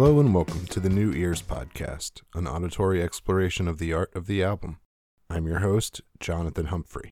Hello 0.00 0.18
and 0.18 0.34
welcome 0.34 0.64
to 0.68 0.80
the 0.80 0.88
New 0.88 1.12
Ears 1.12 1.42
Podcast, 1.42 2.22
an 2.34 2.46
auditory 2.46 3.02
exploration 3.02 3.68
of 3.68 3.76
the 3.76 3.92
art 3.92 4.10
of 4.16 4.26
the 4.26 4.42
album. 4.42 4.78
I'm 5.28 5.46
your 5.46 5.58
host, 5.58 6.00
Jonathan 6.18 6.68
Humphrey. 6.68 7.10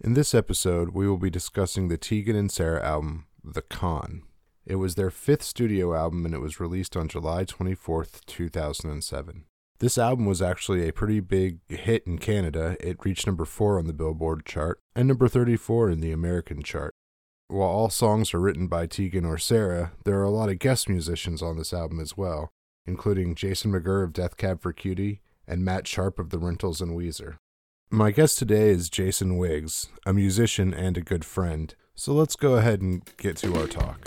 In 0.00 0.14
this 0.14 0.34
episode, 0.34 0.88
we 0.88 1.06
will 1.06 1.18
be 1.18 1.30
discussing 1.30 1.86
the 1.86 1.96
Tegan 1.96 2.34
and 2.34 2.50
Sara 2.50 2.84
album, 2.84 3.26
The 3.44 3.62
Con. 3.62 4.24
It 4.66 4.74
was 4.74 4.96
their 4.96 5.12
fifth 5.12 5.44
studio 5.44 5.94
album 5.94 6.26
and 6.26 6.34
it 6.34 6.40
was 6.40 6.58
released 6.58 6.96
on 6.96 7.06
July 7.06 7.44
24th, 7.44 8.26
2007. 8.26 9.44
This 9.78 9.96
album 9.96 10.26
was 10.26 10.42
actually 10.42 10.88
a 10.88 10.92
pretty 10.92 11.20
big 11.20 11.60
hit 11.68 12.08
in 12.08 12.18
Canada. 12.18 12.76
It 12.80 13.04
reached 13.04 13.28
number 13.28 13.44
4 13.44 13.78
on 13.78 13.86
the 13.86 13.92
Billboard 13.92 14.44
chart 14.44 14.80
and 14.96 15.06
number 15.06 15.28
34 15.28 15.90
in 15.90 16.00
the 16.00 16.10
American 16.10 16.64
chart. 16.64 16.89
While 17.50 17.68
all 17.68 17.90
songs 17.90 18.32
are 18.32 18.38
written 18.38 18.68
by 18.68 18.86
Tegan 18.86 19.24
or 19.24 19.36
Sara, 19.36 19.90
there 20.04 20.20
are 20.20 20.24
a 20.24 20.30
lot 20.30 20.50
of 20.50 20.60
guest 20.60 20.88
musicians 20.88 21.42
on 21.42 21.56
this 21.56 21.72
album 21.72 21.98
as 21.98 22.16
well, 22.16 22.52
including 22.86 23.34
Jason 23.34 23.72
McGerr 23.72 24.04
of 24.04 24.12
Death 24.12 24.36
Cab 24.36 24.62
for 24.62 24.72
Cutie 24.72 25.20
and 25.48 25.64
Matt 25.64 25.88
Sharp 25.88 26.20
of 26.20 26.30
The 26.30 26.38
Rentals 26.38 26.80
and 26.80 26.96
Weezer. 26.96 27.38
My 27.90 28.12
guest 28.12 28.38
today 28.38 28.68
is 28.68 28.88
Jason 28.88 29.36
Wiggs, 29.36 29.88
a 30.06 30.12
musician 30.12 30.72
and 30.72 30.96
a 30.96 31.00
good 31.00 31.24
friend. 31.24 31.74
So 31.96 32.12
let's 32.12 32.36
go 32.36 32.54
ahead 32.54 32.82
and 32.82 33.02
get 33.16 33.38
to 33.38 33.58
our 33.58 33.66
talk. 33.66 33.98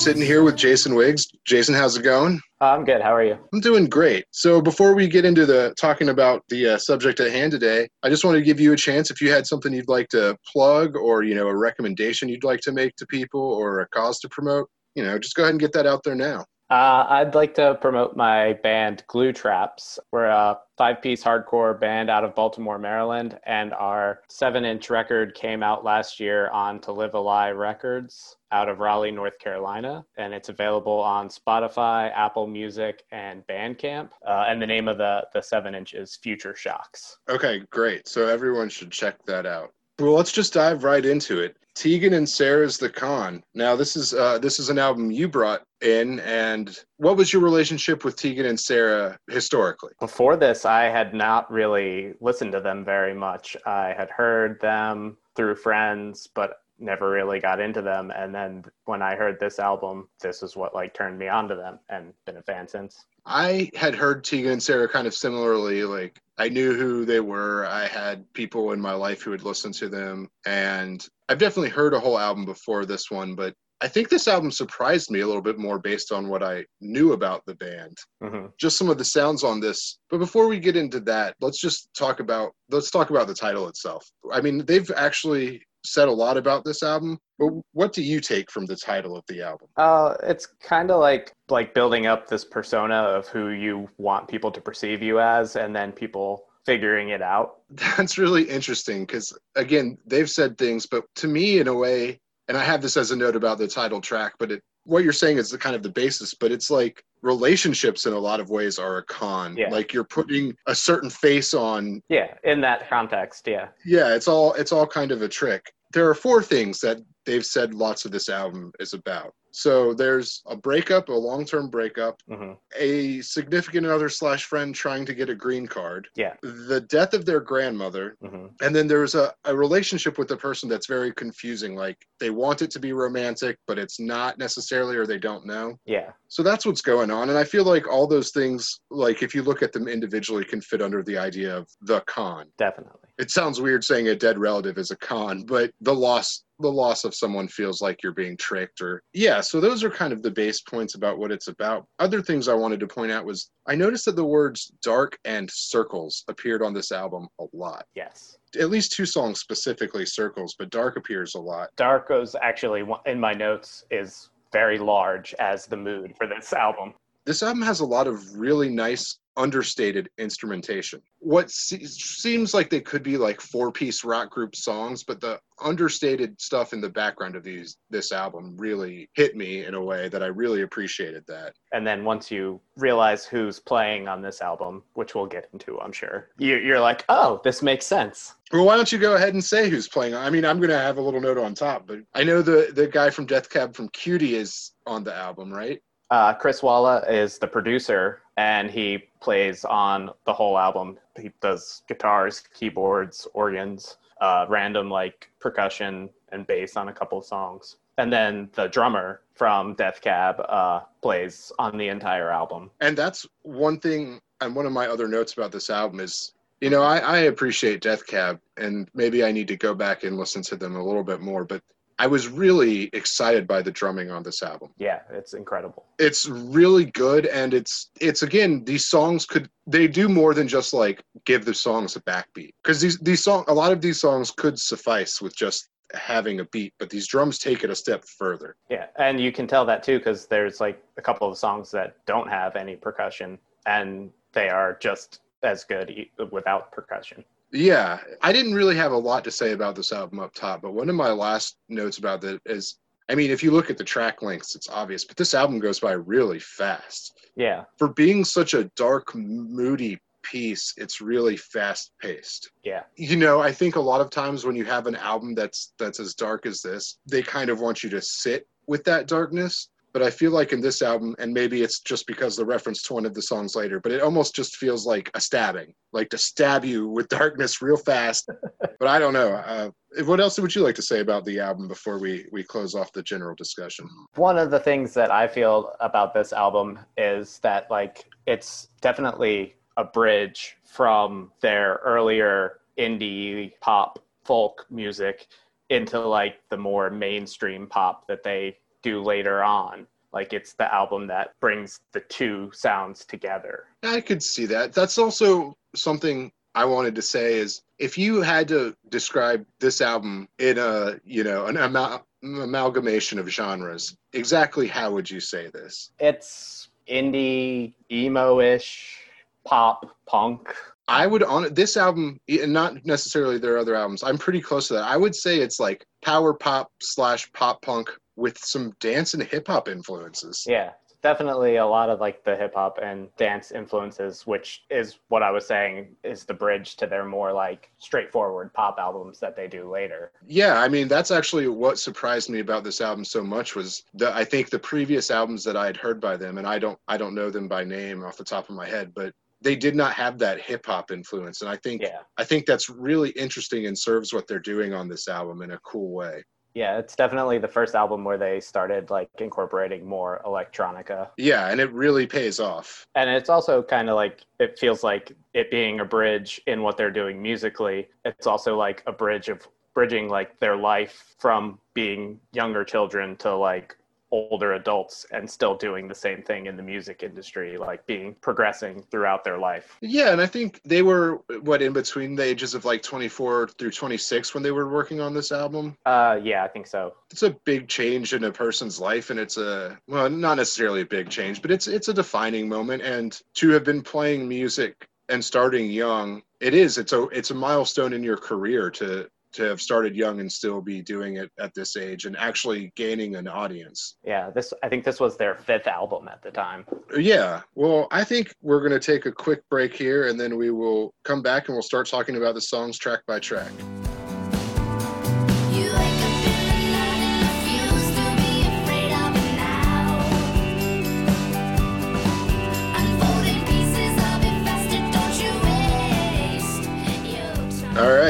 Sitting 0.00 0.22
here 0.22 0.42
with 0.42 0.56
Jason 0.56 0.94
Wiggs. 0.94 1.26
Jason, 1.44 1.74
how's 1.74 1.94
it 1.94 2.02
going? 2.02 2.40
I'm 2.62 2.86
good. 2.86 3.02
How 3.02 3.14
are 3.14 3.22
you? 3.22 3.36
I'm 3.52 3.60
doing 3.60 3.86
great. 3.86 4.24
So 4.30 4.62
before 4.62 4.94
we 4.94 5.06
get 5.06 5.26
into 5.26 5.44
the 5.44 5.74
talking 5.78 6.08
about 6.08 6.42
the 6.48 6.68
uh, 6.70 6.78
subject 6.78 7.20
at 7.20 7.30
hand 7.30 7.52
today, 7.52 7.86
I 8.02 8.08
just 8.08 8.24
wanted 8.24 8.38
to 8.38 8.44
give 8.44 8.58
you 8.58 8.72
a 8.72 8.76
chance 8.76 9.10
if 9.10 9.20
you 9.20 9.30
had 9.30 9.46
something 9.46 9.74
you'd 9.74 9.90
like 9.90 10.08
to 10.08 10.38
plug 10.50 10.96
or, 10.96 11.22
you 11.22 11.34
know, 11.34 11.48
a 11.48 11.54
recommendation 11.54 12.30
you'd 12.30 12.44
like 12.44 12.60
to 12.60 12.72
make 12.72 12.96
to 12.96 13.06
people 13.08 13.42
or 13.42 13.80
a 13.80 13.88
cause 13.90 14.18
to 14.20 14.28
promote, 14.30 14.70
you 14.94 15.04
know, 15.04 15.18
just 15.18 15.34
go 15.34 15.42
ahead 15.42 15.52
and 15.52 15.60
get 15.60 15.74
that 15.74 15.86
out 15.86 16.02
there 16.02 16.14
now. 16.14 16.46
Uh, 16.70 17.04
I'd 17.06 17.34
like 17.34 17.52
to 17.56 17.74
promote 17.82 18.16
my 18.16 18.54
band 18.54 19.04
Glue 19.06 19.34
Traps. 19.34 19.98
We're 20.12 20.28
a 20.28 20.58
five 20.78 21.02
piece 21.02 21.22
hardcore 21.22 21.78
band 21.78 22.08
out 22.08 22.24
of 22.24 22.34
Baltimore, 22.34 22.78
Maryland, 22.78 23.38
and 23.44 23.74
our 23.74 24.22
seven 24.30 24.64
inch 24.64 24.88
record 24.88 25.34
came 25.34 25.62
out 25.62 25.84
last 25.84 26.18
year 26.18 26.48
on 26.48 26.80
To 26.80 26.92
Live 26.92 27.12
a 27.12 27.20
Lie 27.20 27.50
Records 27.50 28.36
out 28.52 28.68
of 28.68 28.80
Raleigh, 28.80 29.10
North 29.10 29.38
Carolina. 29.38 30.04
And 30.16 30.34
it's 30.34 30.48
available 30.48 30.98
on 30.98 31.28
Spotify, 31.28 32.10
Apple 32.14 32.46
Music, 32.46 33.02
and 33.10 33.46
Bandcamp. 33.46 34.10
Uh, 34.26 34.44
and 34.48 34.60
the 34.60 34.66
name 34.66 34.88
of 34.88 34.98
the, 34.98 35.26
the 35.32 35.40
seven 35.40 35.74
inch 35.74 35.94
is 35.94 36.16
Future 36.16 36.54
Shocks. 36.54 37.18
Okay, 37.28 37.62
great. 37.70 38.08
So 38.08 38.26
everyone 38.26 38.68
should 38.68 38.90
check 38.90 39.16
that 39.26 39.46
out. 39.46 39.72
Well, 39.98 40.14
let's 40.14 40.32
just 40.32 40.54
dive 40.54 40.84
right 40.84 41.04
into 41.04 41.40
it. 41.40 41.56
Tegan 41.74 42.14
and 42.14 42.28
Sara's 42.28 42.78
The 42.78 42.90
Con. 42.90 43.42
Now, 43.54 43.76
this 43.76 43.96
is 43.96 44.12
uh, 44.12 44.38
this 44.38 44.58
is 44.58 44.70
an 44.70 44.78
album 44.78 45.10
you 45.10 45.28
brought 45.28 45.62
in, 45.80 46.20
and 46.20 46.76
what 46.96 47.16
was 47.16 47.32
your 47.32 47.42
relationship 47.42 48.04
with 48.04 48.16
Tegan 48.16 48.46
and 48.46 48.58
Sara 48.58 49.16
historically? 49.30 49.92
Before 50.00 50.36
this, 50.36 50.64
I 50.64 50.84
had 50.84 51.14
not 51.14 51.50
really 51.50 52.14
listened 52.20 52.52
to 52.52 52.60
them 52.60 52.84
very 52.84 53.14
much. 53.14 53.56
I 53.66 53.94
had 53.96 54.10
heard 54.10 54.60
them 54.60 55.16
through 55.36 55.56
friends, 55.56 56.28
but 56.34 56.56
never 56.80 57.10
really 57.10 57.40
got 57.40 57.60
into 57.60 57.82
them. 57.82 58.10
And 58.10 58.34
then 58.34 58.64
when 58.84 59.02
I 59.02 59.14
heard 59.14 59.38
this 59.38 59.58
album, 59.58 60.08
this 60.20 60.42
is 60.42 60.56
what 60.56 60.74
like 60.74 60.94
turned 60.94 61.18
me 61.18 61.28
on 61.28 61.48
to 61.48 61.54
them, 61.54 61.78
and 61.88 62.12
been 62.26 62.36
a 62.36 62.42
fan 62.42 62.68
since. 62.68 63.04
I 63.26 63.70
had 63.74 63.94
heard 63.94 64.24
Tegan 64.24 64.52
and 64.52 64.62
Sara 64.62 64.88
kind 64.88 65.06
of 65.06 65.14
similarly. 65.14 65.84
Like 65.84 66.20
I 66.38 66.48
knew 66.48 66.74
who 66.74 67.04
they 67.04 67.20
were. 67.20 67.66
I 67.66 67.86
had 67.86 68.30
people 68.32 68.72
in 68.72 68.80
my 68.80 68.92
life 68.94 69.22
who 69.22 69.30
would 69.30 69.44
listen 69.44 69.72
to 69.72 69.88
them, 69.88 70.28
and 70.46 71.06
I've 71.28 71.38
definitely 71.38 71.70
heard 71.70 71.94
a 71.94 72.00
whole 72.00 72.18
album 72.18 72.44
before 72.44 72.86
this 72.86 73.10
one. 73.10 73.34
But 73.34 73.54
I 73.82 73.88
think 73.88 74.08
this 74.08 74.28
album 74.28 74.50
surprised 74.50 75.10
me 75.10 75.20
a 75.20 75.26
little 75.26 75.42
bit 75.42 75.58
more 75.58 75.78
based 75.78 76.12
on 76.12 76.28
what 76.28 76.42
I 76.42 76.66
knew 76.80 77.12
about 77.12 77.44
the 77.46 77.54
band. 77.54 77.96
Mm-hmm. 78.22 78.46
Just 78.58 78.76
some 78.76 78.90
of 78.90 78.98
the 78.98 79.04
sounds 79.04 79.42
on 79.42 79.58
this. 79.58 79.98
But 80.10 80.18
before 80.18 80.48
we 80.48 80.58
get 80.58 80.76
into 80.76 81.00
that, 81.00 81.34
let's 81.40 81.60
just 81.60 81.88
talk 81.94 82.20
about 82.20 82.52
let's 82.70 82.90
talk 82.90 83.10
about 83.10 83.26
the 83.26 83.34
title 83.34 83.68
itself. 83.68 84.06
I 84.32 84.40
mean, 84.40 84.64
they've 84.66 84.90
actually 84.96 85.62
said 85.84 86.08
a 86.08 86.12
lot 86.12 86.36
about 86.36 86.64
this 86.64 86.82
album, 86.82 87.18
but 87.38 87.48
what 87.72 87.92
do 87.92 88.02
you 88.02 88.20
take 88.20 88.50
from 88.50 88.66
the 88.66 88.76
title 88.76 89.16
of 89.16 89.24
the 89.28 89.42
album? 89.42 89.68
Uh, 89.76 90.14
it's 90.22 90.46
kind 90.46 90.90
of 90.90 91.00
like 91.00 91.32
like 91.48 91.74
building 91.74 92.06
up 92.06 92.28
this 92.28 92.44
persona 92.44 92.94
of 92.94 93.28
who 93.28 93.48
you 93.48 93.88
want 93.98 94.28
people 94.28 94.50
to 94.50 94.60
perceive 94.60 95.02
you 95.02 95.20
as, 95.20 95.56
and 95.56 95.74
then 95.74 95.92
people 95.92 96.44
figuring 96.66 97.10
it 97.10 97.22
out. 97.22 97.60
That's 97.70 98.18
really 98.18 98.44
interesting 98.44 99.04
because 99.04 99.36
again, 99.56 99.98
they've 100.06 100.30
said 100.30 100.58
things, 100.58 100.86
but 100.86 101.04
to 101.16 101.28
me, 101.28 101.58
in 101.58 101.68
a 101.68 101.74
way, 101.74 102.20
and 102.48 102.56
I 102.56 102.64
have 102.64 102.82
this 102.82 102.96
as 102.96 103.10
a 103.10 103.16
note 103.16 103.36
about 103.36 103.58
the 103.58 103.68
title 103.68 104.00
track, 104.00 104.34
but 104.38 104.52
it 104.52 104.62
what 104.90 105.04
you're 105.04 105.12
saying 105.12 105.38
is 105.38 105.50
the 105.50 105.58
kind 105.58 105.76
of 105.76 105.84
the 105.84 105.88
basis, 105.88 106.34
but 106.34 106.50
it's 106.50 106.68
like 106.68 107.04
relationships 107.22 108.06
in 108.06 108.12
a 108.12 108.18
lot 108.18 108.40
of 108.40 108.50
ways 108.50 108.76
are 108.76 108.98
a 108.98 109.04
con. 109.04 109.56
Yeah. 109.56 109.68
Like 109.68 109.92
you're 109.92 110.04
putting 110.04 110.56
a 110.66 110.74
certain 110.74 111.08
face 111.08 111.54
on. 111.54 112.02
Yeah, 112.08 112.34
in 112.42 112.60
that 112.62 112.90
context, 112.90 113.46
yeah. 113.46 113.68
Yeah, 113.86 114.14
it's 114.14 114.26
all 114.26 114.52
it's 114.54 114.72
all 114.72 114.86
kind 114.86 115.12
of 115.12 115.22
a 115.22 115.28
trick. 115.28 115.72
There 115.92 116.08
are 116.08 116.14
four 116.14 116.42
things 116.42 116.80
that 116.80 116.98
they've 117.26 117.46
said 117.46 117.74
lots 117.74 118.04
of 118.04 118.12
this 118.12 118.28
album 118.28 118.72
is 118.80 118.92
about. 118.92 119.34
So 119.52 119.94
there's 119.94 120.42
a 120.46 120.56
breakup, 120.56 121.08
a 121.08 121.12
long 121.12 121.44
term 121.44 121.70
breakup, 121.70 122.20
mm-hmm. 122.30 122.52
a 122.78 123.20
significant 123.20 123.86
other 123.86 124.08
slash 124.08 124.44
friend 124.44 124.74
trying 124.74 125.04
to 125.06 125.14
get 125.14 125.28
a 125.28 125.34
green 125.34 125.66
card, 125.66 126.08
yeah, 126.16 126.34
the 126.42 126.84
death 126.88 127.14
of 127.14 127.24
their 127.24 127.40
grandmother, 127.40 128.16
mm-hmm. 128.22 128.46
and 128.62 128.74
then 128.74 128.86
there's 128.86 129.14
a, 129.14 129.32
a 129.44 129.56
relationship 129.56 130.18
with 130.18 130.28
the 130.28 130.36
person 130.36 130.68
that's 130.68 130.86
very 130.86 131.12
confusing. 131.12 131.74
Like 131.74 131.98
they 132.18 132.30
want 132.30 132.62
it 132.62 132.70
to 132.72 132.78
be 132.78 132.92
romantic, 132.92 133.58
but 133.66 133.78
it's 133.78 133.98
not 133.98 134.38
necessarily, 134.38 134.96
or 134.96 135.06
they 135.06 135.18
don't 135.18 135.46
know. 135.46 135.76
Yeah. 135.84 136.10
So 136.28 136.42
that's 136.42 136.64
what's 136.64 136.82
going 136.82 137.10
on. 137.10 137.28
And 137.28 137.38
I 137.38 137.44
feel 137.44 137.64
like 137.64 137.88
all 137.88 138.06
those 138.06 138.30
things, 138.30 138.80
like 138.90 139.22
if 139.22 139.34
you 139.34 139.42
look 139.42 139.62
at 139.62 139.72
them 139.72 139.88
individually, 139.88 140.44
can 140.44 140.60
fit 140.60 140.82
under 140.82 141.02
the 141.02 141.18
idea 141.18 141.56
of 141.56 141.68
the 141.82 142.00
con. 142.02 142.46
Definitely. 142.56 143.00
It 143.18 143.30
sounds 143.30 143.60
weird 143.60 143.84
saying 143.84 144.08
a 144.08 144.14
dead 144.14 144.38
relative 144.38 144.78
is 144.78 144.90
a 144.90 144.96
con, 144.96 145.42
but 145.42 145.72
the 145.80 145.94
loss 145.94 146.44
the 146.60 146.70
loss 146.70 147.04
of 147.04 147.14
someone 147.14 147.48
feels 147.48 147.80
like 147.80 148.02
you're 148.02 148.12
being 148.12 148.36
tricked 148.36 148.80
or 148.80 149.02
yeah 149.12 149.40
so 149.40 149.60
those 149.60 149.82
are 149.84 149.90
kind 149.90 150.12
of 150.12 150.22
the 150.22 150.30
base 150.30 150.60
points 150.60 150.94
about 150.94 151.18
what 151.18 151.32
it's 151.32 151.48
about. 151.48 151.86
Other 151.98 152.22
things 152.22 152.48
i 152.48 152.54
wanted 152.54 152.80
to 152.80 152.86
point 152.86 153.12
out 153.12 153.24
was 153.24 153.50
i 153.66 153.74
noticed 153.74 154.04
that 154.06 154.16
the 154.16 154.24
words 154.24 154.72
dark 154.82 155.18
and 155.24 155.50
circles 155.50 156.24
appeared 156.28 156.62
on 156.62 156.74
this 156.74 156.92
album 156.92 157.28
a 157.40 157.44
lot. 157.52 157.84
Yes. 157.94 158.38
At 158.58 158.70
least 158.70 158.92
two 158.92 159.06
songs 159.06 159.40
specifically 159.40 160.06
circles 160.06 160.54
but 160.58 160.70
dark 160.70 160.96
appears 160.96 161.34
a 161.34 161.40
lot. 161.40 161.68
Dark 161.76 162.08
goes 162.08 162.34
actually 162.40 162.84
in 163.06 163.20
my 163.20 163.32
notes 163.32 163.84
is 163.90 164.30
very 164.52 164.78
large 164.78 165.34
as 165.34 165.66
the 165.66 165.76
mood 165.76 166.14
for 166.16 166.26
this 166.26 166.52
album. 166.52 166.94
This 167.26 167.42
album 167.42 167.62
has 167.62 167.80
a 167.80 167.86
lot 167.86 168.06
of 168.06 168.36
really 168.36 168.68
nice 168.68 169.19
understated 169.36 170.08
instrumentation. 170.18 171.00
What 171.18 171.50
se- 171.50 171.84
seems 171.84 172.54
like 172.54 172.70
they 172.70 172.80
could 172.80 173.02
be 173.02 173.16
like 173.16 173.40
four 173.40 173.70
piece 173.72 174.04
rock 174.04 174.30
group 174.30 174.56
songs, 174.56 175.04
but 175.04 175.20
the 175.20 175.38
understated 175.62 176.40
stuff 176.40 176.72
in 176.72 176.80
the 176.80 176.88
background 176.88 177.36
of 177.36 177.42
these 177.42 177.76
this 177.90 178.12
album 178.12 178.56
really 178.56 179.08
hit 179.14 179.36
me 179.36 179.64
in 179.64 179.74
a 179.74 179.82
way 179.82 180.08
that 180.08 180.22
I 180.22 180.26
really 180.26 180.62
appreciated 180.62 181.24
that. 181.28 181.54
And 181.72 181.86
then 181.86 182.04
once 182.04 182.30
you 182.30 182.60
realize 182.76 183.24
who's 183.24 183.58
playing 183.60 184.08
on 184.08 184.22
this 184.22 184.40
album, 184.40 184.82
which 184.94 185.14
we'll 185.14 185.26
get 185.26 185.48
into, 185.52 185.80
I'm 185.80 185.92
sure, 185.92 186.28
you're 186.38 186.80
like, 186.80 187.04
oh, 187.08 187.40
this 187.44 187.62
makes 187.62 187.86
sense. 187.86 188.34
Well, 188.52 188.64
why 188.64 188.76
don't 188.76 188.90
you 188.90 188.98
go 188.98 189.14
ahead 189.14 189.34
and 189.34 189.44
say 189.44 189.68
who's 189.68 189.88
playing? 189.88 190.14
I 190.14 190.28
mean, 190.28 190.44
I'm 190.44 190.58
going 190.58 190.70
to 190.70 190.78
have 190.78 190.98
a 190.98 191.02
little 191.02 191.20
note 191.20 191.38
on 191.38 191.54
top, 191.54 191.86
but 191.86 192.00
I 192.14 192.24
know 192.24 192.42
the 192.42 192.72
the 192.74 192.88
guy 192.88 193.10
from 193.10 193.26
Death 193.26 193.48
Cab 193.48 193.74
from 193.74 193.88
Cutie 193.90 194.34
is 194.34 194.72
on 194.86 195.04
the 195.04 195.14
album, 195.14 195.52
right? 195.52 195.80
Uh, 196.10 196.34
Chris 196.34 196.60
Walla 196.60 197.04
is 197.08 197.38
the 197.38 197.46
producer, 197.46 198.22
and 198.40 198.70
he 198.70 199.04
plays 199.20 199.66
on 199.66 200.10
the 200.24 200.32
whole 200.32 200.56
album. 200.56 200.96
He 201.20 201.30
does 201.42 201.82
guitars, 201.88 202.42
keyboards, 202.54 203.28
organs, 203.34 203.98
uh, 204.22 204.46
random 204.48 204.88
like 204.88 205.28
percussion 205.40 206.08
and 206.30 206.46
bass 206.46 206.74
on 206.74 206.88
a 206.88 206.92
couple 206.92 207.18
of 207.18 207.26
songs. 207.26 207.76
And 207.98 208.10
then 208.10 208.48
the 208.54 208.68
drummer 208.68 209.20
from 209.34 209.74
Death 209.74 210.00
Cab 210.00 210.40
uh, 210.48 210.80
plays 211.02 211.52
on 211.58 211.76
the 211.76 211.88
entire 211.88 212.30
album. 212.30 212.70
And 212.80 212.96
that's 212.96 213.26
one 213.42 213.78
thing. 213.78 214.20
And 214.40 214.56
one 214.56 214.64
of 214.64 214.72
my 214.72 214.86
other 214.86 215.06
notes 215.06 215.34
about 215.34 215.52
this 215.52 215.68
album 215.68 216.00
is 216.00 216.32
you 216.62 216.68
know, 216.68 216.82
I, 216.82 216.98
I, 216.98 217.18
appreciate 217.20 217.80
Death 217.80 218.06
Cab, 218.06 218.38
and 218.58 218.86
maybe 218.92 219.24
I 219.24 219.32
need 219.32 219.48
to 219.48 219.56
go 219.56 219.74
back 219.74 220.04
and 220.04 220.18
listen 220.18 220.42
to 220.42 220.56
them 220.56 220.76
a 220.76 220.84
little 220.84 221.02
bit 221.02 221.22
more. 221.22 221.42
But 221.42 221.62
I 222.00 222.06
was 222.06 222.28
really 222.28 222.88
excited 222.94 223.46
by 223.46 223.60
the 223.60 223.70
drumming 223.70 224.10
on 224.10 224.22
this 224.22 224.42
album. 224.42 224.70
Yeah, 224.78 225.00
it's 225.10 225.34
incredible. 225.34 225.84
It's 225.98 226.26
really 226.26 226.86
good 226.86 227.26
and 227.26 227.52
it's 227.52 227.90
it's 228.00 228.22
again 228.22 228.64
these 228.64 228.86
songs 228.86 229.26
could 229.26 229.50
they 229.66 229.86
do 229.86 230.08
more 230.08 230.32
than 230.32 230.48
just 230.48 230.72
like 230.72 231.04
give 231.26 231.44
the 231.44 231.52
songs 231.52 231.96
a 231.96 232.00
backbeat. 232.00 232.52
Cuz 232.64 232.80
these 232.80 232.98
these 233.00 233.22
song 233.22 233.44
a 233.48 233.52
lot 233.52 233.70
of 233.70 233.82
these 233.82 234.00
songs 234.00 234.30
could 234.30 234.58
suffice 234.58 235.20
with 235.20 235.36
just 235.36 235.68
having 235.92 236.40
a 236.40 236.46
beat, 236.46 236.72
but 236.78 236.88
these 236.88 237.06
drums 237.06 237.38
take 237.38 237.64
it 237.64 237.70
a 237.70 237.74
step 237.74 238.02
further. 238.06 238.56
Yeah, 238.70 238.86
and 238.96 239.20
you 239.20 239.30
can 239.30 239.46
tell 239.46 239.66
that 239.66 239.82
too 239.82 240.00
cuz 240.00 240.24
there's 240.24 240.58
like 240.58 240.82
a 240.96 241.02
couple 241.02 241.28
of 241.30 241.36
songs 241.36 241.70
that 241.72 241.96
don't 242.06 242.30
have 242.30 242.56
any 242.56 242.76
percussion 242.76 243.38
and 243.66 244.10
they 244.32 244.48
are 244.48 244.78
just 244.80 245.20
as 245.42 245.64
good 245.64 246.08
without 246.30 246.72
percussion. 246.72 247.24
Yeah, 247.52 247.98
I 248.22 248.32
didn't 248.32 248.54
really 248.54 248.76
have 248.76 248.92
a 248.92 248.96
lot 248.96 249.24
to 249.24 249.30
say 249.30 249.52
about 249.52 249.74
this 249.74 249.92
album 249.92 250.20
up 250.20 250.34
top, 250.34 250.62
but 250.62 250.72
one 250.72 250.88
of 250.88 250.94
my 250.94 251.10
last 251.10 251.56
notes 251.68 251.98
about 251.98 252.22
it 252.24 252.40
is 252.46 252.78
I 253.10 253.16
mean, 253.16 253.32
if 253.32 253.42
you 253.42 253.50
look 253.50 253.70
at 253.70 253.76
the 253.76 253.82
track 253.82 254.22
lengths, 254.22 254.54
it's 254.54 254.68
obvious, 254.68 255.04
but 255.04 255.16
this 255.16 255.34
album 255.34 255.58
goes 255.58 255.80
by 255.80 255.92
really 255.92 256.38
fast. 256.38 257.18
Yeah. 257.34 257.64
For 257.76 257.88
being 257.88 258.24
such 258.24 258.54
a 258.54 258.70
dark, 258.76 259.12
moody 259.16 259.98
piece, 260.22 260.74
it's 260.76 261.00
really 261.00 261.36
fast 261.36 261.90
paced. 262.00 262.52
Yeah. 262.62 262.82
You 262.94 263.16
know, 263.16 263.40
I 263.40 263.50
think 263.50 263.74
a 263.74 263.80
lot 263.80 264.00
of 264.00 264.10
times 264.10 264.44
when 264.44 264.54
you 264.54 264.64
have 264.66 264.86
an 264.86 264.94
album 264.94 265.34
that's 265.34 265.72
that's 265.76 265.98
as 265.98 266.14
dark 266.14 266.46
as 266.46 266.62
this, 266.62 266.98
they 267.04 267.20
kind 267.20 267.50
of 267.50 267.60
want 267.60 267.82
you 267.82 267.90
to 267.90 268.00
sit 268.00 268.46
with 268.68 268.84
that 268.84 269.08
darkness 269.08 269.69
but 269.92 270.02
I 270.02 270.10
feel 270.10 270.30
like 270.30 270.52
in 270.52 270.60
this 270.60 270.82
album, 270.82 271.14
and 271.18 271.32
maybe 271.32 271.62
it's 271.62 271.80
just 271.80 272.06
because 272.06 272.36
the 272.36 272.44
reference 272.44 272.82
to 272.84 272.94
one 272.94 273.06
of 273.06 273.14
the 273.14 273.22
songs 273.22 273.56
later, 273.56 273.80
but 273.80 273.92
it 273.92 274.00
almost 274.00 274.34
just 274.34 274.56
feels 274.56 274.86
like 274.86 275.10
a 275.14 275.20
stabbing, 275.20 275.72
like 275.92 276.08
to 276.10 276.18
stab 276.18 276.64
you 276.64 276.88
with 276.88 277.08
darkness 277.08 277.60
real 277.60 277.76
fast. 277.76 278.28
but 278.60 278.88
I 278.88 278.98
don't 278.98 279.12
know. 279.12 279.32
Uh, 279.32 279.70
what 280.04 280.20
else 280.20 280.38
would 280.38 280.54
you 280.54 280.62
like 280.62 280.76
to 280.76 280.82
say 280.82 281.00
about 281.00 281.24
the 281.24 281.40
album 281.40 281.66
before 281.66 281.98
we 281.98 282.26
we 282.30 282.44
close 282.44 282.74
off 282.74 282.92
the 282.92 283.02
general 283.02 283.34
discussion? 283.34 283.88
One 284.14 284.38
of 284.38 284.50
the 284.50 284.60
things 284.60 284.94
that 284.94 285.10
I 285.10 285.26
feel 285.26 285.72
about 285.80 286.14
this 286.14 286.32
album 286.32 286.78
is 286.96 287.38
that 287.40 287.70
like 287.70 288.06
it's 288.26 288.68
definitely 288.80 289.54
a 289.76 289.84
bridge 289.84 290.56
from 290.64 291.32
their 291.40 291.80
earlier 291.84 292.60
indie 292.78 293.52
pop 293.60 293.98
folk 294.24 294.66
music 294.70 295.26
into 295.70 295.98
like 295.98 296.36
the 296.50 296.56
more 296.56 296.90
mainstream 296.90 297.66
pop 297.66 298.06
that 298.06 298.22
they 298.22 298.56
do 298.82 299.02
later 299.02 299.42
on. 299.42 299.86
Like 300.12 300.32
it's 300.32 300.54
the 300.54 300.72
album 300.72 301.06
that 301.06 301.34
brings 301.40 301.80
the 301.92 302.00
two 302.00 302.50
sounds 302.52 303.04
together. 303.04 303.66
I 303.82 304.00
could 304.00 304.22
see 304.22 304.46
that. 304.46 304.72
That's 304.72 304.98
also 304.98 305.56
something 305.74 306.32
I 306.54 306.64
wanted 306.64 306.96
to 306.96 307.02
say 307.02 307.34
is 307.34 307.62
if 307.78 307.96
you 307.96 308.22
had 308.22 308.48
to 308.48 308.74
describe 308.88 309.46
this 309.60 309.80
album 309.80 310.28
in 310.38 310.58
a, 310.58 310.98
you 311.04 311.22
know, 311.22 311.46
an 311.46 311.56
amal- 311.56 312.04
amalgamation 312.22 313.18
of 313.18 313.30
genres, 313.30 313.96
exactly 314.12 314.66
how 314.66 314.90
would 314.90 315.08
you 315.08 315.20
say 315.20 315.48
this? 315.48 315.90
It's 316.00 316.68
indie, 316.88 317.74
emo-ish, 317.90 318.98
pop, 319.44 319.96
punk. 320.06 320.54
I 320.88 321.06
would 321.06 321.22
on 321.22 321.54
this 321.54 321.76
album, 321.76 322.18
and 322.28 322.52
not 322.52 322.84
necessarily 322.84 323.38
their 323.38 323.58
other 323.58 323.76
albums. 323.76 324.02
I'm 324.02 324.18
pretty 324.18 324.40
close 324.40 324.66
to 324.68 324.74
that. 324.74 324.84
I 324.84 324.96
would 324.96 325.14
say 325.14 325.38
it's 325.38 325.60
like 325.60 325.86
power 326.02 326.34
pop 326.34 326.72
slash 326.80 327.32
pop 327.32 327.62
punk 327.62 327.90
with 328.20 328.38
some 328.38 328.74
dance 328.80 329.14
and 329.14 329.22
hip 329.22 329.48
hop 329.48 329.68
influences. 329.68 330.44
Yeah, 330.48 330.72
definitely 331.02 331.56
a 331.56 331.66
lot 331.66 331.88
of 331.88 332.00
like 332.00 332.24
the 332.24 332.36
hip 332.36 332.54
hop 332.54 332.78
and 332.82 333.08
dance 333.16 333.52
influences, 333.52 334.26
which 334.26 334.64
is 334.70 334.98
what 335.08 335.22
I 335.22 335.30
was 335.30 335.46
saying 335.46 335.96
is 336.04 336.24
the 336.24 336.34
bridge 336.34 336.76
to 336.76 336.86
their 336.86 337.04
more 337.04 337.32
like 337.32 337.70
straightforward 337.78 338.52
pop 338.52 338.76
albums 338.78 339.18
that 339.20 339.36
they 339.36 339.48
do 339.48 339.70
later. 339.70 340.12
Yeah, 340.26 340.60
I 340.60 340.68
mean 340.68 340.88
that's 340.88 341.10
actually 341.10 341.48
what 341.48 341.78
surprised 341.78 342.30
me 342.30 342.40
about 342.40 342.64
this 342.64 342.80
album 342.80 343.04
so 343.04 343.22
much 343.22 343.56
was 343.56 343.84
that 343.94 344.14
I 344.14 344.24
think 344.24 344.50
the 344.50 344.58
previous 344.58 345.10
albums 345.10 345.44
that 345.44 345.56
I 345.56 345.66
had 345.66 345.76
heard 345.76 346.00
by 346.00 346.16
them, 346.16 346.38
and 346.38 346.46
I 346.46 346.58
don't 346.58 346.78
I 346.88 346.96
don't 346.96 347.14
know 347.14 347.30
them 347.30 347.48
by 347.48 347.64
name 347.64 348.04
off 348.04 348.16
the 348.16 348.24
top 348.24 348.48
of 348.48 348.54
my 348.54 348.68
head, 348.68 348.92
but 348.94 349.14
they 349.42 349.56
did 349.56 349.74
not 349.74 349.94
have 349.94 350.18
that 350.18 350.40
hip 350.40 350.66
hop 350.66 350.90
influence, 350.90 351.40
and 351.40 351.50
I 351.50 351.56
think 351.56 351.82
yeah. 351.82 352.00
I 352.18 352.24
think 352.24 352.44
that's 352.44 352.68
really 352.68 353.10
interesting 353.10 353.66
and 353.66 353.78
serves 353.78 354.12
what 354.12 354.26
they're 354.26 354.38
doing 354.38 354.74
on 354.74 354.88
this 354.88 355.08
album 355.08 355.42
in 355.42 355.52
a 355.52 355.58
cool 355.58 355.92
way. 355.92 356.22
Yeah, 356.54 356.78
it's 356.78 356.96
definitely 356.96 357.38
the 357.38 357.48
first 357.48 357.74
album 357.74 358.04
where 358.04 358.18
they 358.18 358.40
started 358.40 358.90
like 358.90 359.08
incorporating 359.18 359.86
more 359.86 360.20
electronica. 360.24 361.10
Yeah, 361.16 361.48
and 361.48 361.60
it 361.60 361.72
really 361.72 362.06
pays 362.06 362.40
off. 362.40 362.86
And 362.94 363.08
it's 363.08 363.28
also 363.28 363.62
kind 363.62 363.88
of 363.88 363.96
like 363.96 364.24
it 364.38 364.58
feels 364.58 364.82
like 364.82 365.12
it 365.32 365.50
being 365.50 365.80
a 365.80 365.84
bridge 365.84 366.40
in 366.46 366.62
what 366.62 366.76
they're 366.76 366.90
doing 366.90 367.22
musically. 367.22 367.88
It's 368.04 368.26
also 368.26 368.56
like 368.56 368.82
a 368.86 368.92
bridge 368.92 369.28
of 369.28 369.46
bridging 369.74 370.08
like 370.08 370.38
their 370.40 370.56
life 370.56 371.14
from 371.18 371.58
being 371.74 372.18
younger 372.32 372.64
children 372.64 373.16
to 373.16 373.34
like 373.34 373.76
older 374.12 374.54
adults 374.54 375.06
and 375.12 375.30
still 375.30 375.56
doing 375.56 375.88
the 375.88 375.94
same 375.94 376.22
thing 376.22 376.46
in 376.46 376.56
the 376.56 376.62
music 376.62 377.02
industry, 377.02 377.56
like 377.56 377.86
being 377.86 378.14
progressing 378.20 378.82
throughout 378.90 379.24
their 379.24 379.38
life. 379.38 379.76
Yeah, 379.80 380.12
and 380.12 380.20
I 380.20 380.26
think 380.26 380.60
they 380.64 380.82
were 380.82 381.22
what 381.42 381.62
in 381.62 381.72
between 381.72 382.16
the 382.16 382.24
ages 382.24 382.54
of 382.54 382.64
like 382.64 382.82
24 382.82 383.48
through 383.48 383.70
26 383.70 384.34
when 384.34 384.42
they 384.42 384.50
were 384.50 384.68
working 384.68 385.00
on 385.00 385.14
this 385.14 385.32
album. 385.32 385.76
Uh, 385.86 386.18
yeah, 386.22 386.44
I 386.44 386.48
think 386.48 386.66
so. 386.66 386.94
It's 387.10 387.22
a 387.22 387.30
big 387.30 387.68
change 387.68 388.12
in 388.12 388.24
a 388.24 388.32
person's 388.32 388.80
life, 388.80 389.10
and 389.10 389.20
it's 389.20 389.36
a 389.36 389.78
well, 389.86 390.10
not 390.10 390.36
necessarily 390.36 390.82
a 390.82 390.86
big 390.86 391.08
change, 391.08 391.42
but 391.42 391.50
it's 391.50 391.68
it's 391.68 391.88
a 391.88 391.94
defining 391.94 392.48
moment. 392.48 392.82
And 392.82 393.20
to 393.34 393.50
have 393.50 393.64
been 393.64 393.82
playing 393.82 394.28
music 394.28 394.88
and 395.08 395.24
starting 395.24 395.70
young, 395.70 396.22
it 396.40 396.54
is. 396.54 396.78
It's 396.78 396.92
a 396.92 397.04
it's 397.08 397.30
a 397.30 397.34
milestone 397.34 397.92
in 397.92 398.02
your 398.02 398.16
career 398.16 398.70
to 398.72 399.08
to 399.32 399.42
have 399.44 399.60
started 399.60 399.96
young 399.96 400.20
and 400.20 400.30
still 400.30 400.60
be 400.60 400.82
doing 400.82 401.16
it 401.16 401.30
at 401.38 401.54
this 401.54 401.76
age 401.76 402.06
and 402.06 402.16
actually 402.16 402.72
gaining 402.76 403.16
an 403.16 403.28
audience. 403.28 403.96
Yeah, 404.04 404.30
this 404.30 404.52
I 404.62 404.68
think 404.68 404.84
this 404.84 405.00
was 405.00 405.16
their 405.16 405.36
fifth 405.36 405.66
album 405.66 406.08
at 406.08 406.22
the 406.22 406.30
time. 406.30 406.66
Yeah. 406.96 407.42
Well, 407.54 407.88
I 407.90 408.04
think 408.04 408.34
we're 408.42 408.60
going 408.60 408.72
to 408.72 408.80
take 408.80 409.06
a 409.06 409.12
quick 409.12 409.48
break 409.48 409.74
here 409.74 410.08
and 410.08 410.18
then 410.18 410.36
we 410.36 410.50
will 410.50 410.94
come 411.04 411.22
back 411.22 411.48
and 411.48 411.54
we'll 411.54 411.62
start 411.62 411.86
talking 411.86 412.16
about 412.16 412.34
the 412.34 412.40
songs 412.40 412.78
track 412.78 413.00
by 413.06 413.18
track. 413.18 413.50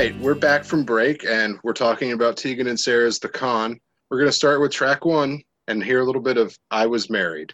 Right, 0.00 0.18
we're 0.20 0.34
back 0.34 0.64
from 0.64 0.82
break 0.82 1.26
and 1.26 1.58
we're 1.62 1.74
talking 1.74 2.12
about 2.12 2.34
Tegan 2.34 2.68
and 2.68 2.80
Sara's 2.80 3.18
The 3.18 3.28
Con. 3.28 3.78
We're 4.08 4.16
going 4.16 4.30
to 4.30 4.34
start 4.34 4.62
with 4.62 4.72
track 4.72 5.04
one 5.04 5.42
and 5.68 5.84
hear 5.84 6.00
a 6.00 6.04
little 6.06 6.22
bit 6.22 6.38
of 6.38 6.56
I 6.70 6.86
Was 6.86 7.10
Married. 7.10 7.52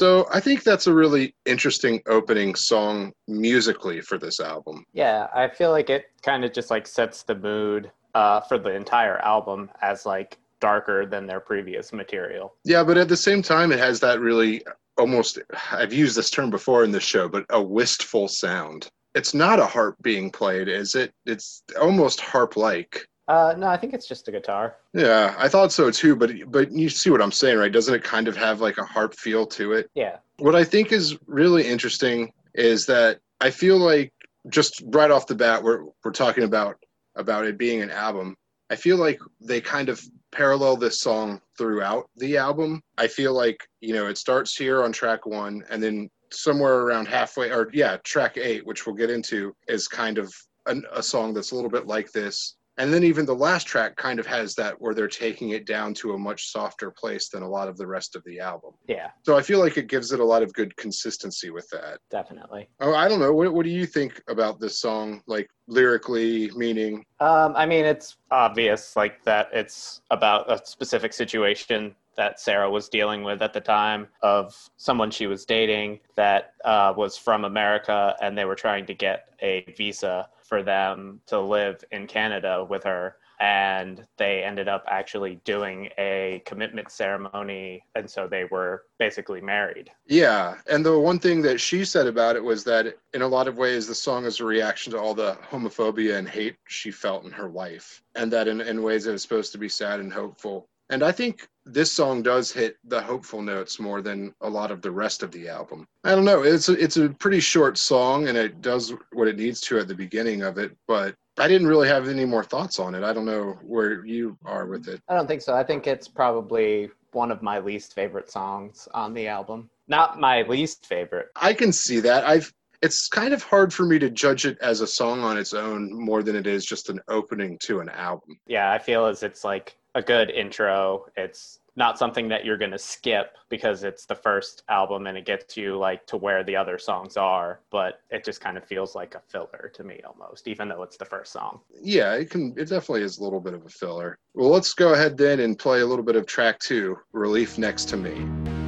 So 0.00 0.26
I 0.32 0.40
think 0.40 0.62
that's 0.62 0.86
a 0.86 0.94
really 0.94 1.34
interesting 1.44 2.00
opening 2.06 2.54
song 2.54 3.12
musically 3.28 4.00
for 4.00 4.16
this 4.16 4.40
album. 4.40 4.86
Yeah, 4.94 5.26
I 5.34 5.46
feel 5.46 5.72
like 5.72 5.90
it 5.90 6.06
kind 6.22 6.42
of 6.42 6.54
just 6.54 6.70
like 6.70 6.86
sets 6.86 7.22
the 7.22 7.34
mood 7.34 7.90
uh, 8.14 8.40
for 8.40 8.56
the 8.56 8.70
entire 8.70 9.18
album 9.18 9.68
as 9.82 10.06
like 10.06 10.38
darker 10.58 11.04
than 11.04 11.26
their 11.26 11.38
previous 11.38 11.92
material. 11.92 12.54
Yeah, 12.64 12.82
but 12.82 12.96
at 12.96 13.10
the 13.10 13.16
same 13.16 13.42
time, 13.42 13.72
it 13.72 13.78
has 13.78 14.00
that 14.00 14.20
really 14.20 14.62
almost, 14.96 15.38
I've 15.70 15.92
used 15.92 16.16
this 16.16 16.30
term 16.30 16.48
before 16.48 16.82
in 16.82 16.92
this 16.92 17.04
show, 17.04 17.28
but 17.28 17.44
a 17.50 17.62
wistful 17.62 18.26
sound. 18.26 18.88
It's 19.14 19.34
not 19.34 19.60
a 19.60 19.66
harp 19.66 19.96
being 20.00 20.30
played, 20.30 20.68
is 20.68 20.94
it? 20.94 21.12
It's 21.26 21.62
almost 21.78 22.22
harp 22.22 22.56
like. 22.56 23.06
Uh, 23.30 23.54
no, 23.56 23.68
I 23.68 23.76
think 23.76 23.94
it's 23.94 24.08
just 24.08 24.26
a 24.26 24.32
guitar. 24.32 24.74
Yeah, 24.92 25.36
I 25.38 25.46
thought 25.46 25.70
so 25.70 25.88
too. 25.92 26.16
But 26.16 26.50
but 26.50 26.72
you 26.72 26.88
see 26.88 27.10
what 27.10 27.22
I'm 27.22 27.30
saying, 27.30 27.58
right? 27.58 27.70
Doesn't 27.70 27.94
it 27.94 28.02
kind 28.02 28.26
of 28.26 28.36
have 28.36 28.60
like 28.60 28.76
a 28.76 28.84
harp 28.84 29.14
feel 29.14 29.46
to 29.46 29.74
it? 29.74 29.88
Yeah. 29.94 30.16
What 30.38 30.56
I 30.56 30.64
think 30.64 30.90
is 30.90 31.16
really 31.28 31.64
interesting 31.64 32.32
is 32.56 32.86
that 32.86 33.20
I 33.40 33.50
feel 33.50 33.78
like 33.78 34.12
just 34.48 34.82
right 34.86 35.12
off 35.12 35.28
the 35.28 35.36
bat, 35.36 35.62
we're 35.62 35.84
we're 36.02 36.10
talking 36.10 36.42
about 36.42 36.78
about 37.14 37.46
it 37.46 37.56
being 37.56 37.82
an 37.82 37.90
album. 37.92 38.36
I 38.68 38.74
feel 38.74 38.96
like 38.96 39.20
they 39.40 39.60
kind 39.60 39.90
of 39.90 40.02
parallel 40.32 40.76
this 40.76 41.00
song 41.00 41.40
throughout 41.56 42.10
the 42.16 42.36
album. 42.36 42.82
I 42.98 43.06
feel 43.06 43.32
like 43.32 43.64
you 43.80 43.94
know 43.94 44.08
it 44.08 44.18
starts 44.18 44.56
here 44.56 44.82
on 44.82 44.90
track 44.90 45.24
one, 45.24 45.62
and 45.70 45.80
then 45.80 46.10
somewhere 46.32 46.80
around 46.80 47.06
halfway, 47.06 47.52
or 47.52 47.70
yeah, 47.72 47.98
track 47.98 48.38
eight, 48.38 48.66
which 48.66 48.86
we'll 48.86 48.96
get 48.96 49.08
into, 49.08 49.54
is 49.68 49.86
kind 49.86 50.18
of 50.18 50.34
an, 50.66 50.82
a 50.92 51.02
song 51.02 51.32
that's 51.32 51.52
a 51.52 51.54
little 51.54 51.70
bit 51.70 51.86
like 51.86 52.10
this 52.10 52.56
and 52.80 52.94
then 52.94 53.04
even 53.04 53.26
the 53.26 53.34
last 53.34 53.66
track 53.66 53.94
kind 53.96 54.18
of 54.18 54.26
has 54.26 54.54
that 54.54 54.80
where 54.80 54.94
they're 54.94 55.06
taking 55.06 55.50
it 55.50 55.66
down 55.66 55.92
to 55.92 56.14
a 56.14 56.18
much 56.18 56.50
softer 56.50 56.90
place 56.90 57.28
than 57.28 57.42
a 57.42 57.48
lot 57.48 57.68
of 57.68 57.76
the 57.76 57.86
rest 57.86 58.16
of 58.16 58.24
the 58.24 58.40
album. 58.40 58.72
Yeah. 58.88 59.10
So 59.22 59.36
I 59.36 59.42
feel 59.42 59.60
like 59.60 59.76
it 59.76 59.86
gives 59.86 60.12
it 60.12 60.20
a 60.20 60.24
lot 60.24 60.42
of 60.42 60.50
good 60.54 60.74
consistency 60.78 61.50
with 61.50 61.68
that. 61.72 61.98
Definitely. 62.10 62.70
Oh, 62.80 62.94
I 62.94 63.06
don't 63.06 63.20
know. 63.20 63.34
What, 63.34 63.52
what 63.52 63.64
do 63.64 63.70
you 63.70 63.84
think 63.84 64.22
about 64.28 64.60
this 64.60 64.78
song, 64.78 65.22
like 65.26 65.50
lyrically, 65.68 66.50
meaning? 66.52 67.04
Um, 67.20 67.52
I 67.54 67.66
mean, 67.66 67.84
it's 67.84 68.16
obvious, 68.30 68.96
like 68.96 69.22
that 69.24 69.50
it's 69.52 70.00
about 70.10 70.50
a 70.50 70.64
specific 70.64 71.12
situation 71.12 71.94
that 72.16 72.40
Sara 72.40 72.70
was 72.70 72.88
dealing 72.88 73.22
with 73.22 73.42
at 73.42 73.52
the 73.52 73.60
time 73.60 74.08
of 74.22 74.54
someone 74.78 75.10
she 75.10 75.26
was 75.26 75.44
dating 75.44 76.00
that 76.16 76.54
uh, 76.64 76.94
was 76.96 77.18
from 77.18 77.44
America 77.44 78.16
and 78.22 78.36
they 78.36 78.46
were 78.46 78.54
trying 78.54 78.86
to 78.86 78.94
get 78.94 79.28
a 79.42 79.64
visa 79.76 80.28
for 80.50 80.62
them 80.62 81.20
to 81.28 81.40
live 81.40 81.82
in 81.92 82.06
Canada 82.06 82.66
with 82.68 82.84
her. 82.84 83.16
And 83.38 84.04
they 84.18 84.44
ended 84.44 84.68
up 84.68 84.84
actually 84.86 85.40
doing 85.44 85.88
a 85.96 86.42
commitment 86.44 86.90
ceremony. 86.90 87.82
And 87.94 88.10
so 88.10 88.26
they 88.26 88.44
were 88.44 88.84
basically 88.98 89.40
married. 89.40 89.90
Yeah. 90.04 90.56
And 90.68 90.84
the 90.84 90.98
one 90.98 91.18
thing 91.18 91.40
that 91.42 91.58
she 91.58 91.86
said 91.86 92.06
about 92.06 92.36
it 92.36 92.44
was 92.44 92.64
that 92.64 92.98
in 93.14 93.22
a 93.22 93.28
lot 93.28 93.48
of 93.48 93.56
ways 93.56 93.86
the 93.86 93.94
song 93.94 94.26
is 94.26 94.40
a 94.40 94.44
reaction 94.44 94.92
to 94.92 94.98
all 94.98 95.14
the 95.14 95.38
homophobia 95.50 96.18
and 96.18 96.28
hate 96.28 96.56
she 96.68 96.90
felt 96.90 97.24
in 97.24 97.30
her 97.30 97.48
life. 97.48 98.02
And 98.14 98.30
that 98.30 98.46
in, 98.46 98.60
in 98.60 98.82
ways 98.82 99.06
it 99.06 99.12
was 99.12 99.22
supposed 99.22 99.52
to 99.52 99.58
be 99.58 99.70
sad 99.70 100.00
and 100.00 100.12
hopeful. 100.12 100.68
And 100.90 101.02
I 101.02 101.12
think 101.12 101.48
this 101.72 101.92
song 101.92 102.22
does 102.22 102.52
hit 102.52 102.76
the 102.84 103.00
hopeful 103.00 103.42
notes 103.42 103.80
more 103.80 104.02
than 104.02 104.34
a 104.40 104.48
lot 104.48 104.70
of 104.70 104.82
the 104.82 104.90
rest 104.90 105.22
of 105.22 105.30
the 105.32 105.48
album. 105.48 105.86
I 106.04 106.14
don't 106.14 106.24
know. 106.24 106.42
It's 106.42 106.68
a, 106.68 106.72
it's 106.72 106.96
a 106.96 107.08
pretty 107.08 107.40
short 107.40 107.78
song 107.78 108.28
and 108.28 108.36
it 108.36 108.60
does 108.60 108.92
what 109.12 109.28
it 109.28 109.36
needs 109.36 109.60
to 109.62 109.78
at 109.78 109.88
the 109.88 109.94
beginning 109.94 110.42
of 110.42 110.58
it, 110.58 110.76
but 110.86 111.14
I 111.38 111.48
didn't 111.48 111.68
really 111.68 111.88
have 111.88 112.08
any 112.08 112.24
more 112.24 112.44
thoughts 112.44 112.78
on 112.78 112.94
it. 112.94 113.02
I 113.02 113.12
don't 113.12 113.24
know 113.24 113.58
where 113.62 114.04
you 114.04 114.36
are 114.44 114.66
with 114.66 114.88
it. 114.88 115.00
I 115.08 115.14
don't 115.14 115.26
think 115.26 115.42
so. 115.42 115.54
I 115.54 115.64
think 115.64 115.86
it's 115.86 116.08
probably 116.08 116.90
one 117.12 117.30
of 117.30 117.42
my 117.42 117.58
least 117.58 117.94
favorite 117.94 118.30
songs 118.30 118.88
on 118.94 119.14
the 119.14 119.26
album. 119.26 119.70
Not 119.88 120.20
my 120.20 120.42
least 120.42 120.86
favorite. 120.86 121.28
I 121.36 121.52
can 121.54 121.72
see 121.72 122.00
that. 122.00 122.24
I've 122.24 122.52
it's 122.82 123.08
kind 123.08 123.34
of 123.34 123.42
hard 123.42 123.74
for 123.74 123.84
me 123.84 123.98
to 123.98 124.08
judge 124.08 124.46
it 124.46 124.56
as 124.60 124.80
a 124.80 124.86
song 124.86 125.20
on 125.20 125.36
its 125.36 125.52
own 125.52 125.92
more 125.92 126.22
than 126.22 126.34
it 126.34 126.46
is 126.46 126.64
just 126.64 126.88
an 126.88 126.98
opening 127.08 127.58
to 127.58 127.80
an 127.80 127.90
album. 127.90 128.38
Yeah, 128.46 128.72
I 128.72 128.78
feel 128.78 129.04
as 129.04 129.22
it's 129.22 129.44
like 129.44 129.76
a 129.94 130.02
good 130.02 130.30
intro. 130.30 131.06
It's 131.16 131.59
not 131.76 131.98
something 131.98 132.28
that 132.28 132.44
you're 132.44 132.56
going 132.56 132.70
to 132.70 132.78
skip 132.78 133.36
because 133.48 133.84
it's 133.84 134.06
the 134.06 134.14
first 134.14 134.62
album 134.68 135.06
and 135.06 135.16
it 135.16 135.24
gets 135.24 135.56
you 135.56 135.76
like 135.76 136.06
to 136.06 136.16
where 136.16 136.44
the 136.44 136.56
other 136.56 136.78
songs 136.78 137.16
are 137.16 137.60
but 137.70 138.00
it 138.10 138.24
just 138.24 138.40
kind 138.40 138.56
of 138.56 138.64
feels 138.64 138.94
like 138.94 139.14
a 139.14 139.20
filler 139.28 139.70
to 139.74 139.84
me 139.84 140.00
almost 140.06 140.48
even 140.48 140.68
though 140.68 140.82
it's 140.82 140.96
the 140.96 141.04
first 141.04 141.32
song. 141.32 141.60
Yeah 141.82 142.14
it 142.14 142.30
can 142.30 142.54
it 142.56 142.68
definitely 142.68 143.02
is 143.02 143.18
a 143.18 143.24
little 143.24 143.40
bit 143.40 143.54
of 143.54 143.64
a 143.64 143.68
filler. 143.68 144.18
Well 144.34 144.50
let's 144.50 144.74
go 144.74 144.94
ahead 144.94 145.16
then 145.16 145.40
and 145.40 145.58
play 145.58 145.80
a 145.80 145.86
little 145.86 146.04
bit 146.04 146.16
of 146.16 146.26
track 146.26 146.58
two 146.58 146.98
relief 147.12 147.58
next 147.58 147.88
to 147.90 147.96
me 147.96 148.59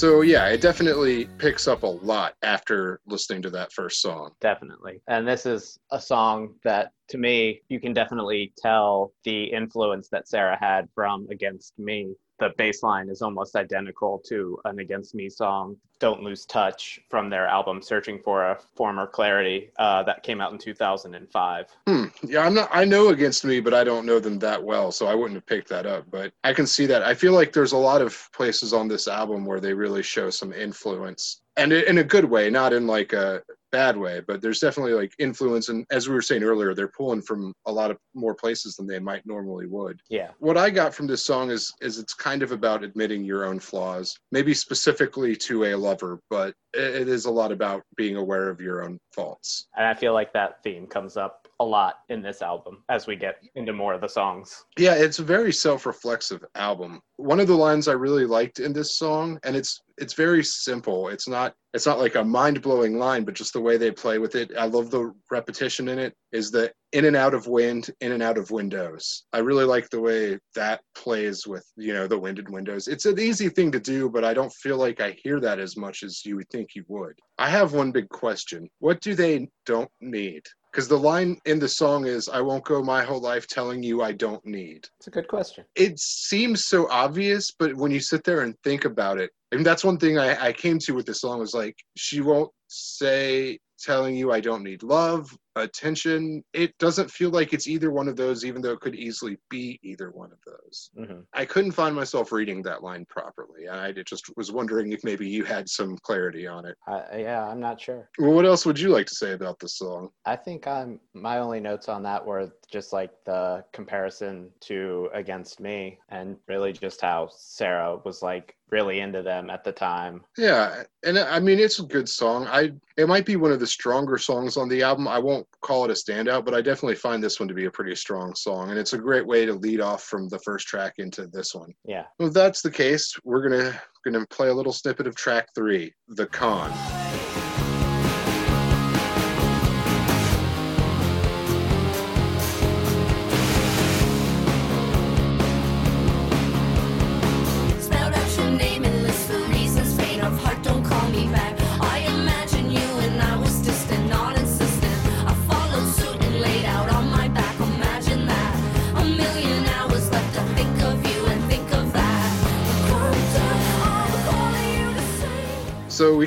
So 0.00 0.22
yeah, 0.22 0.48
it 0.48 0.62
definitely 0.62 1.26
picks 1.36 1.68
up 1.68 1.82
a 1.82 1.86
lot 1.86 2.32
after 2.42 3.02
listening 3.06 3.42
to 3.42 3.50
that 3.50 3.70
first 3.70 4.00
song. 4.00 4.30
Definitely. 4.40 5.02
And 5.08 5.28
this 5.28 5.44
is 5.44 5.78
a 5.90 6.00
song 6.00 6.54
that 6.64 6.92
to 7.10 7.18
me 7.18 7.60
you 7.68 7.80
can 7.80 7.92
definitely 7.92 8.54
tell 8.56 9.12
the 9.24 9.44
influence 9.44 10.08
that 10.08 10.26
Sara 10.26 10.56
had 10.58 10.88
from 10.94 11.28
Against 11.30 11.78
Me 11.78 12.14
the 12.40 12.52
bass 12.56 12.82
line 12.82 13.08
is 13.08 13.22
almost 13.22 13.54
identical 13.54 14.18
to 14.26 14.58
an 14.64 14.80
Against 14.80 15.14
Me 15.14 15.28
song, 15.28 15.76
Don't 16.00 16.22
Lose 16.22 16.44
Touch, 16.46 16.98
from 17.08 17.30
their 17.30 17.46
album 17.46 17.80
Searching 17.82 18.18
for 18.18 18.50
a 18.50 18.58
Former 18.74 19.06
Clarity 19.06 19.70
uh, 19.78 20.02
that 20.04 20.22
came 20.22 20.40
out 20.40 20.50
in 20.50 20.58
2005. 20.58 21.66
Hmm. 21.86 22.04
Yeah, 22.24 22.40
I'm 22.40 22.54
not, 22.54 22.70
I 22.72 22.84
know 22.84 23.10
Against 23.10 23.44
Me, 23.44 23.60
but 23.60 23.74
I 23.74 23.84
don't 23.84 24.06
know 24.06 24.18
them 24.18 24.38
that 24.40 24.62
well, 24.62 24.90
so 24.90 25.06
I 25.06 25.14
wouldn't 25.14 25.36
have 25.36 25.46
picked 25.46 25.68
that 25.68 25.86
up. 25.86 26.06
But 26.10 26.32
I 26.42 26.52
can 26.52 26.66
see 26.66 26.86
that. 26.86 27.02
I 27.02 27.14
feel 27.14 27.32
like 27.32 27.52
there's 27.52 27.72
a 27.72 27.78
lot 27.78 28.02
of 28.02 28.28
places 28.32 28.72
on 28.72 28.88
this 28.88 29.06
album 29.06 29.44
where 29.44 29.60
they 29.60 29.74
really 29.74 30.02
show 30.02 30.30
some 30.30 30.52
influence 30.52 31.42
and 31.56 31.72
in 31.72 31.98
a 31.98 32.04
good 32.04 32.24
way, 32.24 32.48
not 32.48 32.72
in 32.72 32.86
like 32.86 33.12
a 33.12 33.42
bad 33.72 33.96
way, 33.96 34.20
but 34.26 34.40
there's 34.40 34.60
definitely 34.60 34.92
like 34.92 35.12
influence. 35.18 35.68
And 35.68 35.84
as 35.90 36.08
we 36.08 36.14
were 36.14 36.22
saying 36.22 36.42
earlier, 36.42 36.74
they're 36.74 36.88
pulling 36.88 37.22
from 37.22 37.52
a 37.66 37.72
lot 37.72 37.90
of 37.90 37.98
more 38.14 38.34
places 38.34 38.76
than 38.76 38.86
they 38.86 38.98
might 38.98 39.26
normally 39.26 39.66
would. 39.66 40.00
Yeah. 40.08 40.30
What 40.38 40.56
I 40.56 40.70
got 40.70 40.94
from 40.94 41.06
this 41.06 41.24
song 41.24 41.50
is 41.50 41.72
is 41.80 41.98
it's 41.98 42.14
kind 42.14 42.42
of 42.42 42.52
about 42.52 42.84
admitting 42.84 43.24
your 43.24 43.44
own 43.44 43.58
flaws, 43.58 44.18
maybe 44.32 44.54
specifically 44.54 45.36
to 45.36 45.64
a 45.66 45.74
lover, 45.74 46.20
but 46.30 46.54
it 46.74 47.08
is 47.08 47.24
a 47.24 47.30
lot 47.30 47.52
about 47.52 47.82
being 47.96 48.16
aware 48.16 48.48
of 48.48 48.60
your 48.60 48.84
own 48.84 48.98
faults. 49.12 49.66
And 49.76 49.86
I 49.86 49.94
feel 49.94 50.12
like 50.12 50.32
that 50.32 50.62
theme 50.62 50.86
comes 50.86 51.16
up 51.16 51.39
a 51.60 51.64
lot 51.64 51.96
in 52.08 52.22
this 52.22 52.40
album 52.40 52.82
as 52.88 53.06
we 53.06 53.14
get 53.14 53.36
into 53.54 53.72
more 53.72 53.92
of 53.92 54.00
the 54.00 54.08
songs. 54.08 54.64
Yeah, 54.78 54.94
it's 54.94 55.18
a 55.18 55.24
very 55.24 55.52
self-reflexive 55.52 56.42
album. 56.54 57.02
One 57.16 57.38
of 57.38 57.48
the 57.48 57.54
lines 57.54 57.86
I 57.86 57.92
really 57.92 58.24
liked 58.24 58.60
in 58.60 58.72
this 58.72 58.96
song, 58.96 59.38
and 59.44 59.54
it's 59.54 59.82
it's 59.98 60.14
very 60.14 60.42
simple. 60.42 61.08
It's 61.08 61.28
not 61.28 61.54
it's 61.74 61.86
not 61.86 61.98
like 61.98 62.14
a 62.14 62.24
mind-blowing 62.24 62.98
line, 62.98 63.24
but 63.24 63.34
just 63.34 63.52
the 63.52 63.60
way 63.60 63.76
they 63.76 63.90
play 63.90 64.18
with 64.18 64.34
it. 64.34 64.50
I 64.58 64.64
love 64.64 64.90
the 64.90 65.12
repetition 65.30 65.88
in 65.88 65.98
it. 65.98 66.14
Is 66.32 66.50
the 66.50 66.72
in 66.92 67.04
and 67.04 67.14
out 67.14 67.34
of 67.34 67.46
wind, 67.46 67.90
in 68.00 68.12
and 68.12 68.22
out 68.22 68.38
of 68.38 68.50
windows. 68.50 69.24
I 69.34 69.38
really 69.38 69.64
like 69.64 69.90
the 69.90 70.00
way 70.00 70.38
that 70.54 70.80
plays 70.94 71.46
with 71.46 71.66
you 71.76 71.92
know 71.92 72.06
the 72.06 72.18
winded 72.18 72.48
windows. 72.48 72.88
It's 72.88 73.04
an 73.04 73.20
easy 73.20 73.50
thing 73.50 73.70
to 73.72 73.80
do, 73.80 74.08
but 74.08 74.24
I 74.24 74.32
don't 74.32 74.52
feel 74.54 74.78
like 74.78 75.00
I 75.02 75.14
hear 75.22 75.40
that 75.40 75.58
as 75.58 75.76
much 75.76 76.02
as 76.02 76.24
you 76.24 76.36
would 76.36 76.48
think 76.48 76.70
you 76.74 76.84
would. 76.88 77.18
I 77.36 77.50
have 77.50 77.74
one 77.74 77.92
big 77.92 78.08
question. 78.08 78.66
What 78.78 79.02
do 79.02 79.14
they 79.14 79.48
don't 79.66 79.90
need? 80.00 80.42
Because 80.70 80.88
the 80.88 80.98
line 80.98 81.36
in 81.46 81.58
the 81.58 81.68
song 81.68 82.06
is 82.06 82.28
i 82.28 82.40
won't 82.40 82.64
go 82.64 82.82
my 82.82 83.02
whole 83.02 83.20
life 83.20 83.46
telling 83.46 83.82
you 83.82 84.02
i 84.02 84.12
don't 84.12 84.44
need. 84.44 84.86
It's 84.98 85.06
a 85.06 85.10
good 85.10 85.28
question. 85.28 85.64
It 85.74 85.98
seems 85.98 86.66
so 86.66 86.88
obvious 86.90 87.50
but 87.58 87.74
when 87.74 87.90
you 87.90 88.00
sit 88.00 88.24
there 88.24 88.42
and 88.42 88.54
think 88.64 88.84
about 88.84 89.18
it 89.18 89.30
and 89.52 89.64
that's 89.64 89.84
one 89.84 89.98
thing 89.98 90.18
I, 90.18 90.48
I 90.48 90.52
came 90.52 90.78
to 90.80 90.92
with 90.92 91.06
this 91.06 91.20
song 91.20 91.40
was 91.40 91.54
like 91.54 91.76
she 91.96 92.20
won't 92.20 92.50
say 92.68 93.58
telling 93.80 94.14
you 94.14 94.32
I 94.32 94.40
don't 94.40 94.62
need 94.62 94.82
love, 94.82 95.36
attention. 95.56 96.44
It 96.52 96.76
doesn't 96.78 97.10
feel 97.10 97.30
like 97.30 97.52
it's 97.52 97.68
either 97.68 97.90
one 97.90 98.08
of 98.08 98.16
those, 98.16 98.44
even 98.44 98.62
though 98.62 98.72
it 98.72 98.80
could 98.80 98.94
easily 98.94 99.38
be 99.48 99.78
either 99.82 100.10
one 100.10 100.30
of 100.32 100.38
those. 100.46 100.90
Mm-hmm. 100.98 101.20
I 101.32 101.44
couldn't 101.44 101.72
find 101.72 101.94
myself 101.94 102.32
reading 102.32 102.62
that 102.62 102.82
line 102.82 103.06
properly. 103.08 103.68
I 103.68 103.92
just 103.92 104.30
was 104.36 104.52
wondering 104.52 104.92
if 104.92 105.04
maybe 105.04 105.28
you 105.28 105.44
had 105.44 105.68
some 105.68 105.96
clarity 105.98 106.46
on 106.46 106.64
it. 106.64 106.76
Uh, 106.86 107.02
yeah, 107.16 107.46
I'm 107.46 107.60
not 107.60 107.80
sure. 107.80 108.08
Well, 108.18 108.32
what 108.32 108.46
else 108.46 108.64
would 108.66 108.78
you 108.78 108.88
like 108.88 109.06
to 109.06 109.14
say 109.14 109.32
about 109.32 109.58
this 109.58 109.74
song? 109.74 110.10
I 110.24 110.36
think 110.36 110.66
I'm 110.66 111.00
my 111.14 111.38
only 111.38 111.60
notes 111.60 111.88
on 111.88 112.02
that 112.04 112.24
were 112.24 112.52
just 112.70 112.92
like 112.92 113.10
the 113.24 113.64
comparison 113.72 114.50
to 114.60 115.08
Against 115.12 115.60
Me, 115.60 115.98
and 116.08 116.36
really 116.48 116.72
just 116.72 117.00
how 117.00 117.28
Sara 117.32 117.98
was 118.04 118.22
like 118.22 118.56
really 118.70 119.00
into 119.00 119.22
them 119.22 119.50
at 119.50 119.64
the 119.64 119.72
time. 119.72 120.22
Yeah, 120.36 120.82
and 121.04 121.18
I 121.18 121.40
mean 121.40 121.58
it's 121.58 121.80
a 121.80 121.84
good 121.84 122.08
song. 122.08 122.46
I 122.46 122.72
it 122.96 123.08
might 123.08 123.26
be 123.26 123.36
one 123.36 123.52
of 123.52 123.60
the 123.60 123.66
stronger 123.66 124.18
songs 124.18 124.56
on 124.56 124.68
the 124.68 124.82
album. 124.82 125.08
I 125.08 125.18
won't 125.18 125.39
call 125.62 125.84
it 125.84 125.90
a 125.90 125.94
standout, 125.94 126.44
but 126.44 126.54
I 126.54 126.60
definitely 126.60 126.96
find 126.96 127.22
this 127.22 127.40
one 127.40 127.48
to 127.48 127.54
be 127.54 127.66
a 127.66 127.70
pretty 127.70 127.94
strong 127.94 128.34
song, 128.34 128.70
and 128.70 128.78
it's 128.78 128.92
a 128.92 128.98
great 128.98 129.26
way 129.26 129.46
to 129.46 129.54
lead 129.54 129.80
off 129.80 130.04
from 130.04 130.28
the 130.28 130.38
first 130.40 130.66
track 130.66 130.94
into 130.98 131.26
this 131.26 131.54
one. 131.54 131.72
Yeah. 131.84 132.04
Well, 132.18 132.28
if 132.28 132.34
that's 132.34 132.62
the 132.62 132.70
case, 132.70 133.14
we're 133.24 133.48
gonna 133.48 133.80
gonna 134.04 134.26
play 134.26 134.48
a 134.48 134.54
little 134.54 134.72
snippet 134.72 135.06
of 135.06 135.14
track 135.14 135.48
three, 135.54 135.92
"The 136.08 136.26
Con." 136.26 136.99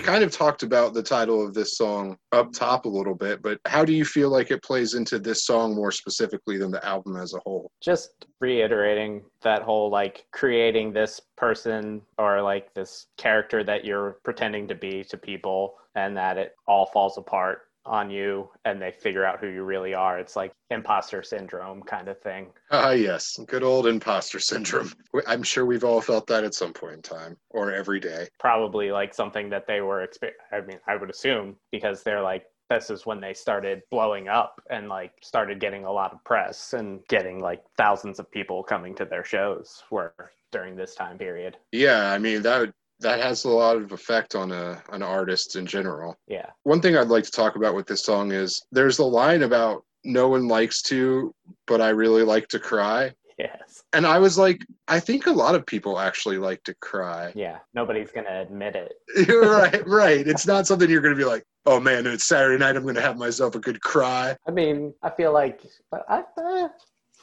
Kind 0.03 0.23
of 0.23 0.31
talked 0.31 0.63
about 0.63 0.93
the 0.93 1.01
title 1.01 1.45
of 1.45 1.53
this 1.53 1.77
song 1.77 2.17
up 2.31 2.51
top 2.51 2.85
a 2.85 2.89
little 2.89 3.15
bit, 3.15 3.41
but 3.41 3.59
how 3.65 3.85
do 3.85 3.93
you 3.93 4.03
feel 4.03 4.29
like 4.29 4.51
it 4.51 4.61
plays 4.61 4.93
into 4.93 5.17
this 5.17 5.45
song 5.45 5.73
more 5.73 5.91
specifically 5.91 6.57
than 6.57 6.71
the 6.71 6.85
album 6.85 7.15
as 7.15 7.33
a 7.33 7.39
whole? 7.39 7.71
Just 7.81 8.25
reiterating 8.41 9.23
that 9.41 9.61
whole 9.61 9.89
like 9.89 10.25
creating 10.31 10.91
this 10.91 11.21
person 11.37 12.01
or 12.17 12.41
like 12.41 12.73
this 12.73 13.07
character 13.17 13.63
that 13.63 13.85
you're 13.85 14.17
pretending 14.23 14.67
to 14.67 14.75
be 14.75 15.03
to 15.05 15.17
people 15.17 15.75
and 15.95 16.17
that 16.17 16.37
it 16.37 16.55
all 16.67 16.85
falls 16.87 17.17
apart 17.17 17.61
on 17.85 18.09
you 18.09 18.49
and 18.65 18.81
they 18.81 18.91
figure 18.91 19.25
out 19.25 19.39
who 19.39 19.47
you 19.47 19.63
really 19.63 19.93
are. 19.93 20.19
It's 20.19 20.35
like 20.35 20.53
imposter 20.69 21.23
syndrome 21.23 21.83
kind 21.83 22.07
of 22.07 22.19
thing. 22.19 22.47
Ah, 22.71 22.87
uh, 22.87 22.91
yes. 22.91 23.37
Good 23.47 23.63
old 23.63 23.87
imposter 23.87 24.39
syndrome. 24.39 24.91
I'm 25.27 25.43
sure 25.43 25.65
we've 25.65 25.83
all 25.83 26.01
felt 26.01 26.27
that 26.27 26.43
at 26.43 26.53
some 26.53 26.73
point 26.73 26.95
in 26.95 27.01
time 27.01 27.37
or 27.49 27.73
every 27.73 27.99
day. 27.99 28.27
Probably 28.39 28.91
like 28.91 29.13
something 29.13 29.49
that 29.49 29.67
they 29.67 29.81
were, 29.81 30.07
exper- 30.07 30.31
I 30.51 30.61
mean, 30.61 30.79
I 30.87 30.95
would 30.95 31.09
assume 31.09 31.55
because 31.71 32.03
they're 32.03 32.21
like, 32.21 32.45
this 32.69 32.89
is 32.89 33.05
when 33.05 33.19
they 33.19 33.33
started 33.33 33.81
blowing 33.91 34.27
up 34.27 34.61
and 34.69 34.89
like 34.89 35.11
started 35.21 35.59
getting 35.59 35.85
a 35.85 35.91
lot 35.91 36.13
of 36.13 36.23
press 36.23 36.73
and 36.73 37.01
getting 37.07 37.39
like 37.39 37.61
thousands 37.77 38.19
of 38.19 38.31
people 38.31 38.63
coming 38.63 38.95
to 38.95 39.05
their 39.05 39.23
shows 39.23 39.83
were 39.91 40.13
during 40.51 40.75
this 40.75 40.95
time 40.95 41.17
period. 41.17 41.57
Yeah, 41.71 42.11
I 42.11 42.17
mean 42.17 42.41
that 42.43 42.73
that 43.03 43.21
has 43.21 43.43
a 43.43 43.49
lot 43.49 43.77
of 43.77 43.91
effect 43.91 44.35
on 44.35 44.51
a 44.51 44.81
an 44.91 45.03
artist 45.03 45.55
in 45.55 45.65
general. 45.65 46.17
Yeah. 46.27 46.47
One 46.63 46.81
thing 46.81 46.97
I'd 46.97 47.07
like 47.07 47.25
to 47.25 47.31
talk 47.31 47.55
about 47.55 47.75
with 47.75 47.85
this 47.85 48.03
song 48.03 48.31
is 48.31 48.65
there's 48.71 48.99
a 48.99 49.05
line 49.05 49.43
about 49.43 49.85
no 50.03 50.27
one 50.27 50.47
likes 50.47 50.81
to, 50.83 51.33
but 51.67 51.81
I 51.81 51.89
really 51.89 52.23
like 52.23 52.47
to 52.49 52.59
cry. 52.59 53.11
Yes. 53.37 53.83
And 53.93 54.05
I 54.05 54.19
was 54.19 54.37
like, 54.37 54.65
I 54.87 54.99
think 54.99 55.27
a 55.27 55.31
lot 55.31 55.55
of 55.55 55.65
people 55.65 55.99
actually 55.99 56.37
like 56.37 56.63
to 56.65 56.73
cry. 56.75 57.31
Yeah. 57.35 57.59
Nobody's 57.73 58.11
going 58.11 58.25
to 58.25 58.41
admit 58.41 58.75
it. 58.75 58.93
right, 59.29 59.87
right. 59.87 60.27
It's 60.27 60.45
not 60.45 60.67
something 60.67 60.89
you're 60.89 61.01
going 61.01 61.15
to 61.15 61.19
be 61.19 61.25
like, 61.25 61.43
oh 61.65 61.79
man, 61.79 62.05
it's 62.05 62.25
Saturday 62.25 62.59
night. 62.59 62.75
I'm 62.75 62.83
going 62.83 62.95
to 62.95 63.01
have 63.01 63.17
myself 63.17 63.55
a 63.55 63.59
good 63.59 63.81
cry. 63.81 64.35
I 64.47 64.51
mean, 64.51 64.93
I 65.01 65.09
feel 65.09 65.33
like, 65.33 65.61
I, 65.91 66.23
uh, 66.37 66.67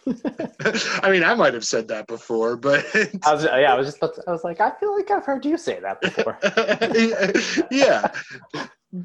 I 1.02 1.10
mean, 1.10 1.24
I 1.24 1.34
might 1.34 1.54
have 1.54 1.64
said 1.64 1.88
that 1.88 2.06
before, 2.06 2.56
but 2.56 2.84
I 3.24 3.34
was, 3.34 3.44
yeah, 3.44 3.72
I 3.72 3.76
was 3.76 3.86
just, 3.86 4.02
I 4.26 4.30
was 4.30 4.44
like, 4.44 4.60
I 4.60 4.70
feel 4.70 4.96
like 4.96 5.10
I've 5.10 5.24
heard 5.24 5.44
you 5.44 5.56
say 5.56 5.80
that 5.80 6.00
before. 6.00 6.38
yeah, 7.70 8.10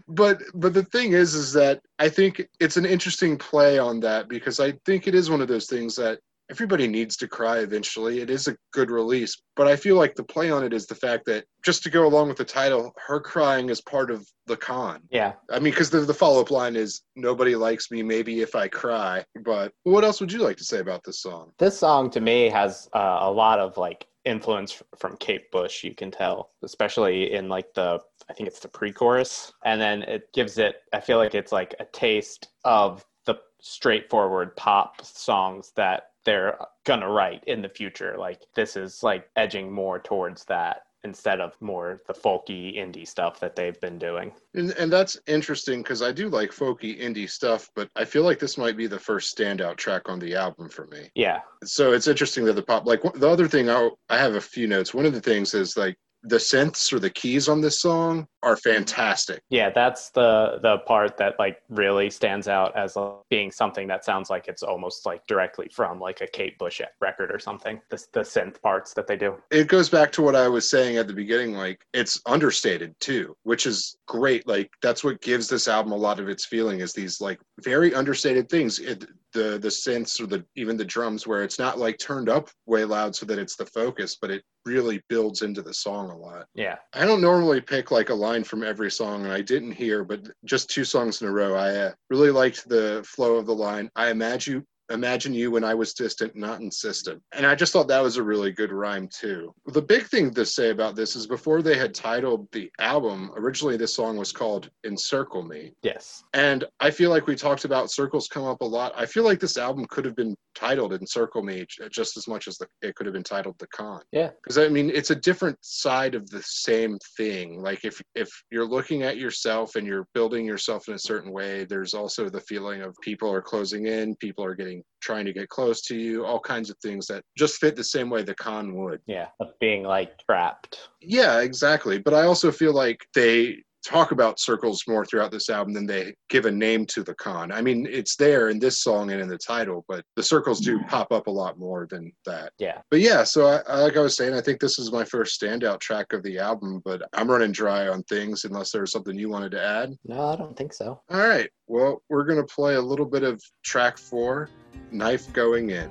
but 0.07 0.41
but 0.53 0.73
the 0.73 0.83
thing 0.83 1.13
is, 1.13 1.33
is 1.33 1.53
that 1.53 1.81
I 1.99 2.09
think 2.09 2.47
it's 2.59 2.77
an 2.77 2.85
interesting 2.85 3.37
play 3.37 3.77
on 3.77 3.99
that 4.01 4.27
because 4.27 4.59
I 4.59 4.73
think 4.85 5.07
it 5.07 5.15
is 5.15 5.29
one 5.29 5.41
of 5.41 5.47
those 5.47 5.67
things 5.67 5.95
that 5.95 6.19
everybody 6.49 6.87
needs 6.87 7.17
to 7.17 7.27
cry 7.27 7.59
eventually. 7.59 8.21
It 8.21 8.29
is 8.29 8.47
a 8.47 8.57
good 8.71 8.91
release, 8.91 9.35
but 9.55 9.67
I 9.67 9.75
feel 9.75 9.95
like 9.95 10.15
the 10.15 10.23
play 10.23 10.51
on 10.51 10.63
it 10.63 10.73
is 10.73 10.85
the 10.85 10.95
fact 10.95 11.25
that 11.25 11.45
just 11.63 11.83
to 11.83 11.89
go 11.89 12.05
along 12.05 12.27
with 12.27 12.37
the 12.37 12.45
title, 12.45 12.93
her 13.07 13.19
crying 13.19 13.69
is 13.69 13.81
part 13.81 14.11
of 14.11 14.27
the 14.45 14.57
con. 14.57 15.01
Yeah. 15.09 15.33
I 15.49 15.55
mean, 15.55 15.73
because 15.73 15.89
the, 15.89 16.01
the 16.01 16.13
follow 16.13 16.41
up 16.41 16.51
line 16.51 16.75
is 16.75 17.01
nobody 17.15 17.55
likes 17.55 17.89
me, 17.89 18.03
maybe 18.03 18.41
if 18.41 18.55
I 18.55 18.67
cry. 18.67 19.25
But 19.43 19.71
what 19.83 20.03
else 20.03 20.21
would 20.21 20.31
you 20.31 20.39
like 20.39 20.57
to 20.57 20.63
say 20.63 20.79
about 20.79 21.03
this 21.03 21.21
song? 21.21 21.51
This 21.57 21.77
song 21.77 22.09
to 22.11 22.21
me 22.21 22.49
has 22.49 22.89
uh, 22.93 23.19
a 23.21 23.31
lot 23.31 23.59
of 23.59 23.77
like 23.77 24.05
influence 24.25 24.81
from 24.97 25.17
Kate 25.17 25.51
Bush, 25.51 25.83
you 25.83 25.93
can 25.95 26.11
tell, 26.11 26.51
especially 26.63 27.33
in 27.33 27.47
like 27.47 27.73
the, 27.73 27.99
I 28.29 28.33
think 28.33 28.47
it's 28.47 28.59
the 28.59 28.67
pre 28.67 28.91
chorus. 28.91 29.53
And 29.63 29.79
then 29.79 30.03
it 30.03 30.33
gives 30.33 30.57
it, 30.57 30.77
I 30.93 30.99
feel 30.99 31.17
like 31.17 31.35
it's 31.35 31.51
like 31.51 31.75
a 31.79 31.85
taste 31.85 32.49
of 32.63 33.05
the 33.25 33.37
straightforward 33.61 34.55
pop 34.55 35.03
songs 35.03 35.71
that 35.75 36.09
they're 36.25 36.57
gonna 36.85 37.09
write 37.09 37.43
in 37.45 37.61
the 37.61 37.69
future. 37.69 38.15
Like 38.17 38.41
this 38.55 38.75
is 38.75 39.03
like 39.03 39.29
edging 39.35 39.71
more 39.71 39.99
towards 39.99 40.45
that 40.45 40.81
instead 41.05 41.39
of 41.39 41.53
more 41.61 42.01
the 42.07 42.13
folky 42.13 42.77
indie 42.77 43.07
stuff 43.07 43.39
that 43.39 43.55
they've 43.55 43.79
been 43.79 43.99
doing. 43.99 44.33
And, 44.55 44.71
and 44.71 44.91
that's 44.91 45.17
interesting 45.27 45.83
because 45.83 46.01
I 46.01 46.11
do 46.11 46.29
like 46.29 46.49
folky 46.49 46.99
indie 46.99 47.29
stuff, 47.29 47.69
but 47.75 47.89
I 47.95 48.03
feel 48.03 48.23
like 48.23 48.39
this 48.39 48.57
might 48.57 48.75
be 48.75 48.87
the 48.87 48.99
first 48.99 49.37
standout 49.37 49.77
track 49.77 50.09
on 50.09 50.17
the 50.17 50.35
album 50.35 50.67
for 50.67 50.87
me. 50.87 51.11
Yeah. 51.13 51.41
So 51.63 51.93
it's 51.93 52.07
interesting 52.07 52.43
that 52.45 52.53
the 52.53 52.63
pop, 52.63 52.87
like 52.87 53.03
the 53.13 53.29
other 53.29 53.47
thing, 53.47 53.69
I, 53.69 53.89
I 54.09 54.17
have 54.17 54.33
a 54.33 54.41
few 54.41 54.65
notes. 54.67 54.95
One 54.95 55.05
of 55.05 55.13
the 55.13 55.21
things 55.21 55.53
is 55.53 55.77
like 55.77 55.95
the 56.23 56.37
synths 56.37 56.91
or 56.91 56.99
the 56.99 57.11
keys 57.11 57.47
on 57.47 57.61
this 57.61 57.79
song 57.79 58.27
are 58.45 58.55
fantastic. 58.55 59.41
Yeah, 59.49 59.71
that's 59.71 60.11
the 60.11 60.59
the 60.61 60.77
part 60.79 61.17
that 61.17 61.37
like 61.39 61.61
really 61.69 62.09
stands 62.09 62.47
out 62.47 62.77
as 62.77 62.95
being 63.29 63.51
something 63.51 63.87
that 63.87 64.05
sounds 64.05 64.29
like 64.29 64.47
it's 64.47 64.63
almost 64.63 65.05
like 65.05 65.25
directly 65.27 65.67
from 65.73 65.99
like 65.99 66.21
a 66.21 66.27
Kate 66.27 66.57
Bush 66.59 66.79
record 67.01 67.31
or 67.31 67.39
something. 67.39 67.81
The 67.89 68.05
the 68.13 68.21
synth 68.21 68.61
parts 68.61 68.93
that 68.93 69.07
they 69.07 69.17
do. 69.17 69.35
It 69.51 69.67
goes 69.67 69.89
back 69.89 70.11
to 70.13 70.21
what 70.21 70.35
I 70.35 70.47
was 70.47 70.69
saying 70.69 70.97
at 70.97 71.07
the 71.07 71.13
beginning 71.13 71.53
like 71.53 71.83
it's 71.93 72.21
understated 72.27 72.95
too, 72.99 73.35
which 73.43 73.65
is 73.65 73.97
great. 74.07 74.47
Like 74.47 74.69
that's 74.81 75.03
what 75.03 75.21
gives 75.21 75.49
this 75.49 75.67
album 75.67 75.91
a 75.91 75.97
lot 75.97 76.19
of 76.19 76.29
its 76.29 76.45
feeling 76.45 76.81
is 76.81 76.93
these 76.93 77.19
like 77.19 77.39
very 77.61 77.95
understated 77.95 78.47
things. 78.47 78.79
It, 78.79 79.05
the 79.33 79.59
the 79.59 79.67
synths 79.67 80.19
or 80.21 80.27
the 80.27 80.45
even 80.55 80.77
the 80.77 80.85
drums 80.85 81.27
where 81.27 81.43
it's 81.43 81.59
not 81.59 81.77
like 81.77 81.97
turned 81.97 82.29
up 82.29 82.49
way 82.65 82.85
loud 82.85 83.15
so 83.15 83.25
that 83.25 83.39
it's 83.39 83.55
the 83.55 83.65
focus, 83.65 84.17
but 84.19 84.31
it 84.31 84.43
really 84.65 85.01
builds 85.09 85.41
into 85.41 85.61
the 85.61 85.73
song 85.73 86.09
a 86.09 86.17
lot. 86.17 86.47
Yeah. 86.55 86.77
I 86.93 87.05
don't 87.05 87.21
normally 87.21 87.61
pick 87.61 87.91
like 87.91 88.09
a 88.09 88.13
line 88.13 88.34
from 88.43 88.63
every 88.63 88.91
song, 88.91 89.23
and 89.23 89.31
I 89.31 89.41
didn't 89.41 89.71
hear, 89.71 90.03
but 90.03 90.27
just 90.43 90.69
two 90.69 90.83
songs 90.83 91.21
in 91.21 91.27
a 91.27 91.31
row. 91.31 91.55
I 91.55 91.75
uh, 91.75 91.91
really 92.09 92.31
liked 92.31 92.67
the 92.67 93.03
flow 93.05 93.35
of 93.35 93.45
the 93.45 93.55
line. 93.55 93.89
I 93.95 94.09
imagine 94.09 94.65
imagine 94.89 95.33
you 95.33 95.51
when 95.51 95.63
I 95.63 95.73
was 95.73 95.93
distant, 95.93 96.35
not 96.35 96.61
insistent. 96.61 97.21
And 97.33 97.45
I 97.45 97.55
just 97.55 97.73
thought 97.73 97.87
that 97.87 98.03
was 98.03 98.17
a 98.17 98.23
really 98.23 98.51
good 98.51 98.71
rhyme 98.71 99.07
too. 99.07 99.53
The 99.67 99.81
big 99.81 100.03
thing 100.03 100.33
to 100.33 100.45
say 100.45 100.69
about 100.69 100.95
this 100.95 101.15
is 101.15 101.27
before 101.27 101.61
they 101.61 101.77
had 101.77 101.93
titled 101.93 102.47
the 102.51 102.69
album, 102.79 103.31
originally 103.35 103.77
this 103.77 103.95
song 103.95 104.17
was 104.17 104.31
called 104.31 104.69
Encircle 104.85 105.43
Me. 105.43 105.73
Yes. 105.81 106.23
And 106.33 106.65
I 106.79 106.91
feel 106.91 107.09
like 107.09 107.27
we 107.27 107.35
talked 107.35 107.65
about 107.65 107.91
circles 107.91 108.27
come 108.27 108.45
up 108.45 108.61
a 108.61 108.65
lot. 108.65 108.93
I 108.95 109.05
feel 109.05 109.23
like 109.23 109.39
this 109.39 109.57
album 109.57 109.85
could 109.89 110.05
have 110.05 110.15
been 110.15 110.35
titled 110.53 110.93
Encircle 110.93 111.43
Me 111.43 111.65
just 111.91 112.17
as 112.17 112.27
much 112.27 112.47
as 112.47 112.57
the, 112.57 112.67
it 112.81 112.95
could 112.95 113.05
have 113.05 113.13
been 113.13 113.23
titled 113.23 113.55
The 113.59 113.67
Con. 113.67 114.01
Yeah. 114.11 114.29
Because 114.43 114.57
I 114.57 114.69
mean, 114.69 114.89
it's 114.89 115.11
a 115.11 115.15
different 115.15 115.57
side 115.61 116.15
of 116.15 116.29
the 116.29 116.43
same 116.43 116.97
thing. 117.17 117.61
Like 117.61 117.83
if 117.83 118.01
if 118.13 118.29
you're 118.51 118.67
looking 118.67 119.03
at 119.03 119.17
yourself 119.17 119.75
and 119.75 119.85
you're 119.85 120.07
building 120.13 120.45
yourself 120.45 120.87
in 120.87 120.93
a 120.93 120.99
certain 120.99 121.31
way, 121.31 121.65
there's 121.65 121.93
also 121.93 122.29
the 122.29 122.41
feeling 122.41 122.81
of 122.81 122.95
people 123.01 123.31
are 123.31 123.41
closing 123.41 123.87
in, 123.87 124.15
people 124.15 124.43
are 124.43 124.55
getting 124.55 124.74
trying 125.01 125.25
to 125.25 125.33
get 125.33 125.49
close 125.49 125.81
to 125.83 125.95
you, 125.95 126.25
all 126.25 126.39
kinds 126.39 126.69
of 126.69 126.77
things 126.81 127.05
that 127.07 127.23
just 127.37 127.57
fit 127.57 127.75
the 127.75 127.83
same 127.83 128.09
way 128.09 128.23
the 128.23 128.35
con 128.35 128.75
would. 128.75 129.01
Yeah, 129.05 129.27
of 129.39 129.49
being 129.59 129.83
like 129.83 130.17
trapped. 130.25 130.89
Yeah, 131.01 131.41
exactly. 131.41 131.99
But 131.99 132.13
I 132.13 132.23
also 132.23 132.51
feel 132.51 132.73
like 132.73 133.05
they 133.13 133.63
talk 133.85 134.11
about 134.11 134.39
circles 134.39 134.83
more 134.87 135.05
throughout 135.05 135.31
this 135.31 135.49
album 135.49 135.73
than 135.73 135.85
they 135.85 136.13
give 136.29 136.45
a 136.45 136.51
name 136.51 136.85
to 136.87 137.03
the 137.03 137.13
con. 137.15 137.51
I 137.51 137.61
mean, 137.61 137.87
it's 137.89 138.15
there 138.15 138.49
in 138.49 138.59
this 138.59 138.81
song 138.81 139.11
and 139.11 139.21
in 139.21 139.27
the 139.27 139.37
title, 139.37 139.85
but 139.87 140.03
the 140.15 140.23
circles 140.23 140.59
do 140.59 140.79
pop 140.83 141.11
up 141.11 141.27
a 141.27 141.31
lot 141.31 141.59
more 141.59 141.87
than 141.89 142.11
that. 142.25 142.51
Yeah. 142.57 142.81
But 142.89 143.01
yeah, 143.01 143.23
so 143.23 143.45
I, 143.45 143.81
like 143.81 143.95
I 143.95 144.01
was 144.01 144.17
saying, 144.17 144.33
I 144.33 144.41
think 144.41 144.59
this 144.59 144.79
is 144.79 144.91
my 144.91 145.05
first 145.05 145.39
standout 145.39 145.79
track 145.79 146.13
of 146.13 146.23
the 146.23 146.39
album, 146.39 146.81
but 146.83 147.03
I'm 147.13 147.29
running 147.29 147.51
dry 147.51 147.87
on 147.87 148.03
things 148.03 148.43
unless 148.43 148.71
there's 148.71 148.91
something 148.91 149.17
you 149.17 149.29
wanted 149.29 149.51
to 149.51 149.63
add. 149.63 149.95
No, 150.05 150.29
I 150.29 150.35
don't 150.35 150.57
think 150.57 150.73
so. 150.73 151.01
All 151.09 151.27
right. 151.27 151.49
Well, 151.67 152.01
we're 152.09 152.25
going 152.25 152.45
to 152.45 152.53
play 152.53 152.75
a 152.75 152.81
little 152.81 153.05
bit 153.05 153.23
of 153.23 153.41
track 153.63 153.97
four, 153.97 154.49
Knife 154.91 155.31
Going 155.33 155.69
In. 155.71 155.89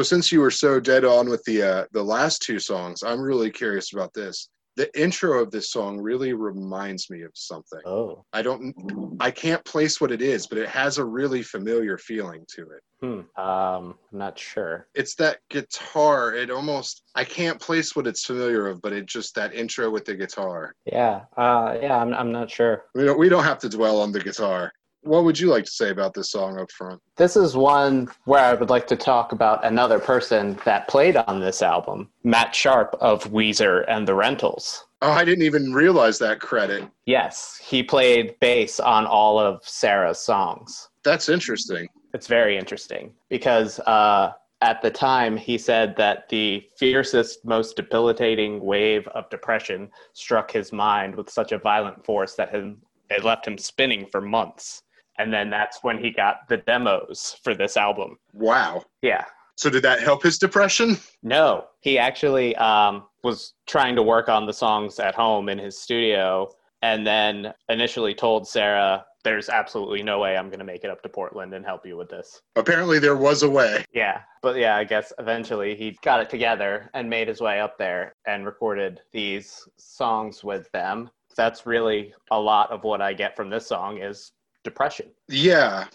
So 0.00 0.16
since 0.16 0.32
you 0.32 0.40
were 0.40 0.50
so 0.50 0.80
dead 0.80 1.04
on 1.04 1.28
with 1.28 1.44
the 1.44 1.62
uh, 1.62 1.84
the 1.92 2.02
last 2.02 2.40
two 2.40 2.58
songs, 2.58 3.02
I'm 3.02 3.20
really 3.20 3.50
curious 3.50 3.92
about 3.92 4.14
this. 4.14 4.48
The 4.76 4.88
intro 4.98 5.42
of 5.42 5.50
this 5.50 5.70
song 5.70 6.00
really 6.00 6.32
reminds 6.32 7.10
me 7.10 7.20
of 7.20 7.32
something. 7.34 7.80
Oh, 7.84 8.24
I 8.32 8.40
don't, 8.40 8.74
I 9.20 9.30
can't 9.30 9.62
place 9.66 10.00
what 10.00 10.10
it 10.10 10.22
is, 10.22 10.46
but 10.46 10.56
it 10.56 10.70
has 10.70 10.96
a 10.96 11.04
really 11.04 11.42
familiar 11.42 11.98
feeling 11.98 12.46
to 12.54 12.62
it. 12.62 12.82
Hmm. 13.02 13.42
Um, 13.42 13.98
I'm 14.10 14.18
not 14.18 14.38
sure. 14.38 14.86
It's 14.94 15.16
that 15.16 15.40
guitar. 15.50 16.34
It 16.34 16.50
almost, 16.50 17.02
I 17.14 17.24
can't 17.24 17.60
place 17.60 17.94
what 17.94 18.06
it's 18.06 18.24
familiar 18.24 18.68
of, 18.68 18.80
but 18.80 18.94
it 18.94 19.04
just 19.04 19.34
that 19.34 19.52
intro 19.52 19.90
with 19.90 20.06
the 20.06 20.14
guitar. 20.14 20.72
Yeah. 20.86 21.22
Uh, 21.36 21.76
yeah. 21.82 21.98
I'm, 21.98 22.14
I'm 22.14 22.32
not 22.32 22.50
sure. 22.50 22.84
We 22.94 23.04
don't, 23.04 23.18
we 23.18 23.28
don't 23.28 23.44
have 23.44 23.58
to 23.58 23.68
dwell 23.68 24.00
on 24.00 24.12
the 24.12 24.20
guitar 24.20 24.72
what 25.02 25.24
would 25.24 25.38
you 25.38 25.48
like 25.48 25.64
to 25.64 25.70
say 25.70 25.90
about 25.90 26.14
this 26.14 26.30
song 26.30 26.58
up 26.58 26.70
front? 26.70 27.00
This 27.16 27.36
is 27.36 27.56
one 27.56 28.08
where 28.24 28.44
I 28.44 28.54
would 28.54 28.70
like 28.70 28.86
to 28.88 28.96
talk 28.96 29.32
about 29.32 29.64
another 29.64 29.98
person 29.98 30.58
that 30.64 30.88
played 30.88 31.16
on 31.16 31.40
this 31.40 31.62
album, 31.62 32.10
Matt 32.22 32.54
Sharp 32.54 32.96
of 33.00 33.24
Weezer 33.24 33.84
and 33.88 34.06
the 34.06 34.14
Rentals. 34.14 34.84
Oh, 35.02 35.10
I 35.10 35.24
didn't 35.24 35.44
even 35.44 35.72
realize 35.72 36.18
that 36.18 36.40
credit. 36.40 36.86
Yes, 37.06 37.58
he 37.62 37.82
played 37.82 38.38
bass 38.40 38.78
on 38.78 39.06
all 39.06 39.38
of 39.38 39.66
Sara's 39.66 40.18
songs. 40.18 40.90
That's 41.02 41.30
interesting. 41.30 41.88
It's 42.12 42.26
very 42.26 42.58
interesting 42.58 43.14
because 43.30 43.80
uh, 43.80 44.32
at 44.60 44.82
the 44.82 44.90
time 44.90 45.38
he 45.38 45.56
said 45.56 45.96
that 45.96 46.28
the 46.28 46.68
fiercest, 46.76 47.42
most 47.46 47.76
debilitating 47.76 48.60
wave 48.60 49.08
of 49.08 49.30
depression 49.30 49.90
struck 50.12 50.50
his 50.50 50.72
mind 50.72 51.14
with 51.14 51.30
such 51.30 51.52
a 51.52 51.58
violent 51.58 52.04
force 52.04 52.34
that 52.34 52.54
it 52.54 53.24
left 53.24 53.46
him 53.46 53.56
spinning 53.56 54.06
for 54.06 54.20
months 54.20 54.82
And 55.20 55.30
then 55.30 55.50
that's 55.50 55.80
when 55.82 55.98
he 55.98 56.10
got 56.10 56.48
the 56.48 56.56
demos 56.56 57.36
for 57.44 57.54
this 57.54 57.76
album. 57.76 58.16
Wow. 58.32 58.84
Yeah. 59.02 59.24
So 59.56 59.68
did 59.68 59.82
that 59.82 60.00
help 60.00 60.22
his 60.22 60.38
depression? 60.38 60.96
No, 61.22 61.66
he 61.82 61.98
actually 61.98 62.56
um, 62.56 63.04
was 63.22 63.52
trying 63.66 63.94
to 63.96 64.02
work 64.02 64.30
on 64.30 64.46
the 64.46 64.54
songs 64.54 64.98
at 64.98 65.14
home 65.14 65.50
in 65.50 65.58
his 65.58 65.78
studio 65.78 66.48
and 66.80 67.06
then 67.06 67.52
initially 67.68 68.14
told 68.14 68.48
Sara, 68.48 69.04
there's 69.22 69.50
absolutely 69.50 70.02
no 70.02 70.18
way 70.18 70.38
I'm 70.38 70.46
going 70.46 70.60
to 70.60 70.64
make 70.64 70.82
it 70.84 70.88
up 70.88 71.02
to 71.02 71.10
Portland 71.10 71.52
and 71.52 71.62
help 71.62 71.84
you 71.84 71.98
with 71.98 72.08
this. 72.08 72.40
Apparently 72.56 72.98
there 72.98 73.16
was 73.16 73.42
a 73.42 73.50
way. 73.50 73.84
Yeah. 73.92 74.22
But 74.40 74.56
yeah, 74.56 74.76
I 74.76 74.84
guess 74.84 75.12
eventually 75.18 75.76
he 75.76 75.98
got 76.02 76.22
it 76.22 76.30
together 76.30 76.88
and 76.94 77.10
made 77.10 77.28
his 77.28 77.42
way 77.42 77.60
up 77.60 77.76
there 77.76 78.14
and 78.26 78.46
recorded 78.46 79.02
these 79.12 79.68
songs 79.76 80.42
with 80.42 80.72
them. 80.72 81.10
That's 81.36 81.66
really 81.66 82.14
a 82.30 82.40
lot 82.40 82.70
of 82.70 82.82
what 82.82 83.02
I 83.02 83.12
get 83.12 83.36
from 83.36 83.50
this 83.50 83.66
song 83.66 83.98
is 83.98 84.32
depression. 84.64 85.10
Yeah. 85.28 85.86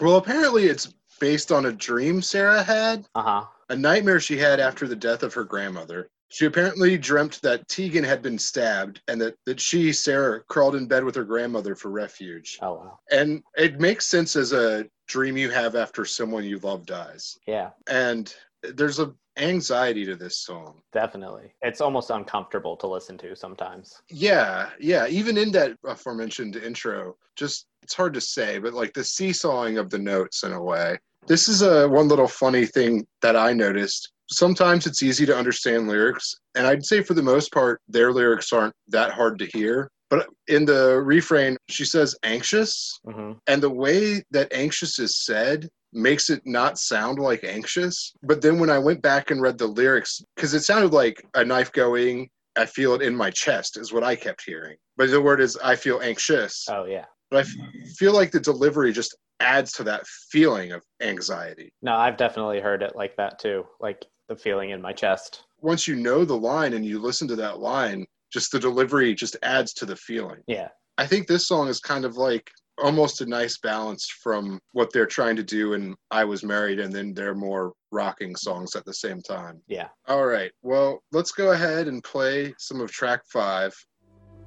Well, 0.00 0.16
apparently 0.16 0.64
it's 0.66 0.94
based 1.20 1.52
on 1.52 1.66
a 1.66 1.72
dream 1.72 2.22
Sara 2.22 2.62
had, 2.62 3.06
Uh-huh. 3.14 3.44
a 3.68 3.76
nightmare 3.76 4.20
she 4.20 4.36
had 4.38 4.60
after 4.60 4.86
the 4.88 4.96
death 4.96 5.22
of 5.22 5.34
her 5.34 5.44
grandmother. 5.44 6.08
She 6.28 6.46
apparently 6.46 6.96
dreamt 6.96 7.40
that 7.42 7.68
Tegan 7.68 8.04
had 8.04 8.22
been 8.22 8.38
stabbed 8.38 9.02
and 9.06 9.20
that, 9.20 9.34
that 9.44 9.60
she, 9.60 9.92
Sara, 9.92 10.42
crawled 10.48 10.76
in 10.76 10.86
bed 10.86 11.04
with 11.04 11.14
her 11.14 11.24
grandmother 11.24 11.74
for 11.74 11.90
refuge. 11.90 12.58
Oh 12.62 12.74
wow. 12.74 12.98
And 13.10 13.42
it 13.56 13.78
makes 13.80 14.06
sense 14.06 14.34
as 14.34 14.52
a 14.52 14.86
dream 15.08 15.36
you 15.36 15.50
have 15.50 15.76
after 15.76 16.06
someone 16.06 16.42
you 16.44 16.58
love 16.60 16.86
dies. 16.86 17.36
Yeah, 17.46 17.70
And 17.88 18.34
there's 18.62 18.98
a 18.98 19.12
anxiety 19.38 20.04
to 20.04 20.14
this 20.14 20.38
song. 20.38 20.82
definitely. 20.92 21.54
It's 21.62 21.80
almost 21.80 22.10
uncomfortable 22.10 22.76
to 22.76 22.86
listen 22.86 23.16
to 23.18 23.34
sometimes. 23.34 24.02
Yeah, 24.10 24.70
yeah. 24.78 25.06
Even 25.06 25.38
in 25.38 25.50
that 25.52 25.72
aforementioned 25.84 26.56
intro, 26.56 27.16
just 27.36 27.66
it's 27.82 27.94
hard 27.94 28.14
to 28.14 28.20
say, 28.20 28.58
but 28.58 28.74
like 28.74 28.92
the 28.92 29.04
seesawing 29.04 29.78
of 29.78 29.90
the 29.90 29.98
notes 29.98 30.44
in 30.44 30.52
a 30.52 30.62
way. 30.62 30.98
This 31.26 31.48
is 31.48 31.62
a 31.62 31.88
one 31.88 32.08
little 32.08 32.28
funny 32.28 32.66
thing 32.66 33.06
that 33.22 33.36
I 33.36 33.52
noticed. 33.52 34.12
Sometimes 34.30 34.86
it's 34.86 35.02
easy 35.02 35.26
to 35.26 35.36
understand 35.36 35.88
lyrics, 35.88 36.34
and 36.54 36.66
I'd 36.66 36.84
say 36.84 37.02
for 37.02 37.14
the 37.14 37.22
most 37.22 37.52
part, 37.52 37.80
their 37.88 38.12
lyrics 38.12 38.52
aren't 38.52 38.74
that 38.88 39.12
hard 39.12 39.38
to 39.38 39.46
hear. 39.46 39.90
But 40.12 40.28
in 40.46 40.66
the 40.66 41.00
refrain, 41.00 41.56
she 41.70 41.86
says 41.86 42.14
anxious, 42.22 43.00
hmm 43.10 43.32
and 43.46 43.62
the 43.62 43.70
way 43.70 44.22
that 44.30 44.52
anxious 44.52 44.98
is 44.98 45.24
said 45.24 45.70
makes 45.94 46.28
it 46.28 46.42
not 46.44 46.78
sound 46.78 47.18
like 47.18 47.44
anxious. 47.44 48.12
But 48.22 48.42
then 48.42 48.58
when 48.60 48.68
I 48.68 48.78
went 48.78 49.00
back 49.00 49.30
and 49.30 49.40
read 49.40 49.56
the 49.56 49.66
lyrics, 49.66 50.22
because 50.36 50.52
it 50.52 50.60
sounded 50.60 50.92
like 50.92 51.24
a 51.34 51.42
knife 51.42 51.72
going, 51.72 52.28
I 52.56 52.66
feel 52.66 52.92
it 52.94 53.00
in 53.00 53.16
my 53.16 53.30
chest, 53.30 53.78
is 53.78 53.90
what 53.90 54.04
I 54.04 54.14
kept 54.14 54.44
hearing. 54.44 54.76
But 54.98 55.10
the 55.10 55.20
word 55.20 55.40
is, 55.40 55.56
I 55.64 55.76
feel 55.76 56.00
anxious. 56.02 56.66
Oh 56.68 56.84
yeah. 56.84 57.06
But 57.30 57.38
I 57.38 57.40
f- 57.40 57.96
feel 57.96 58.12
like 58.12 58.32
the 58.32 58.40
delivery 58.40 58.92
just 58.92 59.16
adds 59.40 59.72
to 59.72 59.84
that 59.84 60.06
feeling 60.30 60.72
of 60.72 60.82
anxiety. 61.00 61.72
No, 61.80 61.94
I've 61.94 62.18
definitely 62.18 62.60
heard 62.60 62.82
it 62.82 62.94
like 62.94 63.16
that 63.16 63.38
too. 63.38 63.64
Like 63.80 64.04
the 64.28 64.36
feeling 64.36 64.70
in 64.70 64.82
my 64.82 64.92
chest. 64.92 65.44
Once 65.62 65.88
you 65.88 65.96
know 65.96 66.26
the 66.26 66.36
line 66.36 66.74
and 66.74 66.84
you 66.84 66.98
listen 67.00 67.26
to 67.28 67.36
that 67.36 67.60
line, 67.60 68.04
just 68.32 68.52
the 68.52 68.58
delivery 68.58 69.14
just 69.14 69.36
adds 69.42 69.72
to 69.74 69.86
the 69.86 69.96
feeling. 69.96 70.40
Yeah. 70.46 70.68
I 70.98 71.06
think 71.06 71.26
this 71.26 71.46
song 71.46 71.68
is 71.68 71.80
kind 71.80 72.04
of 72.04 72.16
like 72.16 72.50
almost 72.82 73.20
a 73.20 73.26
nice 73.26 73.58
balance 73.58 74.08
from 74.22 74.58
what 74.72 74.92
they're 74.92 75.06
trying 75.06 75.36
to 75.36 75.42
do 75.42 75.74
in 75.74 75.94
I 76.10 76.24
Was 76.24 76.42
Married 76.42 76.80
and 76.80 76.92
then 76.92 77.14
their 77.14 77.34
more 77.34 77.72
rocking 77.90 78.34
songs 78.36 78.74
at 78.74 78.84
the 78.84 78.94
same 78.94 79.20
time. 79.20 79.60
Yeah. 79.68 79.88
All 80.08 80.26
right. 80.26 80.50
Well, 80.62 81.02
let's 81.12 81.32
go 81.32 81.52
ahead 81.52 81.88
and 81.88 82.02
play 82.02 82.54
some 82.58 82.80
of 82.80 82.90
track 82.90 83.20
five, 83.32 83.74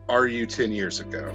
Are 0.09 0.27
You 0.27 0.45
10 0.45 0.71
Years 0.71 0.99
Ago? 0.99 1.33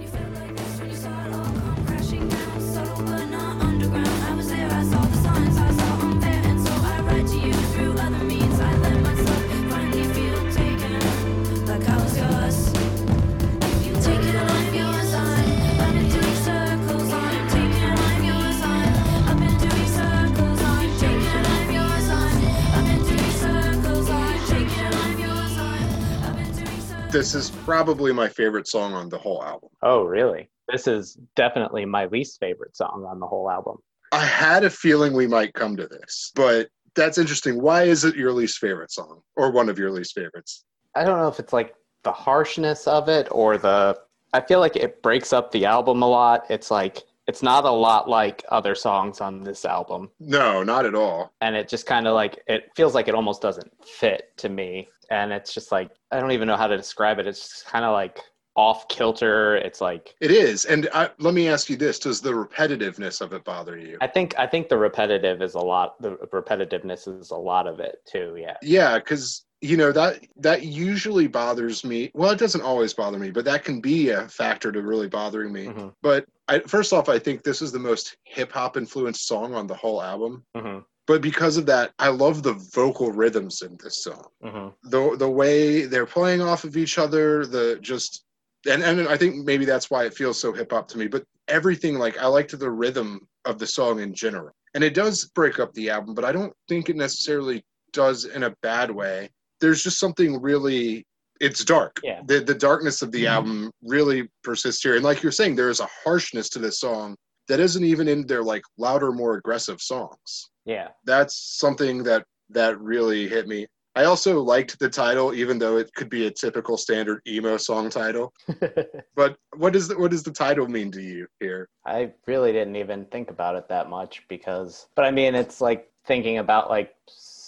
This 27.11 27.35
is 27.35 27.49
probably 27.65 28.13
my 28.13 28.29
favorite 28.29 28.69
song 28.69 28.93
on 28.93 29.09
the 29.09 29.17
whole 29.17 29.43
album. 29.43 29.67
Oh 29.83 30.05
really? 30.05 30.49
This 30.69 30.87
is 30.87 31.17
definitely 31.35 31.83
my 31.83 32.05
least 32.05 32.39
favorite 32.39 32.77
song 32.77 33.05
on 33.05 33.19
the 33.19 33.27
whole 33.27 33.51
album. 33.51 33.79
I 34.13 34.23
had 34.23 34.63
a 34.63 34.69
feeling 34.69 35.11
we 35.11 35.27
might 35.27 35.53
come 35.53 35.75
to 35.75 35.87
this, 35.87 36.31
but 36.35 36.69
that's 36.95 37.17
interesting. 37.17 37.61
Why 37.61 37.83
is 37.83 38.05
it 38.05 38.15
your 38.15 38.31
least 38.31 38.59
favorite 38.59 38.91
song 38.91 39.23
or 39.35 39.51
one 39.51 39.67
of 39.67 39.77
your 39.77 39.91
least 39.91 40.15
favorites? 40.15 40.63
I 40.95 41.03
don't 41.03 41.17
know 41.17 41.27
if 41.27 41.37
it's 41.37 41.51
like 41.51 41.75
the 42.03 42.13
harshness 42.13 42.87
of 42.87 43.09
it 43.09 43.27
or 43.29 43.57
the 43.57 43.99
I 44.31 44.39
feel 44.39 44.61
like 44.61 44.77
it 44.77 45.03
breaks 45.03 45.33
up 45.33 45.51
the 45.51 45.65
album 45.65 46.01
a 46.03 46.07
lot. 46.07 46.45
It's 46.49 46.71
like 46.71 47.03
it's 47.27 47.43
not 47.43 47.65
a 47.65 47.71
lot 47.71 48.09
like 48.09 48.43
other 48.49 48.75
songs 48.75 49.21
on 49.21 49.43
this 49.43 49.65
album. 49.65 50.09
No, 50.19 50.63
not 50.63 50.85
at 50.85 50.95
all. 50.95 51.33
And 51.41 51.55
it 51.55 51.67
just 51.69 51.85
kind 51.85 52.07
of 52.07 52.13
like 52.13 52.41
it 52.47 52.71
feels 52.75 52.95
like 52.95 53.07
it 53.07 53.15
almost 53.15 53.41
doesn't 53.41 53.71
fit 53.85 54.35
to 54.37 54.49
me. 54.49 54.89
And 55.09 55.31
it's 55.31 55.53
just 55.53 55.71
like 55.71 55.91
I 56.11 56.19
don't 56.19 56.31
even 56.31 56.47
know 56.47 56.57
how 56.57 56.67
to 56.67 56.77
describe 56.77 57.19
it. 57.19 57.27
It's 57.27 57.63
kind 57.63 57.85
of 57.85 57.93
like 57.93 58.19
off 58.55 58.87
kilter. 58.89 59.55
It's 59.55 59.79
like 59.81 60.15
It 60.19 60.31
is. 60.31 60.65
And 60.65 60.89
I, 60.93 61.09
let 61.19 61.33
me 61.33 61.47
ask 61.47 61.69
you 61.69 61.77
this 61.77 61.99
Does 61.99 62.21
the 62.21 62.31
repetitiveness 62.31 63.21
of 63.21 63.33
it 63.33 63.43
bother 63.45 63.77
you? 63.77 63.97
I 64.01 64.07
think 64.07 64.37
I 64.37 64.47
think 64.47 64.67
the 64.67 64.77
repetitive 64.77 65.41
is 65.41 65.53
a 65.53 65.59
lot 65.59 66.01
the 66.01 66.17
repetitiveness 66.33 67.07
is 67.19 67.31
a 67.31 67.35
lot 67.37 67.67
of 67.67 67.79
it 67.79 67.97
too, 68.05 68.35
yeah. 68.37 68.57
Yeah, 68.61 68.97
because 68.97 69.45
you 69.61 69.77
know 69.77 69.91
that 69.91 70.21
that 70.37 70.63
usually 70.63 71.27
bothers 71.27 71.85
me. 71.85 72.09
Well, 72.15 72.31
it 72.31 72.39
doesn't 72.39 72.61
always 72.61 72.93
bother 72.95 73.19
me, 73.19 73.29
but 73.29 73.45
that 73.45 73.63
can 73.63 73.79
be 73.79 74.09
a 74.09 74.27
factor 74.27 74.71
to 74.71 74.81
really 74.81 75.07
bothering 75.07 75.53
me. 75.53 75.67
Mhm. 75.67 75.93
But 76.01 76.25
I, 76.51 76.59
first 76.59 76.91
off, 76.91 77.07
I 77.07 77.17
think 77.17 77.43
this 77.43 77.61
is 77.61 77.71
the 77.71 77.79
most 77.79 78.17
hip 78.25 78.51
hop 78.51 78.75
influenced 78.75 79.25
song 79.25 79.53
on 79.53 79.67
the 79.67 79.73
whole 79.75 80.01
album. 80.01 80.43
Mhm. 80.55 80.83
But 81.07 81.21
because 81.21 81.57
of 81.57 81.65
that, 81.67 81.93
I 81.97 82.09
love 82.09 82.43
the 82.43 82.53
vocal 82.73 83.11
rhythms 83.11 83.61
in 83.61 83.77
this 83.81 84.03
song. 84.03 84.25
Mhm. 84.43 84.73
The 84.83 85.15
the 85.17 85.29
way 85.29 85.85
they're 85.85 86.05
playing 86.05 86.41
off 86.41 86.63
of 86.65 86.75
each 86.75 86.97
other, 86.97 87.45
the 87.45 87.79
just 87.81 88.25
and 88.67 88.83
and 88.83 89.07
I 89.07 89.17
think 89.17 89.45
maybe 89.45 89.65
that's 89.65 89.89
why 89.89 90.03
it 90.05 90.13
feels 90.13 90.37
so 90.39 90.51
hip 90.51 90.71
hop 90.71 90.87
to 90.89 90.97
me. 90.97 91.07
But 91.07 91.23
everything 91.47 91.97
like 91.97 92.17
I 92.17 92.27
liked 92.27 92.57
the 92.57 92.69
rhythm 92.69 93.27
of 93.45 93.57
the 93.57 93.67
song 93.67 93.99
in 93.99 94.13
general, 94.13 94.51
and 94.73 94.83
it 94.83 94.93
does 94.93 95.25
break 95.33 95.57
up 95.59 95.73
the 95.73 95.89
album, 95.89 96.13
but 96.13 96.25
I 96.25 96.31
don't 96.33 96.53
think 96.67 96.89
it 96.89 96.95
necessarily 96.97 97.63
does 97.93 98.25
in 98.25 98.43
a 98.43 98.55
bad 98.61 98.91
way. 98.91 99.29
There's 99.61 99.81
just 99.83 99.99
something 99.99 100.41
really. 100.41 101.05
It's 101.41 101.65
dark. 101.65 101.99
Yeah. 102.03 102.21
The 102.25 102.39
the 102.39 102.53
darkness 102.53 103.01
of 103.01 103.11
the 103.11 103.25
Mhm. 103.25 103.29
album 103.35 103.71
really 103.83 104.29
persists 104.43 104.83
here, 104.83 104.95
and 104.95 105.03
like 105.03 105.23
you're 105.23 105.31
saying, 105.31 105.55
there 105.55 105.69
is 105.69 105.79
a 105.81 105.89
harshness 106.03 106.47
to 106.49 106.59
this 106.59 106.79
song 106.79 107.15
that 107.47 107.59
isn't 107.59 107.83
even 107.83 108.07
in 108.07 108.25
their 108.27 108.43
like 108.43 108.61
louder, 108.77 109.11
more 109.11 109.33
aggressive 109.35 109.81
songs 109.81 110.49
Yeah. 110.65 110.89
that's 111.05 111.35
something 111.59 112.03
that 112.03 112.23
that 112.49 112.79
really 112.79 113.27
hit 113.27 113.47
me. 113.47 113.65
I 113.95 114.03
also 114.05 114.41
liked 114.41 114.77
the 114.79 114.89
title, 114.89 115.33
even 115.33 115.57
though 115.59 115.75
it 115.77 115.93
could 115.95 116.09
be 116.09 116.27
a 116.27 116.31
typical 116.31 116.77
standard 116.77 117.21
emo 117.27 117.57
song 117.57 117.89
title. 117.89 118.31
But 119.15 119.35
what 119.57 119.73
does 119.73 119.87
the, 119.89 119.97
what 119.97 120.11
does 120.11 120.23
the 120.23 120.31
title 120.31 120.67
mean 120.67 120.91
to 120.91 121.01
you 121.01 121.27
here? 121.39 121.67
I 121.85 122.13
really 122.27 122.51
didn't 122.53 122.77
even 122.77 123.05
think 123.05 123.29
about 123.29 123.55
it 123.55 123.67
that 123.69 123.89
much 123.89 124.23
because, 124.29 124.87
but 124.95 125.03
I 125.05 125.11
mean, 125.11 125.35
it's 125.35 125.59
like 125.59 125.91
thinking 126.05 126.37
about 126.37 126.69
like 126.69 126.93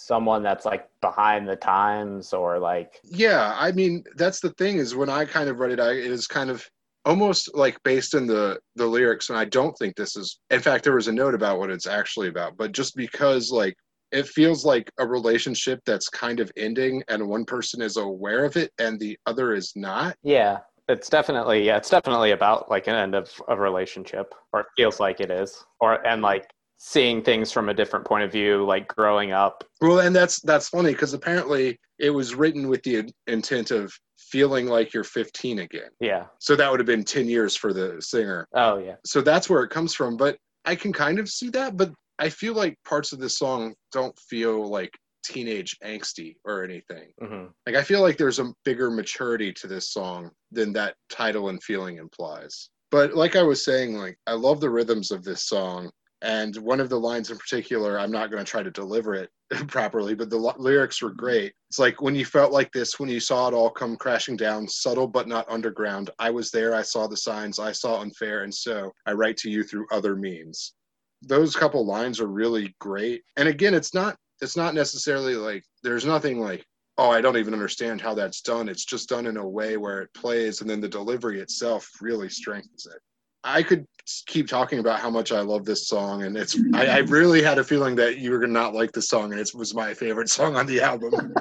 someone 0.06 0.42
that's 0.42 0.64
like 0.64 0.88
behind 1.00 1.48
the 1.48 1.56
times 1.56 2.32
or 2.32 2.58
like, 2.58 3.00
Yeah, 3.04 3.54
I 3.58 3.72
mean 3.72 4.04
that's 4.16 4.40
the 4.40 4.50
thing 4.50 4.78
is 4.78 4.94
when 4.94 5.10
I 5.10 5.24
kind 5.24 5.48
of 5.48 5.58
read 5.58 5.72
it, 5.72 5.80
I 5.80 5.92
it 5.92 6.10
is 6.10 6.26
kind 6.26 6.50
of 6.50 6.64
almost 7.04 7.54
like 7.54 7.82
based 7.82 8.14
in 8.14 8.26
the 8.26 8.58
the 8.76 8.86
lyrics, 8.86 9.30
and 9.30 9.38
I 9.38 9.44
don't 9.46 9.76
think 9.78 9.96
this 9.96 10.16
is. 10.16 10.38
In 10.50 10.60
fact, 10.60 10.84
there 10.84 10.94
was 10.94 11.08
a 11.08 11.12
note 11.12 11.34
about 11.34 11.58
what 11.58 11.70
it's 11.70 11.86
actually 11.86 12.28
about, 12.28 12.56
but 12.56 12.72
just 12.72 12.96
because 12.96 13.50
like 13.50 13.74
it 14.12 14.28
feels 14.28 14.64
like 14.64 14.90
a 14.98 15.06
relationship 15.06 15.80
that's 15.84 16.08
kind 16.08 16.40
of 16.40 16.52
ending, 16.56 17.02
and 17.08 17.26
one 17.26 17.44
person 17.44 17.82
is 17.82 17.96
aware 17.96 18.44
of 18.44 18.56
it 18.56 18.72
and 18.78 19.00
the 19.00 19.18
other 19.26 19.54
is 19.54 19.72
not. 19.74 20.16
yeah, 20.22 20.58
it's 20.88 21.08
definitely, 21.08 21.64
yeah, 21.64 21.76
it's 21.76 21.90
definitely 21.90 22.32
about 22.32 22.70
like 22.70 22.86
an 22.86 22.94
end 22.94 23.14
of 23.14 23.30
a 23.48 23.56
relationship 23.56 24.34
or 24.52 24.60
it 24.60 24.66
feels 24.76 25.00
like 25.00 25.20
it 25.20 25.30
is. 25.30 25.64
Or, 25.80 26.06
and 26.06 26.22
like 26.22 26.50
seeing 26.86 27.22
things 27.22 27.50
from 27.50 27.70
a 27.70 27.74
different 27.74 28.04
point 28.04 28.22
of 28.22 28.30
view, 28.30 28.62
like 28.62 28.86
growing 28.88 29.32
up. 29.32 29.64
Well, 29.80 30.00
and 30.00 30.14
that's 30.14 30.38
that's 30.42 30.68
funny 30.68 30.92
because 30.92 31.14
apparently 31.14 31.80
it 31.98 32.10
was 32.10 32.34
written 32.34 32.68
with 32.68 32.82
the 32.82 32.96
in- 32.96 33.12
intent 33.26 33.70
of 33.70 33.90
feeling 34.18 34.66
like 34.66 34.92
you're 34.92 35.02
15 35.02 35.60
again. 35.60 35.88
Yeah. 35.98 36.26
So 36.40 36.54
that 36.56 36.70
would 36.70 36.80
have 36.80 36.86
been 36.86 37.02
10 37.02 37.26
years 37.26 37.56
for 37.56 37.72
the 37.72 38.02
singer. 38.02 38.46
Oh, 38.54 38.76
yeah. 38.76 38.96
So 39.06 39.22
that's 39.22 39.48
where 39.48 39.62
it 39.62 39.70
comes 39.70 39.94
from. 39.94 40.18
But 40.18 40.36
I 40.66 40.74
can 40.74 40.92
kind 40.92 41.18
of 41.18 41.30
see 41.30 41.48
that. 41.50 41.78
But 41.78 41.90
I 42.18 42.28
feel 42.28 42.52
like 42.52 42.76
parts 42.84 43.12
of 43.12 43.18
this 43.18 43.38
song 43.38 43.74
don't 43.90 44.18
feel 44.18 44.68
like 44.68 44.90
teenage 45.24 45.78
angsty 45.82 46.36
or 46.44 46.62
anything. 46.64 47.12
hmm 47.18 47.46
Like 47.66 47.76
I 47.76 47.82
feel 47.82 48.02
like 48.02 48.18
there's 48.18 48.40
a 48.40 48.52
bigger 48.66 48.90
maturity 48.90 49.54
to 49.54 49.66
this 49.66 49.88
song 49.90 50.30
than 50.52 50.74
that 50.74 50.96
title 51.08 51.48
and 51.48 51.62
feeling 51.62 51.96
implies. 51.96 52.68
But 52.90 53.14
like 53.14 53.36
I 53.36 53.42
was 53.42 53.64
saying, 53.64 53.94
like 53.94 54.18
I 54.26 54.32
love 54.34 54.60
the 54.60 54.68
rhythms 54.68 55.10
of 55.10 55.24
this 55.24 55.44
song. 55.44 55.90
And 56.24 56.56
one 56.56 56.80
of 56.80 56.88
the 56.88 56.98
lines 56.98 57.30
in 57.30 57.36
particular, 57.36 57.98
I'm 57.98 58.10
not 58.10 58.30
going 58.30 58.42
to 58.42 58.50
try 58.50 58.62
to 58.62 58.70
deliver 58.70 59.14
it 59.14 59.28
properly, 59.68 60.14
but 60.14 60.30
the 60.30 60.38
lo- 60.38 60.54
lyrics 60.56 61.02
were 61.02 61.10
mm-hmm. 61.10 61.18
great. 61.18 61.52
It's 61.68 61.78
like 61.78 62.00
when 62.00 62.14
you 62.14 62.24
felt 62.24 62.50
like 62.50 62.72
this, 62.72 62.98
when 62.98 63.10
you 63.10 63.20
saw 63.20 63.46
it 63.46 63.54
all 63.54 63.68
come 63.68 63.96
crashing 63.96 64.36
down, 64.36 64.66
subtle 64.66 65.06
but 65.06 65.28
not 65.28 65.48
underground. 65.50 66.10
I 66.18 66.30
was 66.30 66.50
there, 66.50 66.74
I 66.74 66.80
saw 66.80 67.06
the 67.06 67.16
signs, 67.16 67.58
I 67.58 67.72
saw 67.72 68.00
unfair, 68.00 68.42
and 68.42 68.54
so 68.54 68.90
I 69.06 69.12
write 69.12 69.36
to 69.38 69.50
you 69.50 69.62
through 69.62 69.86
other 69.92 70.16
means. 70.16 70.72
Those 71.20 71.54
couple 71.54 71.84
lines 71.84 72.20
are 72.20 72.26
really 72.26 72.74
great. 72.80 73.22
And 73.36 73.46
again, 73.46 73.74
it's 73.74 73.92
not 73.92 74.16
it's 74.40 74.56
not 74.56 74.74
necessarily 74.74 75.36
like 75.36 75.62
there's 75.82 76.04
nothing 76.04 76.40
like 76.40 76.66
oh 76.98 77.10
i 77.10 77.20
don't 77.20 77.36
even 77.36 77.54
understand 77.54 78.00
how 78.00 78.14
that's 78.14 78.40
done 78.40 78.68
it's 78.68 78.84
just 78.84 79.08
done 79.08 79.26
in 79.26 79.36
a 79.36 79.48
way 79.48 79.76
where 79.76 80.00
it 80.00 80.12
plays 80.14 80.60
and 80.60 80.68
then 80.68 80.80
the 80.80 80.88
delivery 80.88 81.40
itself 81.40 81.88
really 82.00 82.28
strengthens 82.28 82.86
it 82.86 83.00
i 83.44 83.62
could 83.62 83.86
keep 84.26 84.46
talking 84.46 84.80
about 84.80 85.00
how 85.00 85.08
much 85.08 85.32
i 85.32 85.40
love 85.40 85.64
this 85.64 85.88
song 85.88 86.24
and 86.24 86.36
it's 86.36 86.58
i, 86.74 86.86
I 86.86 86.98
really 86.98 87.42
had 87.42 87.58
a 87.58 87.64
feeling 87.64 87.94
that 87.96 88.18
you 88.18 88.30
were 88.30 88.38
gonna 88.38 88.52
not 88.52 88.74
like 88.74 88.92
the 88.92 89.00
song 89.00 89.32
and 89.32 89.40
it 89.40 89.50
was 89.54 89.74
my 89.74 89.94
favorite 89.94 90.28
song 90.28 90.56
on 90.56 90.66
the 90.66 90.80
album. 90.80 91.14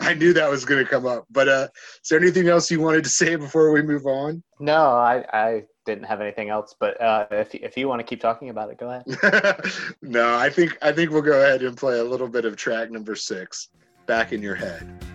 I 0.00 0.14
knew 0.14 0.32
that 0.32 0.48
was 0.50 0.64
gonna 0.64 0.86
come 0.86 1.06
up 1.06 1.26
but 1.30 1.48
uh 1.48 1.68
is 2.02 2.08
there 2.08 2.18
anything 2.18 2.48
else 2.48 2.70
you 2.70 2.80
wanted 2.80 3.04
to 3.04 3.10
say 3.10 3.36
before 3.36 3.72
we 3.72 3.82
move 3.82 4.06
on? 4.06 4.42
No, 4.58 4.86
I, 4.92 5.24
I 5.32 5.62
didn't 5.84 6.04
have 6.04 6.20
anything 6.20 6.48
else, 6.48 6.74
but 6.78 7.00
uh, 7.00 7.26
if, 7.32 7.52
if 7.54 7.76
you 7.76 7.88
want 7.88 7.98
to 7.98 8.04
keep 8.04 8.20
talking 8.20 8.50
about 8.50 8.70
it, 8.70 8.78
go 8.78 8.90
ahead. 8.90 9.60
no 10.02 10.36
i 10.36 10.48
think 10.48 10.78
i 10.82 10.92
think 10.92 11.10
we'll 11.10 11.22
go 11.22 11.40
ahead 11.40 11.62
and 11.62 11.76
play 11.76 11.98
a 11.98 12.04
little 12.04 12.28
bit 12.28 12.44
of 12.44 12.56
track 12.56 12.90
number 12.90 13.14
six 13.14 13.68
back 14.06 14.32
in 14.32 14.42
your 14.42 14.54
head 14.54 15.11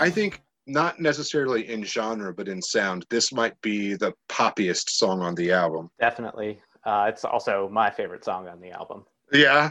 I 0.00 0.10
think 0.10 0.42
not 0.66 1.00
necessarily 1.00 1.68
in 1.68 1.84
genre, 1.84 2.32
but 2.32 2.48
in 2.48 2.62
sound, 2.62 3.04
this 3.10 3.32
might 3.32 3.60
be 3.60 3.94
the 3.94 4.14
poppiest 4.28 4.90
song 4.90 5.20
on 5.22 5.34
the 5.34 5.52
album. 5.52 5.90
Definitely. 6.00 6.60
Uh, 6.84 7.06
it's 7.08 7.24
also 7.24 7.68
my 7.70 7.90
favorite 7.90 8.24
song 8.24 8.48
on 8.48 8.60
the 8.60 8.70
album. 8.70 9.04
Yeah. 9.32 9.70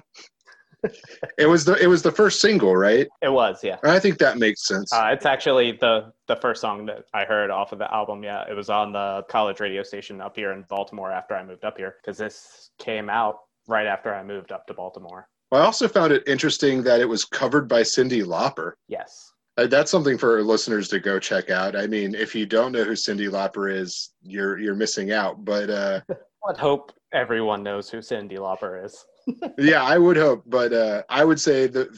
it 1.38 1.46
was 1.46 1.66
the 1.66 1.76
it 1.84 1.88
was 1.88 2.02
the 2.02 2.12
first 2.12 2.40
single, 2.40 2.76
right? 2.76 3.08
It 3.22 3.32
was, 3.32 3.62
yeah. 3.64 3.78
I 3.84 4.00
think 4.00 4.18
that 4.20 4.38
makes 4.38 4.66
sense. 4.66 4.94
Uh, 4.94 5.10
it's 5.12 5.26
actually 5.26 5.74
the 5.74 6.14
the 6.28 6.38
first 6.38 6.62
song 6.62 6.86
that 6.86 7.06
I 7.14 7.26
heard 7.26 7.50
off 7.50 7.74
of 7.74 7.80
the 7.80 7.94
album. 7.94 8.24
Yeah, 8.24 8.46
it 8.50 8.54
was 8.54 8.70
on 8.70 8.94
the 8.94 9.26
college 9.30 9.60
radio 9.60 9.84
station 9.84 10.22
up 10.22 10.38
here 10.38 10.54
in 10.54 10.64
Baltimore 10.70 11.12
after 11.12 11.36
I 11.36 11.44
moved 11.44 11.66
up 11.66 11.78
here 11.78 11.96
because 12.02 12.18
this 12.18 12.70
came 12.78 13.10
out 13.10 13.40
right 13.68 13.88
after 13.88 14.14
I 14.14 14.24
moved 14.24 14.54
up 14.54 14.68
to 14.68 14.74
Baltimore. 14.74 15.28
I 15.52 15.60
also 15.60 15.88
found 15.88 16.14
it 16.14 16.24
interesting 16.28 16.84
that 16.84 17.02
it 17.02 17.10
was 17.10 17.26
covered 17.26 17.68
by 17.68 17.82
Cyndi 17.82 18.24
Lauper. 18.24 18.74
Yes. 18.88 19.29
Uh, 19.60 19.68
That's 19.68 19.92
something 19.92 20.18
for 20.18 20.42
listeners 20.42 20.88
to 20.90 21.00
go 21.00 21.20
check 21.20 21.50
out. 21.50 21.76
I 21.76 21.86
mean, 21.86 22.16
if 22.16 22.34
you 22.34 22.46
don't 22.46 22.72
know 22.72 22.86
who 22.86 22.94
Cyndi 22.94 23.30
Lauper 23.30 23.74
is, 23.74 24.14
you're 24.22 24.58
you're 24.58 24.76
missing 24.76 25.12
out. 25.12 25.44
But 25.44 25.70
uh, 25.70 26.02
I'd 26.50 26.58
hope 26.58 26.94
everyone 27.14 27.62
knows 27.62 27.90
who 27.90 27.98
Cyndi 27.98 28.38
Lauper 28.38 28.86
is. 28.86 29.06
yeah, 29.58 29.84
I 29.84 29.98
would 29.98 30.16
hope. 30.16 30.44
But 30.46 30.72
uh, 30.72 31.04
I 31.10 31.26
would 31.26 31.42
say 31.42 31.68
that 31.68 31.90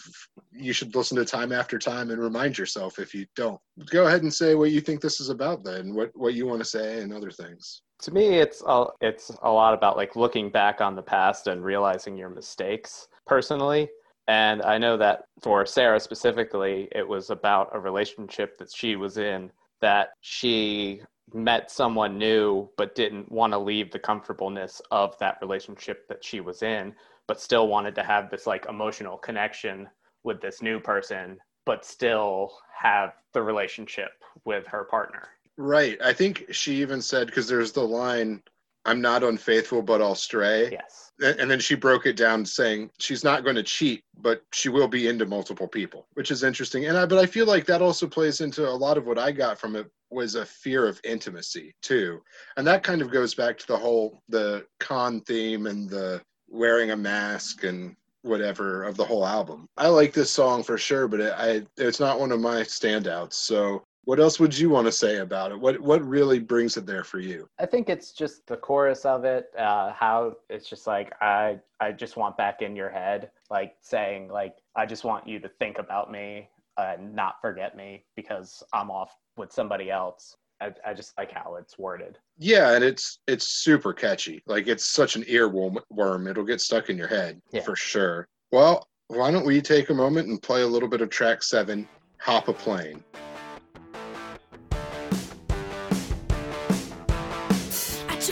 you 0.52 0.74
should 0.74 0.95
listen 0.95 1.17
to 1.17 1.26
time 1.26 1.52
after 1.52 1.78
time 1.78 2.10
and 2.10 2.19
remind 2.19 2.58
yourself 2.58 2.97
if 2.97 3.13
you 3.13 3.28
don't. 3.36 3.62
Go 3.91 4.08
ahead 4.08 4.24
and 4.24 4.34
say 4.34 4.56
what 4.56 4.71
you 4.71 4.82
think 4.82 5.00
this 5.00 5.19
is 5.19 5.30
about, 5.30 5.63
then 5.63 5.93
what 5.93 6.10
what 6.15 6.34
you 6.34 6.47
want 6.47 6.60
to 6.60 6.65
say 6.65 7.02
and 7.02 7.13
other 7.13 7.32
things. 7.32 7.84
To 8.02 8.12
me, 8.12 8.39
it's 8.39 8.63
a, 8.65 8.86
it's 9.02 9.30
a 9.43 9.52
lot 9.52 9.76
about 9.76 9.97
like 9.97 10.15
looking 10.15 10.50
back 10.50 10.82
on 10.82 10.95
the 10.95 11.04
past 11.04 11.45
and 11.45 11.63
realizing 11.63 12.17
your 12.17 12.30
mistakes 12.30 13.08
personally. 13.28 13.88
And 14.32 14.62
I 14.62 14.78
know 14.78 14.96
that 14.96 15.26
for 15.41 15.65
Sara 15.65 16.00
specifically, 16.00 16.88
it 16.94 17.06
was 17.06 17.32
about 17.32 17.72
a 17.74 17.80
relationship 17.82 18.58
that 18.60 18.74
she 18.74 18.96
was 18.96 19.17
in 19.17 19.52
that 19.82 20.12
she 20.22 21.02
met 21.34 21.70
someone 21.70 22.17
new 22.17 22.70
but 22.78 22.96
didn't 22.96 23.30
want 23.30 23.52
to 23.52 23.60
leave 23.60 23.91
the 23.91 24.00
comfortableness 24.00 24.82
of 24.89 25.17
that 25.20 25.38
relationship 25.41 26.08
that 26.08 26.24
she 26.24 26.39
was 26.39 26.63
in 26.63 26.94
but 27.28 27.41
still 27.41 27.67
wanted 27.67 27.96
to 27.96 28.04
have 28.04 28.30
this 28.30 28.48
like 28.48 28.65
emotional 28.67 29.17
connection 29.17 29.88
with 30.24 30.41
this 30.41 30.62
new 30.62 30.80
person 30.80 31.38
but 31.65 31.86
still 31.86 32.54
have 32.82 33.13
the 33.34 33.41
relationship 33.41 34.12
with 34.46 34.65
her 34.67 34.86
partner 34.86 35.28
Right. 35.58 35.98
I 36.04 36.13
think 36.13 36.46
she 36.52 36.82
even 36.82 37.02
said 37.02 37.28
because 37.28 37.48
there's 37.48 37.72
the 37.72 37.84
line, 37.84 38.41
"I'm 38.86 39.02
not 39.02 39.24
unfaithful, 39.24 39.82
but 39.82 40.02
I'll 40.02 40.15
stray." 40.15 40.72
yes 40.72 41.12
And 41.22 41.52
then 41.52 41.60
she 41.60 41.76
broke 41.76 42.06
it 42.06 42.15
down 42.15 42.46
saying 42.46 42.89
she's 43.00 43.24
not 43.24 43.44
going 43.44 43.56
to 43.56 43.63
cheat, 43.63 44.04
but 44.17 44.44
she 44.52 44.70
will 44.70 44.88
be 44.88 45.08
into 45.08 45.26
multiple 45.26 45.67
people, 45.67 46.08
which 46.13 46.32
is 46.32 46.44
interesting. 46.44 46.86
And 46.86 46.98
I, 46.98 47.06
but 47.06 47.20
I 47.20 47.28
feel 47.28 47.46
like 47.46 47.65
that 47.67 47.82
also 47.82 48.08
plays 48.08 48.41
into 48.41 48.67
a 48.67 48.72
lot 48.72 48.98
of 48.98 49.06
what 49.06 49.20
I 49.20 49.32
got 49.32 49.60
from 49.60 49.76
it 49.76 49.88
was 50.10 50.36
a 50.36 50.46
fear 50.46 50.88
of 50.88 51.00
intimacy 51.04 51.74
too, 51.82 52.22
and 52.58 52.65
that 52.67 52.84
kind 52.84 53.02
of 53.02 53.12
goes 53.12 53.36
back 53.36 53.58
to 53.60 53.67
the 53.67 53.78
whole 53.78 54.22
the 54.30 54.65
con 54.80 55.22
theme 55.22 55.67
and 55.67 55.89
the 55.89 56.22
wearing 56.50 56.91
a 56.91 56.98
mask 56.98 57.63
and 57.63 57.96
whatever 58.24 58.84
of 58.84 58.98
the 58.98 59.06
whole 59.06 59.26
album. 59.26 59.67
I 59.78 59.88
like 59.88 60.13
this 60.13 60.30
song 60.32 60.63
for 60.63 60.78
sure, 60.78 61.08
but 61.08 61.20
it, 61.22 61.34
I 61.38 61.63
it's 61.78 62.00
not 62.00 62.20
one 62.20 62.32
of 62.32 62.39
my 62.39 62.62
standouts. 62.62 63.34
So. 63.34 63.84
What 64.06 64.20
else 64.20 64.40
would 64.40 64.58
you 64.58 64.70
want 64.70 64.88
to 64.88 64.92
say 64.92 65.18
about 65.18 65.52
it? 65.52 65.60
What 65.60 65.80
what 65.80 66.04
really 66.04 66.40
brings 66.40 66.76
it 66.78 66.86
there 66.86 67.04
for 67.04 67.20
you? 67.20 67.48
I 67.60 67.66
think 67.66 67.88
it's 67.90 68.12
just 68.12 68.48
the 68.48 68.58
chorus 68.58 69.06
of 69.06 69.26
it, 69.26 69.52
uh, 69.58 69.94
how 69.94 70.38
it's 70.50 70.68
just 70.68 70.88
like 70.88 71.14
I 71.22 71.60
I 71.80 71.92
just 71.92 72.18
want 72.18 72.36
back 72.38 72.62
in 72.62 72.76
your 72.76 72.90
head, 72.90 73.30
like 73.50 73.76
saying 73.82 74.30
like 74.30 74.56
I 74.76 74.86
just 74.86 75.04
want 75.04 75.28
you 75.28 75.40
to 75.40 75.50
think 75.60 75.78
about 75.78 76.12
me 76.12 76.50
and 76.78 77.14
not 77.14 77.36
forget 77.42 77.76
me 77.78 78.04
because 78.16 78.64
I'm 78.74 78.90
off 78.90 79.16
with 79.38 79.52
somebody 79.52 79.92
else. 79.92 80.36
I, 80.62 80.72
I 80.86 80.94
just 80.94 81.18
like 81.18 81.32
how 81.32 81.56
it's 81.56 81.78
worded. 81.78 82.18
Yeah, 82.38 82.74
and 82.74 82.84
it's 82.84 83.20
it's 83.28 83.48
super 83.48 83.94
catchy. 83.94 84.42
Like 84.48 84.68
it's 84.68 84.86
such 84.86 85.16
an 85.16 85.24
earworm. 85.24 85.78
Worm. 85.92 86.28
It'll 86.28 86.44
get 86.44 86.62
stuck 86.62 86.90
in 86.90 86.98
your 86.98 87.08
head 87.08 87.40
Yeah. 87.52 87.62
for 87.62 87.76
sure. 87.76 88.28
Well, 88.52 88.88
why 89.08 89.30
don't 89.32 89.46
we 89.46 89.62
take 89.62 89.90
a 89.90 89.94
moment 89.94 90.28
and 90.28 90.42
play 90.42 90.64
a 90.64 90.68
little 90.68 90.90
bit 90.90 91.02
of 91.02 91.10
track 91.10 91.44
seven, 91.44 91.88
"Hop 92.20 92.48
a 92.48 92.54
Plane." 92.54 93.04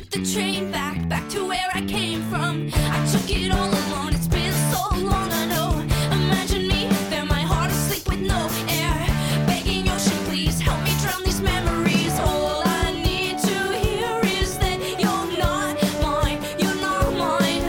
The 0.09 0.25
train 0.25 0.71
back, 0.71 1.07
back 1.07 1.29
to 1.29 1.47
where 1.47 1.69
I 1.73 1.85
came 1.85 2.23
from. 2.29 2.71
I 2.73 3.05
took 3.11 3.29
it 3.29 3.51
all 3.51 3.69
alone. 3.69 4.15
It's 4.15 4.27
been 4.27 4.53
so 4.71 4.89
long, 4.97 5.31
I 5.31 5.45
know. 5.45 5.81
Imagine 6.11 6.67
me 6.67 6.87
there, 7.11 7.25
my 7.25 7.41
heart 7.41 7.69
asleep 7.69 8.07
with 8.09 8.21
no 8.21 8.49
air. 8.67 9.05
Begging 9.45 9.87
ocean, 9.87 10.17
please 10.25 10.59
help 10.59 10.83
me 10.83 10.91
drown 11.01 11.23
these 11.23 11.41
memories. 11.41 12.17
All 12.21 12.63
I 12.65 12.91
need 12.91 13.37
to 13.37 13.57
hear 13.77 14.19
is 14.41 14.57
that 14.57 14.79
you're 14.99 15.37
not 15.37 15.77
mine. 16.01 16.41
You're 16.57 16.81
not 16.81 17.13
mine. 17.13 17.63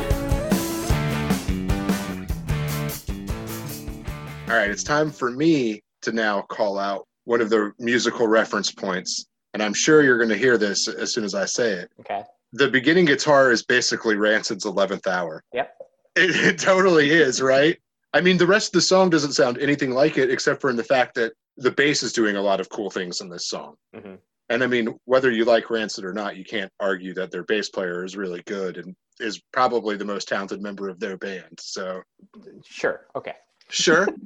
All 4.48 4.56
right, 4.56 4.70
it's 4.70 4.84
time 4.84 5.10
for 5.10 5.30
me 5.30 5.82
to 6.02 6.12
now 6.12 6.40
call 6.42 6.78
out 6.78 7.06
one 7.24 7.42
of 7.42 7.50
the 7.50 7.72
musical 7.78 8.26
reference 8.26 8.72
points, 8.72 9.26
and 9.54 9.62
I'm 9.62 9.74
sure 9.74 10.02
you're 10.02 10.18
going 10.18 10.30
to 10.30 10.36
hear 10.36 10.58
this 10.58 10.88
as 10.88 11.12
soon 11.12 11.24
as 11.24 11.34
I 11.34 11.44
say 11.44 11.72
it. 11.72 11.90
Okay. 12.00 12.22
The 12.52 12.68
beginning 12.68 13.04
guitar 13.04 13.52
is 13.52 13.62
basically 13.62 14.16
Rancid's 14.16 14.64
"11th 14.64 15.06
Hour." 15.06 15.42
Yep. 15.52 15.76
It, 16.16 16.30
it 16.30 16.58
totally 16.58 17.10
is, 17.10 17.40
right? 17.40 17.78
I 18.12 18.20
mean, 18.20 18.36
the 18.36 18.46
rest 18.46 18.68
of 18.68 18.72
the 18.72 18.80
song 18.80 19.10
doesn't 19.10 19.32
sound 19.32 19.58
anything 19.58 19.92
like 19.92 20.18
it, 20.18 20.30
except 20.30 20.60
for 20.60 20.68
in 20.70 20.76
the 20.76 20.84
fact 20.84 21.14
that 21.14 21.32
the 21.56 21.70
bass 21.70 22.02
is 22.02 22.12
doing 22.12 22.36
a 22.36 22.42
lot 22.42 22.60
of 22.60 22.68
cool 22.68 22.90
things 22.90 23.20
in 23.20 23.28
this 23.28 23.48
song. 23.48 23.76
hmm 23.94 24.14
And 24.48 24.64
I 24.64 24.66
mean, 24.66 24.98
whether 25.04 25.30
you 25.30 25.44
like 25.44 25.70
Rancid 25.70 26.04
or 26.04 26.12
not, 26.12 26.36
you 26.36 26.44
can't 26.44 26.72
argue 26.80 27.14
that 27.14 27.30
their 27.30 27.44
bass 27.44 27.68
player 27.68 28.04
is 28.04 28.16
really 28.16 28.42
good 28.46 28.78
and 28.78 28.96
is 29.20 29.40
probably 29.52 29.96
the 29.96 30.04
most 30.04 30.26
talented 30.26 30.60
member 30.60 30.88
of 30.88 30.98
their 30.98 31.16
band. 31.16 31.58
So, 31.60 32.02
Sure. 32.64 33.06
Okay. 33.14 33.34
sure. 33.68 34.08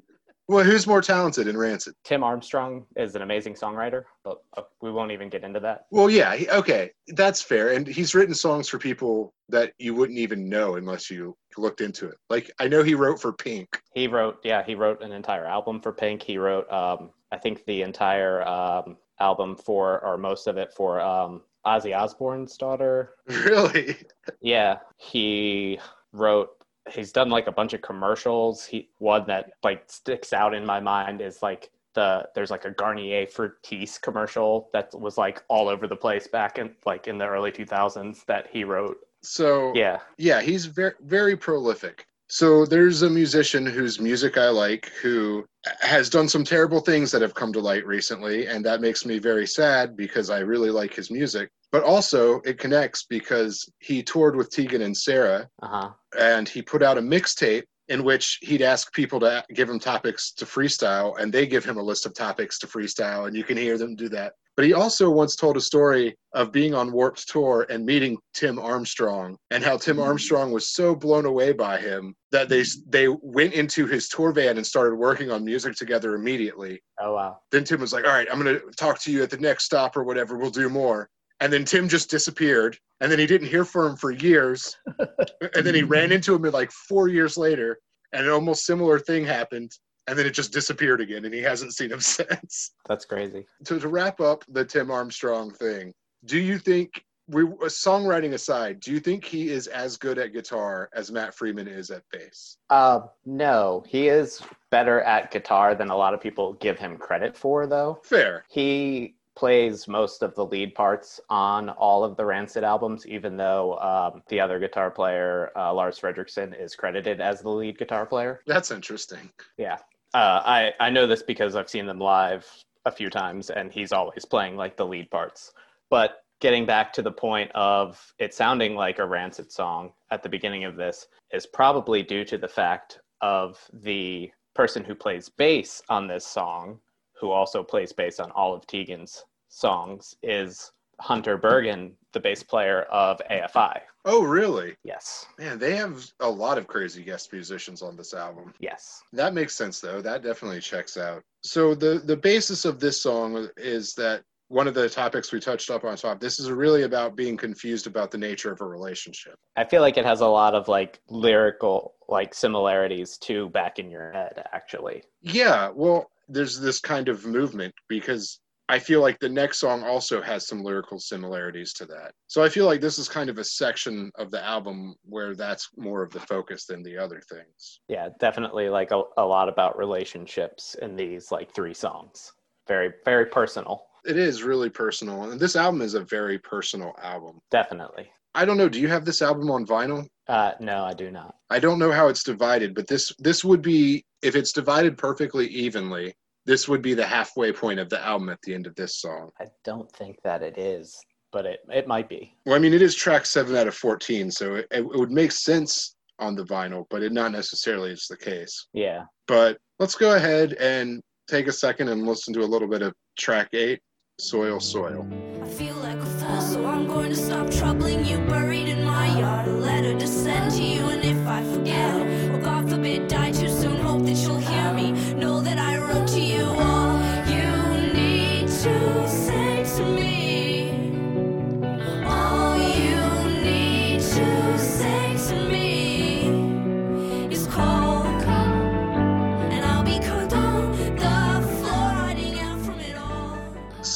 well, 0.48 0.64
who's 0.64 0.86
more 0.86 1.00
talented 1.00 1.48
in 1.48 1.56
Rancid? 1.56 1.94
Tim 2.04 2.22
Armstrong 2.22 2.84
is 2.96 3.14
an 3.14 3.22
amazing 3.22 3.54
songwriter, 3.54 4.04
but 4.24 4.38
uh, 4.56 4.62
we 4.82 4.90
won't 4.90 5.12
even 5.12 5.28
get 5.28 5.42
into 5.44 5.60
that. 5.60 5.86
Well, 5.90 6.10
yeah, 6.10 6.34
he- 6.36 6.50
okay, 6.50 6.90
that's 7.08 7.40
fair. 7.40 7.72
And 7.72 7.86
he's 7.86 8.14
written 8.14 8.34
songs 8.34 8.68
for 8.68 8.78
people 8.78 9.32
that 9.48 9.72
you 9.78 9.94
wouldn't 9.94 10.18
even 10.18 10.48
know 10.48 10.76
unless 10.76 11.10
you 11.10 11.36
looked 11.56 11.80
into 11.80 12.08
it. 12.08 12.16
Like, 12.28 12.50
I 12.58 12.68
know 12.68 12.82
he 12.82 12.94
wrote 12.94 13.20
for 13.20 13.32
Pink. 13.32 13.80
He 13.94 14.06
wrote, 14.06 14.38
yeah, 14.44 14.62
he 14.62 14.74
wrote 14.74 15.02
an 15.02 15.12
entire 15.12 15.46
album 15.46 15.80
for 15.80 15.92
Pink. 15.92 16.22
He 16.22 16.38
wrote, 16.38 16.70
um, 16.70 17.10
I 17.32 17.38
think, 17.38 17.64
the 17.64 17.82
entire 17.82 18.46
um, 18.46 18.96
album 19.20 19.56
for, 19.56 20.04
or 20.04 20.18
most 20.18 20.46
of 20.46 20.56
it 20.56 20.72
for 20.76 21.00
um, 21.00 21.42
Ozzy 21.66 21.96
Osbourne's 21.96 22.56
daughter. 22.56 23.14
Really? 23.28 23.96
Yeah, 24.40 24.78
he 24.98 25.78
wrote. 26.12 26.50
He's 26.90 27.12
done 27.12 27.30
like 27.30 27.46
a 27.46 27.52
bunch 27.52 27.72
of 27.72 27.82
commercials. 27.82 28.64
He 28.64 28.90
one 28.98 29.26
that 29.26 29.52
like 29.62 29.84
sticks 29.86 30.32
out 30.32 30.54
in 30.54 30.66
my 30.66 30.80
mind 30.80 31.20
is 31.20 31.42
like 31.42 31.70
the 31.94 32.28
there's 32.34 32.50
like 32.50 32.64
a 32.64 32.70
Garnier 32.70 33.26
Fructis 33.26 34.00
commercial 34.00 34.68
that 34.72 34.92
was 34.98 35.16
like 35.16 35.42
all 35.48 35.68
over 35.68 35.86
the 35.86 35.96
place 35.96 36.26
back 36.26 36.58
in 36.58 36.74
like 36.84 37.08
in 37.08 37.18
the 37.18 37.26
early 37.26 37.52
2000s 37.52 38.24
that 38.26 38.48
he 38.50 38.64
wrote. 38.64 38.98
So 39.22 39.72
Yeah, 39.74 40.00
yeah, 40.18 40.42
he's 40.42 40.66
very 40.66 40.94
very 41.00 41.36
prolific. 41.36 42.06
So 42.28 42.64
there's 42.64 43.02
a 43.02 43.10
musician 43.10 43.66
whose 43.66 44.00
music 44.00 44.38
I 44.38 44.48
like 44.48 44.90
who 45.00 45.46
has 45.80 46.10
done 46.10 46.28
some 46.28 46.42
terrible 46.42 46.80
things 46.80 47.10
that 47.12 47.22
have 47.22 47.34
come 47.34 47.52
to 47.52 47.60
light 47.60 47.86
recently, 47.86 48.46
and 48.46 48.64
that 48.64 48.80
makes 48.80 49.04
me 49.04 49.18
very 49.18 49.46
sad 49.46 49.96
because 49.96 50.30
I 50.30 50.40
really 50.40 50.70
like 50.70 50.94
his 50.94 51.10
music. 51.10 51.50
But 51.74 51.82
also 51.82 52.40
it 52.42 52.56
connects 52.56 53.02
because 53.02 53.68
he 53.80 54.00
toured 54.00 54.36
with 54.36 54.48
Tegan 54.48 54.82
and 54.82 54.96
Sara, 54.96 55.48
uh 55.60 55.66
huh. 55.66 55.90
and 56.16 56.48
he 56.48 56.62
put 56.62 56.84
out 56.84 56.98
a 56.98 57.00
mixtape 57.00 57.64
in 57.88 58.04
which 58.04 58.38
he'd 58.42 58.62
ask 58.62 58.92
people 58.92 59.18
to 59.18 59.44
give 59.52 59.68
him 59.68 59.80
topics 59.80 60.30
to 60.34 60.44
freestyle, 60.44 61.20
and 61.20 61.32
they 61.32 61.48
give 61.48 61.64
him 61.64 61.76
a 61.76 61.82
list 61.82 62.06
of 62.06 62.14
topics 62.14 62.60
to 62.60 62.68
freestyle, 62.68 63.26
and 63.26 63.34
you 63.34 63.42
can 63.42 63.56
hear 63.56 63.76
them 63.76 63.96
do 63.96 64.08
that. 64.10 64.34
But 64.56 64.66
he 64.66 64.72
also 64.72 65.10
once 65.10 65.34
told 65.34 65.56
a 65.56 65.60
story 65.60 66.16
of 66.32 66.52
being 66.52 66.74
on 66.74 66.92
Warped 66.92 67.28
Tour 67.28 67.66
and 67.68 67.84
meeting 67.84 68.18
Tim 68.34 68.60
Armstrong, 68.60 69.36
and 69.50 69.64
how 69.64 69.76
Tim 69.76 69.98
Armstrong 69.98 70.52
was 70.52 70.72
so 70.72 70.94
blown 70.94 71.26
away 71.26 71.50
by 71.50 71.80
him 71.80 72.14
that 72.30 72.48
they 72.48 72.62
they 72.86 73.08
went 73.08 73.52
into 73.52 73.84
his 73.88 74.08
tour 74.08 74.30
van 74.30 74.58
and 74.58 74.64
started 74.64 74.94
working 74.94 75.32
on 75.32 75.44
music 75.44 75.74
together 75.74 76.14
immediately. 76.14 76.80
Oh 77.00 77.14
wow. 77.14 77.40
Then 77.50 77.64
Tim 77.64 77.80
was 77.80 77.92
like, 77.92 78.04
"All 78.04 78.12
right, 78.12 78.28
I'm 78.30 78.40
going 78.40 78.60
to 78.60 78.70
talk 78.76 79.00
to 79.00 79.10
you 79.10 79.24
at 79.24 79.30
the 79.30 79.38
next 79.38 79.64
stop 79.64 79.96
or 79.96 80.04
whatever. 80.04 80.38
We'll 80.38 80.50
do 80.50 80.68
more." 80.68 81.10
And 81.40 81.52
then 81.52 81.64
Tim 81.64 81.88
just 81.88 82.10
disappeared, 82.10 82.78
and 83.00 83.10
then 83.10 83.18
he 83.18 83.26
didn't 83.26 83.48
hear 83.48 83.64
from 83.64 83.92
him 83.92 83.96
for 83.96 84.12
years. 84.12 84.76
and 84.98 85.66
then 85.66 85.74
he 85.74 85.82
ran 85.96 86.12
into 86.12 86.34
him 86.34 86.42
like 86.42 86.70
four 86.70 87.08
years 87.08 87.36
later, 87.36 87.78
and 88.12 88.24
an 88.26 88.32
almost 88.32 88.64
similar 88.64 88.98
thing 88.98 89.24
happened, 89.24 89.72
and 90.06 90.18
then 90.18 90.26
it 90.26 90.30
just 90.30 90.52
disappeared 90.52 91.00
again, 91.00 91.24
and 91.24 91.34
he 91.34 91.42
hasn't 91.42 91.74
seen 91.74 91.90
him 91.90 92.00
since. 92.00 92.72
That's 92.88 93.04
crazy. 93.04 93.46
So 93.64 93.78
to 93.78 93.88
wrap 93.88 94.20
up 94.20 94.44
the 94.48 94.64
Tim 94.64 94.90
Armstrong 94.90 95.50
thing, 95.50 95.92
do 96.24 96.38
you 96.38 96.58
think 96.58 97.04
we 97.28 97.44
songwriting 97.44 98.34
aside, 98.34 98.80
do 98.80 98.92
you 98.92 99.00
think 99.00 99.24
he 99.24 99.48
is 99.48 99.66
as 99.68 99.96
good 99.96 100.18
at 100.18 100.32
guitar 100.32 100.90
as 100.94 101.10
Matt 101.10 101.34
Freeman 101.34 101.68
is 101.68 101.90
at 101.90 102.02
bass? 102.12 102.58
Uh, 102.68 103.00
no, 103.24 103.82
he 103.88 104.08
is 104.08 104.42
better 104.70 105.00
at 105.02 105.30
guitar 105.30 105.74
than 105.74 105.90
a 105.90 105.96
lot 105.96 106.12
of 106.12 106.20
people 106.20 106.54
give 106.54 106.78
him 106.78 106.98
credit 106.98 107.36
for, 107.36 107.66
though. 107.66 108.00
Fair. 108.04 108.44
He 108.50 109.14
plays 109.36 109.88
most 109.88 110.22
of 110.22 110.34
the 110.34 110.44
lead 110.44 110.74
parts 110.74 111.20
on 111.28 111.68
all 111.70 112.04
of 112.04 112.16
the 112.16 112.24
Rancid 112.24 112.64
albums, 112.64 113.06
even 113.06 113.36
though 113.36 113.76
um, 113.78 114.22
the 114.28 114.40
other 114.40 114.58
guitar 114.58 114.90
player, 114.90 115.50
uh, 115.56 115.72
Lars 115.72 115.98
Frederiksen, 115.98 116.58
is 116.58 116.76
credited 116.76 117.20
as 117.20 117.40
the 117.40 117.50
lead 117.50 117.78
guitar 117.78 118.06
player. 118.06 118.40
That's 118.46 118.70
interesting. 118.70 119.30
Yeah. 119.58 119.78
Uh, 120.12 120.42
I, 120.44 120.72
I 120.78 120.90
know 120.90 121.06
this 121.06 121.22
because 121.22 121.56
I've 121.56 121.68
seen 121.68 121.86
them 121.86 121.98
live 121.98 122.46
a 122.84 122.92
few 122.92 123.10
times, 123.10 123.50
and 123.50 123.72
he's 123.72 123.92
always 123.92 124.24
playing 124.24 124.56
like 124.56 124.76
the 124.76 124.86
lead 124.86 125.10
parts. 125.10 125.52
But 125.90 126.18
getting 126.40 126.66
back 126.66 126.92
to 126.92 127.02
the 127.02 127.10
point 127.10 127.50
of 127.54 128.14
it 128.18 128.34
sounding 128.34 128.74
like 128.74 128.98
a 128.98 129.06
Rancid 129.06 129.50
song 129.50 129.92
at 130.10 130.22
the 130.22 130.28
beginning 130.28 130.64
of 130.64 130.76
this 130.76 131.06
is 131.32 131.46
probably 131.46 132.02
due 132.02 132.24
to 132.26 132.38
the 132.38 132.48
fact 132.48 133.00
of 133.20 133.58
the 133.72 134.30
person 134.54 134.84
who 134.84 134.94
plays 134.94 135.28
bass 135.28 135.82
on 135.88 136.06
this 136.06 136.26
song, 136.26 136.78
who 137.18 137.30
also 137.30 137.62
plays 137.62 137.92
bass 137.92 138.20
on 138.20 138.30
all 138.32 138.54
of 138.54 138.66
Tegan's 138.66 139.24
songs, 139.48 140.14
is 140.22 140.72
Hunter 141.00 141.36
Burgan, 141.36 141.92
the 142.12 142.20
bass 142.20 142.42
player 142.42 142.82
of 142.82 143.20
AFI. 143.30 143.80
Oh, 144.04 144.22
really? 144.22 144.76
Yes. 144.84 145.26
Man, 145.38 145.58
they 145.58 145.76
have 145.76 146.04
a 146.20 146.28
lot 146.28 146.58
of 146.58 146.66
crazy 146.66 147.02
guest 147.02 147.32
musicians 147.32 147.82
on 147.82 147.96
this 147.96 148.12
album. 148.12 148.52
Yes. 148.60 149.02
That 149.12 149.34
makes 149.34 149.54
sense 149.54 149.80
though. 149.80 150.02
That 150.02 150.22
definitely 150.22 150.60
checks 150.60 150.96
out. 150.96 151.22
So 151.42 151.74
the 151.74 152.02
the 152.04 152.16
basis 152.16 152.64
of 152.64 152.80
this 152.80 153.00
song 153.00 153.48
is 153.56 153.94
that 153.94 154.22
one 154.48 154.68
of 154.68 154.74
the 154.74 154.88
topics 154.88 155.32
we 155.32 155.40
touched 155.40 155.70
up 155.70 155.84
on 155.84 155.96
top. 155.96 156.20
This 156.20 156.38
is 156.38 156.50
really 156.50 156.82
about 156.82 157.16
being 157.16 157.36
confused 157.36 157.86
about 157.86 158.10
the 158.10 158.18
nature 158.18 158.52
of 158.52 158.60
a 158.60 158.66
relationship. 158.66 159.38
I 159.56 159.64
feel 159.64 159.80
like 159.80 159.96
it 159.96 160.04
has 160.04 160.20
a 160.20 160.26
lot 160.26 160.54
of 160.54 160.68
like 160.68 161.00
lyrical 161.08 161.94
like 162.08 162.34
similarities 162.34 163.16
to 163.18 163.48
Back 163.50 163.78
in 163.78 163.90
Your 163.90 164.12
Head, 164.12 164.44
actually. 164.52 165.02
Yeah, 165.22 165.70
well, 165.74 166.10
there's 166.28 166.60
this 166.60 166.80
kind 166.80 167.08
of 167.08 167.26
movement 167.26 167.74
because 167.88 168.40
I 168.68 168.78
feel 168.78 169.02
like 169.02 169.18
the 169.18 169.28
next 169.28 169.58
song 169.58 169.82
also 169.82 170.22
has 170.22 170.46
some 170.46 170.62
lyrical 170.62 170.98
similarities 170.98 171.74
to 171.74 171.86
that. 171.86 172.12
So 172.28 172.42
I 172.42 172.48
feel 172.48 172.64
like 172.64 172.80
this 172.80 172.98
is 172.98 173.08
kind 173.08 173.28
of 173.28 173.38
a 173.38 173.44
section 173.44 174.10
of 174.16 174.30
the 174.30 174.42
album 174.42 174.94
where 175.04 175.34
that's 175.34 175.68
more 175.76 176.02
of 176.02 176.10
the 176.12 176.20
focus 176.20 176.64
than 176.64 176.82
the 176.82 176.96
other 176.96 177.20
things. 177.30 177.80
Yeah, 177.88 178.08
definitely 178.20 178.70
like 178.70 178.90
a, 178.90 179.02
a 179.18 179.24
lot 179.24 179.50
about 179.50 179.76
relationships 179.76 180.76
in 180.80 180.96
these 180.96 181.30
like 181.30 181.54
three 181.54 181.74
songs. 181.74 182.32
Very, 182.66 182.90
very 183.04 183.26
personal. 183.26 183.84
It 184.06 184.16
is 184.16 184.42
really 184.42 184.70
personal, 184.70 185.24
and 185.24 185.40
this 185.40 185.56
album 185.56 185.80
is 185.80 185.94
a 185.94 186.00
very 186.00 186.38
personal 186.38 186.94
album. 187.02 187.40
Definitely. 187.50 188.10
I 188.34 188.44
don't 188.44 188.56
know. 188.56 188.68
Do 188.68 188.80
you 188.80 188.88
have 188.88 189.04
this 189.04 189.22
album 189.22 189.50
on 189.50 189.66
vinyl? 189.66 190.06
Uh, 190.26 190.52
no, 190.58 190.84
I 190.84 190.94
do 190.94 191.10
not. 191.10 191.34
I 191.50 191.58
don't 191.58 191.78
know 191.78 191.92
how 191.92 192.08
it's 192.08 192.24
divided, 192.24 192.74
but 192.74 192.86
this 192.86 193.12
this 193.18 193.44
would 193.44 193.62
be 193.62 194.04
if 194.24 194.34
it's 194.34 194.52
divided 194.52 194.96
perfectly 194.98 195.46
evenly. 195.48 196.14
This 196.46 196.68
would 196.68 196.82
be 196.82 196.94
the 196.94 197.06
halfway 197.06 197.52
point 197.52 197.80
of 197.80 197.88
the 197.88 198.04
album 198.04 198.28
at 198.28 198.40
the 198.42 198.54
end 198.54 198.66
of 198.66 198.74
this 198.74 199.00
song. 199.00 199.30
I 199.40 199.46
don't 199.64 199.90
think 199.92 200.16
that 200.24 200.42
it 200.42 200.58
is, 200.58 200.94
but 201.32 201.46
it, 201.46 201.60
it 201.70 201.88
might 201.88 202.08
be. 202.08 202.36
Well, 202.44 202.54
I 202.54 202.58
mean, 202.58 202.74
it 202.74 202.82
is 202.82 202.94
track 202.94 203.24
seven 203.24 203.56
out 203.56 203.66
of 203.66 203.74
fourteen, 203.74 204.30
so 204.30 204.56
it, 204.56 204.66
it 204.70 204.84
would 204.84 205.10
make 205.10 205.32
sense 205.32 205.96
on 206.18 206.34
the 206.34 206.44
vinyl, 206.44 206.84
but 206.90 207.02
it 207.02 207.12
not 207.12 207.32
necessarily 207.32 207.92
is 207.92 208.06
the 208.08 208.16
case. 208.16 208.66
Yeah. 208.72 209.04
But 209.26 209.56
let's 209.78 209.94
go 209.94 210.16
ahead 210.16 210.52
and 210.54 211.00
take 211.28 211.46
a 211.48 211.52
second 211.52 211.88
and 211.88 212.06
listen 212.06 212.34
to 212.34 212.40
a 212.40 212.46
little 212.46 212.68
bit 212.68 212.82
of 212.82 212.92
track 213.18 213.48
eight, 213.54 213.80
"Soil 214.20 214.60
Soil." 214.60 215.08
I 215.42 215.48
feel 215.48 215.76
like 215.76 215.96
a 215.96 216.04
fool, 216.04 216.40
so 216.42 216.66
I'm 216.66 216.86
going 216.86 217.08
to 217.08 217.16
stop 217.16 217.50
troubling 217.50 218.04
you. 218.04 218.18
Buried 218.28 218.63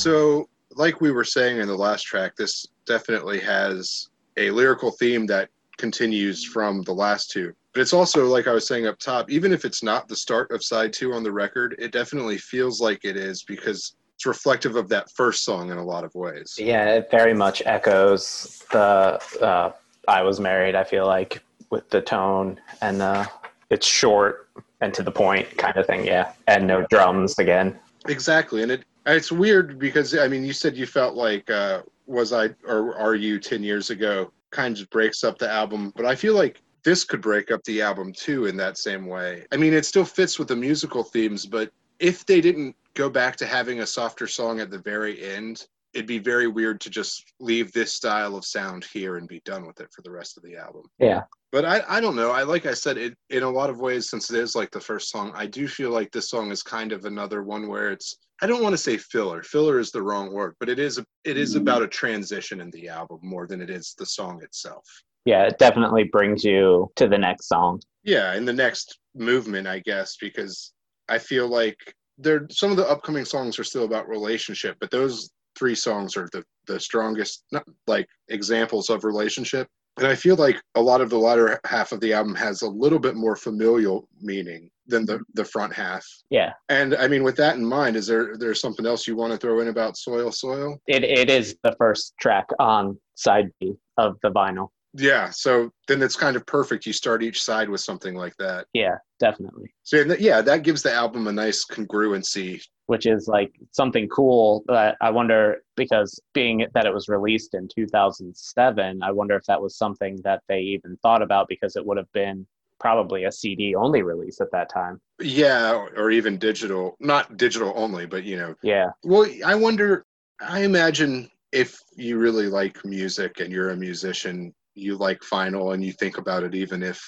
So, 0.09 0.49
like 0.75 1.03
we 1.03 1.11
were 1.11 1.23
saying 1.23 1.59
in 1.59 1.69
the 1.69 1.77
last 1.77 2.05
track, 2.05 2.35
this 2.35 2.67
definitely 2.87 3.41
has 3.41 4.09
a 4.39 4.51
lyrical 4.51 4.91
theme 4.91 5.27
that 5.27 5.51
continues 5.77 6.43
from 6.43 6.81
the 6.85 6.95
last 6.95 7.31
two. 7.31 7.53
But 7.75 7.83
it's 7.83 7.93
also, 7.93 8.25
like 8.25 8.47
I 8.47 8.53
was 8.53 8.67
saying 8.67 8.87
up 8.87 8.99
top, 8.99 9.31
even 9.31 9.53
if 9.53 9.67
it's 9.67 9.83
not 9.83 10.09
the 10.09 10.17
start 10.17 10.51
of 10.51 10.65
side 10.65 10.95
two 10.95 11.13
on 11.13 11.25
the 11.25 11.31
record, 11.31 11.77
it 11.79 11.93
definitely 11.93 12.39
feels 12.39 12.81
like 12.81 13.05
it 13.05 13.19
is 13.19 13.43
because 13.43 13.97
it's 14.15 14.25
reflective 14.25 14.77
of 14.77 14.89
that 14.89 15.11
first 15.11 15.45
song 15.45 15.71
in 15.71 15.77
a 15.77 15.85
lot 15.85 16.05
of 16.05 16.15
ways. 16.15 16.55
Yeah, 16.59 16.87
it 16.95 17.11
very 17.11 17.35
much 17.35 17.61
echoes 17.67 18.65
the 18.73 19.21
uh, 19.43 19.73
I 20.09 20.23
Was 20.23 20.41
Married, 20.41 20.75
I 20.75 20.85
feel 20.85 21.05
like, 21.05 21.43
with 21.69 21.91
the 21.91 22.01
tone 22.01 22.59
and 22.81 23.03
uh, 23.03 23.27
it's 23.69 23.87
short 23.87 24.49
and 24.81 24.95
to 24.95 25.03
the 25.03 25.13
point 25.13 25.55
kind 25.59 25.77
of 25.77 25.85
thing. 25.85 26.07
Yeah. 26.07 26.33
And 26.47 26.67
no 26.67 26.87
drums 26.89 27.39
again. 27.39 27.79
Exactly. 28.07 28.63
And 28.63 28.73
it 28.73 28.85
it's 29.15 29.33
weird 29.33 29.79
because, 29.79 30.17
I 30.17 30.29
mean, 30.29 30.45
you 30.45 30.53
said 30.53 30.77
you 30.77 30.87
felt 30.87 31.15
like 31.15 31.51
uh, 31.51 31.83
Was 32.07 32.33
I 32.33 32.51
or 32.67 32.97
Are 32.97 33.15
You 33.15 33.39
10 33.39 33.63
years 33.63 33.91
ago 33.91 34.33
kind 34.51 34.79
of 34.79 34.89
breaks 34.91 35.25
up 35.25 35.39
the 35.39 35.51
album, 35.51 35.93
but 35.97 36.07
I 36.07 36.15
feel 36.15 36.35
like 36.35 36.63
this 36.85 37.05
could 37.05 37.21
break 37.21 37.51
up 37.51 37.63
the 37.65 37.83
album 37.83 38.13
too 38.13 38.47
in 38.47 38.57
that 38.57 38.79
same 38.79 39.07
way. 39.07 39.45
I 39.53 39.57
mean, 39.57 39.75
it 39.75 39.85
still 39.85 40.05
fits 40.05 40.39
with 40.39 40.49
the 40.49 40.57
musical 40.57 41.03
themes, 41.03 41.45
but 41.45 41.71
if 41.99 42.25
they 42.25 42.41
didn't 42.41 42.77
go 42.95 43.11
back 43.11 43.37
to 43.37 43.47
having 43.47 43.81
a 43.81 43.87
softer 43.87 44.27
song 44.27 44.61
at 44.61 44.71
the 44.71 44.79
very 44.79 45.23
end, 45.23 45.67
it'd 45.95 46.07
be 46.07 46.19
very 46.19 46.47
weird 46.47 46.81
to 46.83 46.91
just 46.91 47.33
leave 47.41 47.73
this 47.73 47.93
style 47.93 48.37
of 48.37 48.45
sound 48.45 48.85
here 48.93 49.17
and 49.17 49.27
be 49.29 49.41
done 49.45 49.67
with 49.67 49.81
it 49.81 49.89
for 49.95 50.03
the 50.03 50.11
rest 50.11 50.37
of 50.37 50.43
the 50.43 50.57
album. 50.57 50.83
Yeah. 50.99 51.23
But 51.51 51.65
I, 51.65 51.83
I 51.89 52.01
don't 52.01 52.17
know. 52.17 52.31
I 52.31 52.43
like 52.43 52.67
I 52.67 52.75
said, 52.75 52.99
it 52.99 53.15
in 53.31 53.43
a 53.43 53.51
lot 53.51 53.71
of 53.71 53.81
ways, 53.81 54.11
since 54.11 54.31
it 54.31 54.39
is 54.39 54.55
like 54.55 54.71
the 54.71 54.81
first 54.81 55.11
song, 55.11 55.33
I 55.35 55.47
do 55.47 55.67
feel 55.67 55.91
like 55.91 56.11
this 56.11 56.29
song 56.29 56.51
is 56.51 56.63
kind 56.63 56.93
of 56.93 57.07
another 57.07 57.43
one 57.43 57.69
where 57.69 57.91
it's 57.91 58.19
I 58.43 58.47
don't 58.47 58.63
want 58.63 58.75
to 58.75 58.79
say 58.79 58.99
filler. 58.99 59.43
Filler 59.43 59.79
is 59.79 59.91
the 59.91 60.03
wrong 60.03 60.33
word, 60.33 60.55
but 60.61 60.69
it 60.69 60.79
is 60.79 60.99
a, 60.99 61.05
it 61.25 61.37
is 61.37 61.55
mm. 61.55 61.61
about 61.61 61.83
a 61.83 61.89
transition 61.89 62.61
in 62.61 62.71
the 62.71 62.89
album 62.89 63.19
more 63.23 63.47
than 63.47 63.63
it 63.63 63.71
is 63.71 63.95
the 63.99 64.07
song 64.07 64.41
itself. 64.43 64.85
Yeah, 65.25 65.45
it 65.45 65.59
definitely 65.59 66.05
brings 66.05 66.45
you 66.45 66.91
to 66.97 67.09
the 67.09 67.19
next 67.19 67.49
song. 67.49 67.81
Yeah, 68.05 68.35
in 68.35 68.45
the 68.45 68.53
next 68.53 68.99
movement, 69.15 69.67
I 69.67 69.81
guess, 69.81 70.17
because 70.21 70.73
I 71.09 71.19
feel 71.19 71.49
like 71.49 71.77
there 72.19 72.47
some 72.51 72.71
of 72.71 72.77
the 72.77 72.89
upcoming 72.89 73.25
songs 73.25 73.59
are 73.59 73.65
still 73.65 73.85
about 73.85 74.09
relationship, 74.09 74.77
but 74.81 74.91
those 74.91 75.31
three 75.57 75.75
songs 75.75 76.17
are 76.17 76.29
the 76.33 76.45
the 76.67 76.79
strongest 76.79 77.45
like 77.87 78.07
examples 78.29 78.91
of 78.91 79.05
relationship. 79.05 79.67
And 79.97 80.07
I 80.07 80.15
feel 80.15 80.37
like 80.37 80.61
a 80.77 80.81
lot 80.81 81.01
of 81.01 81.11
the 81.11 81.19
latter 81.19 81.59
half 81.65 81.91
of 81.91 82.01
the 82.01 82.13
album 82.13 82.35
has 82.37 82.63
a 82.63 82.69
little 82.69 83.01
bit 83.01 83.17
more 83.17 83.35
familial 83.35 84.09
meaning 84.21 84.71
than 84.87 85.05
the 85.05 85.21
the 85.35 85.45
front 85.45 85.75
half. 85.75 86.07
Yeah, 86.31 86.53
And 86.69 86.95
I 86.95 87.09
mean, 87.09 87.23
with 87.25 87.37
that 87.37 87.57
in 87.57 87.65
mind, 87.65 87.97
is 87.97 88.07
there 88.07 88.37
there's 88.39 88.61
something 88.61 88.87
else 88.87 89.07
you 89.07 89.17
want 89.17 89.33
to 89.33 89.39
throw 89.39 89.61
in 89.61 89.69
about 89.69 89.97
Soil 89.97 90.31
Soil? 90.31 90.79
it, 90.87 91.03
it 91.03 91.31
is 91.31 91.57
the 91.65 91.75
first 91.79 92.15
track 92.21 92.47
on 92.59 92.99
side 93.15 93.51
B 93.61 93.75
of 93.97 94.17
the 94.23 94.31
vinyl. 94.31 94.69
Yeah, 94.95 95.31
so 95.31 95.71
then 95.87 96.03
it's 96.03 96.17
kind 96.17 96.37
of 96.37 96.47
perfect. 96.47 96.87
You 96.87 96.93
start 96.93 97.23
each 97.23 97.43
side 97.43 97.69
with 97.69 97.81
something 97.81 98.15
like 98.15 98.35
that. 98.39 98.67
Yeah, 98.73 98.97
definitely. 99.21 99.75
So 99.83 99.99
yeah, 100.19 100.41
that 100.43 100.63
gives 100.63 100.83
the 100.83 100.93
album 100.93 101.27
a 101.27 101.33
nice 101.33 101.65
congruency. 101.65 102.63
Which 102.87 103.07
is 103.07 103.29
like 103.29 103.53
something 103.73 104.09
cool 104.09 104.65
that 104.67 104.97
I 105.03 105.11
wonder 105.11 105.63
because 105.77 106.19
being 106.33 106.67
that 106.73 106.87
it 106.87 106.95
was 106.95 107.09
released 107.09 107.55
in 107.55 107.69
2007, 107.75 109.01
I 109.03 109.13
wonder 109.13 109.37
if 109.37 109.45
that 109.45 109.61
was 109.61 109.77
something 109.77 110.19
that 110.25 110.43
they 110.49 110.61
even 110.61 110.97
thought 111.03 111.21
about 111.21 111.49
because 111.49 111.77
it 111.77 111.85
would 111.85 111.99
have 111.99 112.11
been 112.13 112.47
probably 112.81 113.25
a 113.25 113.33
CD 113.33 113.75
only 113.75 114.03
release 114.03 114.41
at 114.41 114.51
that 114.53 114.71
time. 114.73 115.01
Yeah, 115.21 115.87
or 115.97 116.11
even 116.11 116.39
digital, 116.39 116.97
not 117.01 117.37
digital 117.37 117.73
only, 117.77 118.07
but 118.07 118.25
you 118.25 118.37
know, 118.37 118.55
Yeah, 118.63 118.87
Well, 119.05 119.29
I 119.45 119.55
wonder. 119.55 120.05
I 120.41 120.61
imagine 120.61 121.29
if 121.51 121.79
you 121.97 122.19
really 122.19 122.47
like 122.47 122.85
music 122.85 123.41
and 123.41 123.53
you're 123.53 123.71
a 123.71 123.77
musician, 123.77 124.55
you 124.79 124.97
like 124.97 125.21
vinyl 125.21 125.75
and 125.75 125.85
you 125.85 125.93
think 125.93 126.19
about 126.19 126.45
it. 126.45 126.55
Even 126.55 126.83
if, 126.83 127.01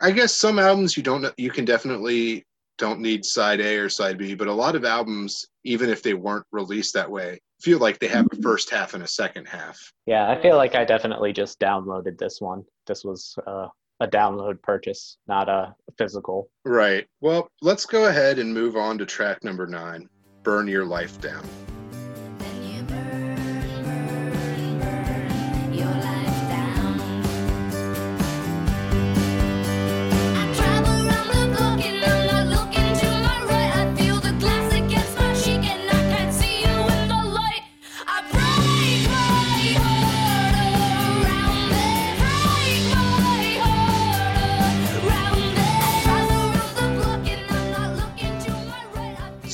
I 0.00 0.10
guess, 0.10 0.34
some 0.34 0.58
albums 0.58 0.96
you 0.96 1.02
don't, 1.02 1.26
you 1.36 1.50
can 1.50 1.64
definitely 1.64 2.44
don't 2.78 3.00
need 3.00 3.24
side 3.24 3.60
A 3.60 3.76
or 3.76 3.88
side 3.88 4.18
B. 4.18 4.34
But 4.34 4.48
a 4.48 4.52
lot 4.52 4.74
of 4.74 4.84
albums, 4.84 5.46
even 5.64 5.90
if 5.90 6.02
they 6.02 6.14
weren't 6.14 6.46
released 6.52 6.94
that 6.94 7.10
way, 7.10 7.40
feel 7.60 7.78
like 7.78 7.98
they 7.98 8.08
have 8.08 8.26
a 8.32 8.42
first 8.42 8.70
half 8.70 8.94
and 8.94 9.04
a 9.04 9.06
second 9.06 9.46
half. 9.46 9.78
yeah. 10.06 10.28
I 10.28 10.40
feel 10.42 10.56
like 10.56 10.74
I 10.74 10.84
definitely 10.84 11.32
just 11.32 11.60
downloaded 11.60 12.18
this 12.18 12.40
one. 12.40 12.64
This 12.86 13.04
was 13.04 13.36
uh, 13.46 13.68
a 14.00 14.08
download 14.08 14.60
purchase, 14.62 15.16
not 15.28 15.48
a 15.48 15.74
physical. 15.96 16.50
Right. 16.64 17.06
Well, 17.20 17.48
let's 17.60 17.86
go 17.86 18.06
ahead 18.06 18.40
and 18.40 18.52
move 18.52 18.76
on 18.76 18.98
to 18.98 19.06
track 19.06 19.44
number 19.44 19.66
nine. 19.66 20.08
Burn 20.42 20.66
your 20.66 20.84
life 20.84 21.20
down. 21.20 21.48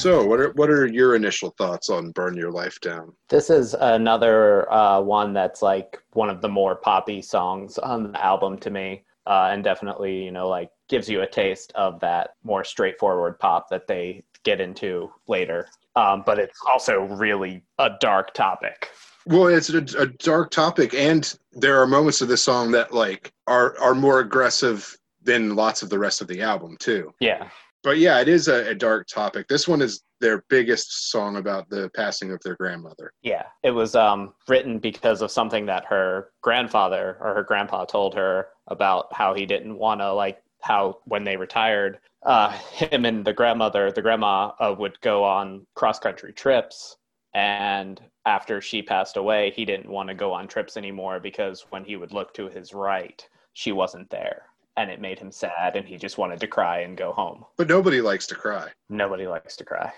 So, 0.08 0.24
what 0.24 0.40
are 0.40 0.52
what 0.52 0.70
are 0.70 0.86
your 0.86 1.14
initial 1.14 1.50
thoughts 1.58 1.90
on 1.90 2.12
"Burn 2.12 2.34
Your 2.34 2.50
Life 2.50 2.80
Down"? 2.80 3.12
This 3.28 3.50
is 3.50 3.74
another 3.74 4.72
uh, 4.72 5.02
one 5.02 5.34
that's 5.34 5.60
like 5.60 6.02
one 6.14 6.30
of 6.30 6.40
the 6.40 6.48
more 6.48 6.76
poppy 6.76 7.20
songs 7.20 7.76
on 7.76 8.12
the 8.12 8.24
album 8.24 8.56
to 8.60 8.70
me, 8.70 9.04
uh, 9.26 9.50
and 9.52 9.62
definitely 9.62 10.24
you 10.24 10.32
know 10.32 10.48
like 10.48 10.70
gives 10.88 11.10
you 11.10 11.20
a 11.20 11.26
taste 11.26 11.72
of 11.74 12.00
that 12.00 12.30
more 12.42 12.64
straightforward 12.64 13.38
pop 13.38 13.68
that 13.68 13.86
they 13.86 14.24
get 14.44 14.62
into 14.62 15.12
later. 15.26 15.68
Um, 15.94 16.22
but 16.24 16.38
it's 16.38 16.58
also 16.66 17.00
really 17.02 17.62
a 17.78 17.90
dark 18.00 18.32
topic. 18.32 18.88
Well, 19.26 19.48
it's 19.48 19.68
a, 19.68 19.84
a 19.98 20.06
dark 20.06 20.50
topic, 20.50 20.94
and 20.94 21.38
there 21.52 21.82
are 21.82 21.86
moments 21.86 22.22
of 22.22 22.28
this 22.28 22.42
song 22.42 22.70
that 22.70 22.94
like 22.94 23.30
are 23.46 23.78
are 23.78 23.94
more 23.94 24.20
aggressive 24.20 24.96
than 25.22 25.54
lots 25.54 25.82
of 25.82 25.90
the 25.90 25.98
rest 25.98 26.22
of 26.22 26.28
the 26.28 26.40
album 26.40 26.78
too. 26.78 27.12
Yeah, 27.20 27.50
But 27.88 27.96
yeah, 27.96 28.20
it 28.20 28.28
is 28.28 28.48
a, 28.48 28.68
a 28.68 28.74
dark 28.74 29.06
topic. 29.06 29.48
This 29.48 29.66
one 29.66 29.80
is 29.80 30.02
their 30.20 30.44
biggest 30.50 31.10
song 31.10 31.36
about 31.36 31.70
the 31.70 31.90
passing 31.96 32.32
of 32.32 32.40
their 32.44 32.54
grandmother. 32.54 33.14
yeah. 33.22 33.44
It 33.62 33.70
was 33.70 33.94
um, 33.94 34.34
written 34.46 34.78
because 34.78 35.22
of 35.22 35.30
something 35.30 35.64
that 35.64 35.86
her 35.86 36.28
grandfather 36.42 37.16
or 37.18 37.32
her 37.32 37.42
grandpa 37.42 37.86
told 37.86 38.14
her 38.14 38.48
about 38.66 39.10
how 39.14 39.32
he 39.32 39.46
didn't 39.46 39.78
want 39.78 40.02
to 40.02 40.12
like 40.12 40.42
how 40.60 40.98
when 41.06 41.24
they 41.24 41.38
retired, 41.38 41.98
uh, 42.24 42.50
him 42.72 43.06
and 43.06 43.24
the 43.24 43.32
grandmother, 43.32 43.90
the 43.90 44.02
grandma 44.02 44.52
uh, 44.60 44.74
would 44.78 45.00
go 45.00 45.24
on 45.24 45.66
cross 45.74 45.98
country 45.98 46.34
trips. 46.34 46.98
And 47.32 48.02
after 48.26 48.60
she 48.60 48.82
passed 48.82 49.16
away, 49.16 49.50
he 49.56 49.64
didn't 49.64 49.88
want 49.88 50.10
to 50.10 50.14
go 50.14 50.34
on 50.34 50.46
trips 50.46 50.76
anymore 50.76 51.20
because 51.20 51.64
when 51.70 51.86
he 51.86 51.96
would 51.96 52.12
look 52.12 52.34
to 52.34 52.50
his 52.50 52.74
right, 52.74 53.26
she 53.54 53.72
wasn't 53.72 54.10
there. 54.10 54.42
And 54.78 54.92
it 54.92 55.00
made 55.00 55.18
him 55.18 55.32
sad 55.32 55.74
and 55.74 55.84
he 55.84 55.96
just 55.96 56.18
wanted 56.18 56.38
to 56.38 56.46
cry 56.46 56.82
and 56.82 56.96
go 56.96 57.10
home. 57.12 57.44
But 57.56 57.68
nobody 57.68 58.00
likes 58.00 58.28
to 58.28 58.36
cry. 58.36 58.68
Nobody 58.88 59.26
likes 59.26 59.56
to 59.56 59.64
cry. 59.64 59.92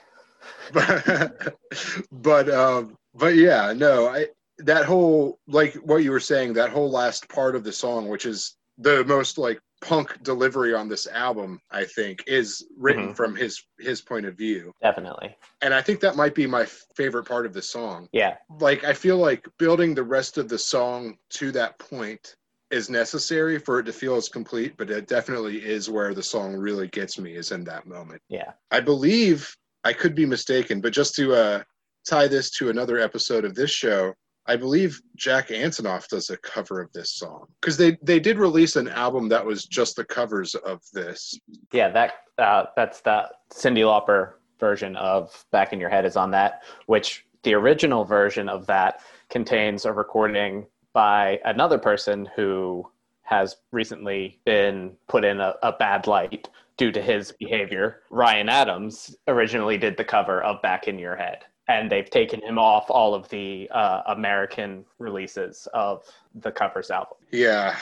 but 0.73 1.55
but 2.11 2.49
um 2.49 2.97
but 3.15 3.35
yeah 3.35 3.75
no 3.77 4.07
i 4.09 4.27
that 4.59 4.87
whole 4.87 5.39
like 5.47 5.75
what 5.75 5.99
you 6.03 6.11
were 6.11 6.19
saying 6.21 6.55
that 6.55 6.71
whole 6.71 6.91
last 6.91 7.29
part 7.29 7.55
of 7.55 7.63
the 7.63 7.73
song 7.73 8.09
which 8.09 8.25
is 8.25 8.57
the 8.79 9.05
most 9.05 9.37
like 9.37 9.61
punk 9.83 10.17
delivery 10.23 10.73
on 10.75 10.89
this 10.89 11.07
album 11.09 11.61
i 11.71 11.85
think 11.85 12.25
is 12.27 12.67
written 12.79 13.09
Mhm. 13.11 13.17
from 13.17 13.37
his 13.37 13.63
his 13.79 14.01
point 14.01 14.25
of 14.25 14.35
view 14.35 14.73
Definitely. 14.81 15.37
and 15.61 15.75
i 15.75 15.83
think 15.83 16.01
that 16.01 16.17
might 16.17 16.35
be 16.35 16.47
my 16.47 16.65
favorite 16.97 17.25
part 17.25 17.45
of 17.45 17.53
the 17.53 17.63
song 17.63 18.09
Yeah. 18.13 18.37
like 18.61 18.83
i 18.85 18.95
feel 18.95 19.19
like 19.19 19.47
building 19.59 19.95
the 19.95 20.03
rest 20.03 20.39
of 20.39 20.49
the 20.49 20.59
song 20.59 21.19
to 21.31 21.53
that 21.53 21.79
point 21.79 22.37
is 22.71 22.89
necessary 22.89 23.59
for 23.59 23.81
it 23.81 23.85
to 23.85 23.93
feel 23.93 24.17
as 24.17 24.29
complete 24.29 24.77
but 24.77 24.91
it 24.91 25.07
definitely 25.07 25.59
is 25.59 25.91
where 25.91 26.15
the 26.15 26.23
song 26.23 26.55
really 26.55 26.89
gets 26.89 27.19
me 27.19 27.35
is 27.35 27.53
in 27.53 27.65
that 27.65 27.87
moment 27.87 28.21
Yeah. 28.29 28.53
I 28.71 28.81
believe 28.81 29.57
I 29.85 29.93
could 29.93 30.15
be 30.15 30.27
mistaken, 30.27 30.81
but 30.81 30.93
just 30.93 31.15
to 31.17 31.35
uh, 31.35 31.63
tie 32.07 32.29
this 32.29 32.51
to 32.53 32.71
another 32.71 32.99
episode 32.99 33.45
of 33.45 33.55
this 33.55 33.71
show, 33.71 34.13
I 34.47 34.57
believe 34.57 35.01
Jack 35.17 35.49
Antonoff 35.49 36.09
does 36.09 36.31
a 36.31 36.37
cover 36.39 36.81
of 36.81 36.93
this 36.93 37.13
song 37.13 37.47
because 37.61 37.77
they 37.77 37.97
they 38.03 38.19
did 38.19 38.39
release 38.39 38.77
an 38.77 38.89
album 38.89 39.29
that 39.29 39.45
was 39.45 39.65
just 39.65 39.97
the 39.97 40.05
covers 40.05 40.55
of 40.55 40.81
this. 40.93 41.39
Yeah, 41.73 41.91
that 41.91 42.13
uh, 42.39 42.65
that's 42.75 43.01
the 43.01 43.31
Cyndi 43.53 43.85
Lauper 43.85 44.33
version 44.59 44.97
of 44.97 45.45
"Back 45.53 45.73
in 45.73 45.81
Your 45.81 45.91
Head" 45.91 46.05
is 46.05 46.17
on 46.17 46.31
that. 46.33 46.63
Which 46.87 47.25
the 47.43 47.55
original 47.55 48.05
version 48.05 48.49
of 48.49 48.67
that 48.67 49.03
contains 49.29 49.85
a 49.85 49.93
recording 49.93 50.67
by 50.93 51.41
another 51.45 51.79
person 51.79 52.29
who 52.37 52.89
has 53.23 53.57
recently 53.71 54.41
been 54.45 54.93
put 55.09 55.25
in 55.25 55.41
a, 55.41 55.55
a 55.63 55.73
bad 55.73 56.07
light 56.07 56.49
due 56.77 56.91
to 56.91 57.01
his 57.01 57.33
behavior. 57.33 58.01
Ryan 58.11 58.49
Adams 58.49 59.15
originally 59.29 59.79
did 59.79 59.97
the 59.97 60.05
cover 60.05 60.43
of 60.43 60.61
"Back 60.63 60.89
in 60.89 60.99
Your 60.99 61.17
Head." 61.17 61.45
And 61.69 61.89
they've 61.89 62.11
taken 62.11 62.41
him 62.43 62.59
off 62.59 62.91
all 62.91 63.15
of 63.15 63.29
the 63.29 63.71
uh, 63.73 64.03
American 64.09 64.85
releases 64.99 65.69
of 65.73 66.03
the 66.35 66.51
covers 66.51 66.91
album. 66.91 67.19
Yeah, 67.31 67.77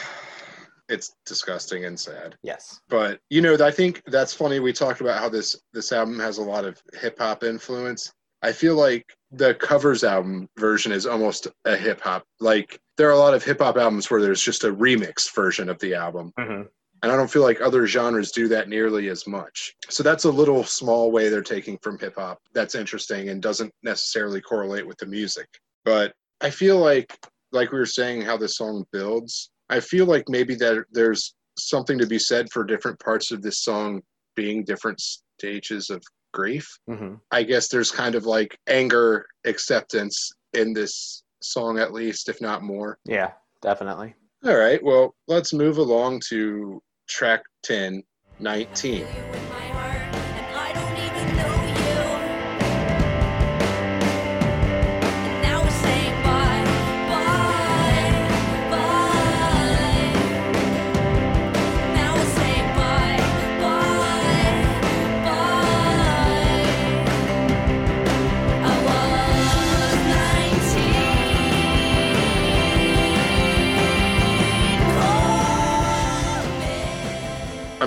it's 0.91 1.15
disgusting 1.25 1.87
and 1.87 1.99
sad. 1.99 2.37
Yes. 2.43 2.81
But 2.89 3.21
you 3.31 3.41
know, 3.41 3.57
I 3.65 3.71
think 3.71 4.03
that's 4.07 4.35
funny. 4.35 4.61
We 4.61 4.73
talked 4.73 5.01
about 5.01 5.19
how 5.19 5.29
this 5.29 5.57
this 5.73 5.93
album 5.93 6.19
has 6.19 6.39
a 6.39 6.43
lot 6.43 6.65
of 6.65 6.83
hip 7.01 7.19
hop 7.19 7.45
influence. 7.45 8.13
I 8.43 8.53
feel 8.53 8.77
like 8.77 9.17
the 9.33 9.55
covers 9.55 10.05
album 10.05 10.49
version 10.59 10.93
is 10.93 11.07
almost 11.07 11.49
a 11.65 11.77
hip 11.77 12.01
hop. 12.01 12.25
Like 12.41 12.81
there 12.99 13.09
are 13.09 13.13
a 13.13 13.19
lot 13.19 13.33
of 13.33 13.43
hip 13.43 13.61
hop 13.61 13.79
albums 13.79 14.11
where 14.11 14.21
there's 14.21 14.43
just 14.43 14.65
a 14.65 14.75
remix 14.75 15.35
version 15.35 15.69
of 15.71 15.79
the 15.79 15.95
album. 15.95 16.33
hmm 16.39 16.63
And 17.03 17.13
I 17.13 17.17
don't 17.17 17.31
feel 17.31 17.43
like 17.43 17.61
other 17.61 17.87
genres 17.87 18.33
do 18.33 18.49
that 18.49 18.69
nearly 18.69 19.09
as 19.09 19.27
much. 19.27 19.75
So 19.89 20.03
that's 20.03 20.25
a 20.25 20.31
little 20.31 20.65
small 20.65 21.11
way 21.13 21.29
they're 21.29 21.43
taking 21.43 21.79
from 21.79 21.99
hip 21.99 22.17
hop. 22.17 22.41
That's 22.53 22.75
interesting 22.75 23.29
and 23.31 23.41
doesn't 23.41 23.73
necessarily 23.83 24.41
correlate 24.41 24.87
with 24.87 24.99
the 24.99 25.07
music. 25.07 25.49
But 25.85 26.13
I 26.41 26.51
feel 26.51 26.79
like, 26.79 27.17
like 27.53 27.73
we 27.73 27.79
were 27.79 27.87
saying, 27.87 28.23
how 28.23 28.37
the 28.37 28.49
song 28.49 28.85
builds, 28.93 29.51
I 29.71 29.81
feel 29.81 30.07
like 30.07 30.29
maybe 30.29 30.55
that 30.57 30.85
there's 30.91 31.35
something 31.57 31.99
to 31.99 32.07
be 32.07 32.19
said 32.19 32.51
for 32.53 32.65
different 32.65 32.99
parts 32.99 33.31
of 33.31 33.43
this 33.43 33.61
song 33.63 34.03
being 34.35 34.65
different 34.65 35.01
stages 35.01 35.91
of 35.91 36.03
grief. 36.35 36.69
hmm 36.87 37.15
I 37.31 37.43
guess 37.45 37.69
there's 37.69 37.91
kind 37.91 38.15
of 38.17 38.27
like 38.27 38.59
anger 38.67 39.27
acceptance 39.45 40.33
in 40.53 40.73
this 40.73 41.23
song, 41.43 41.79
at 41.79 41.93
least, 41.93 42.29
if 42.29 42.41
not 42.41 42.63
more. 42.63 42.99
Yeah, 43.05 43.33
definitely. 43.63 44.15
All 44.45 44.57
right, 44.57 44.83
well, 44.83 45.15
let's 45.27 45.53
move 45.53 45.79
along 45.79 46.21
to 46.29 46.81
track 47.09 47.43
10, 47.65 48.03
19. 48.39 49.07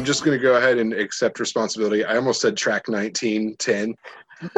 I'm 0.02 0.06
just 0.06 0.26
going 0.26 0.36
to 0.36 0.42
go 0.42 0.56
ahead 0.56 0.80
and 0.80 0.94
accept 0.94 1.40
responsibility. 1.40 2.04
I 2.04 2.16
almost 2.16 2.42
said 2.42 2.58
track 2.58 2.90
19, 2.90 3.56
10. 3.58 3.96
it 4.42 4.52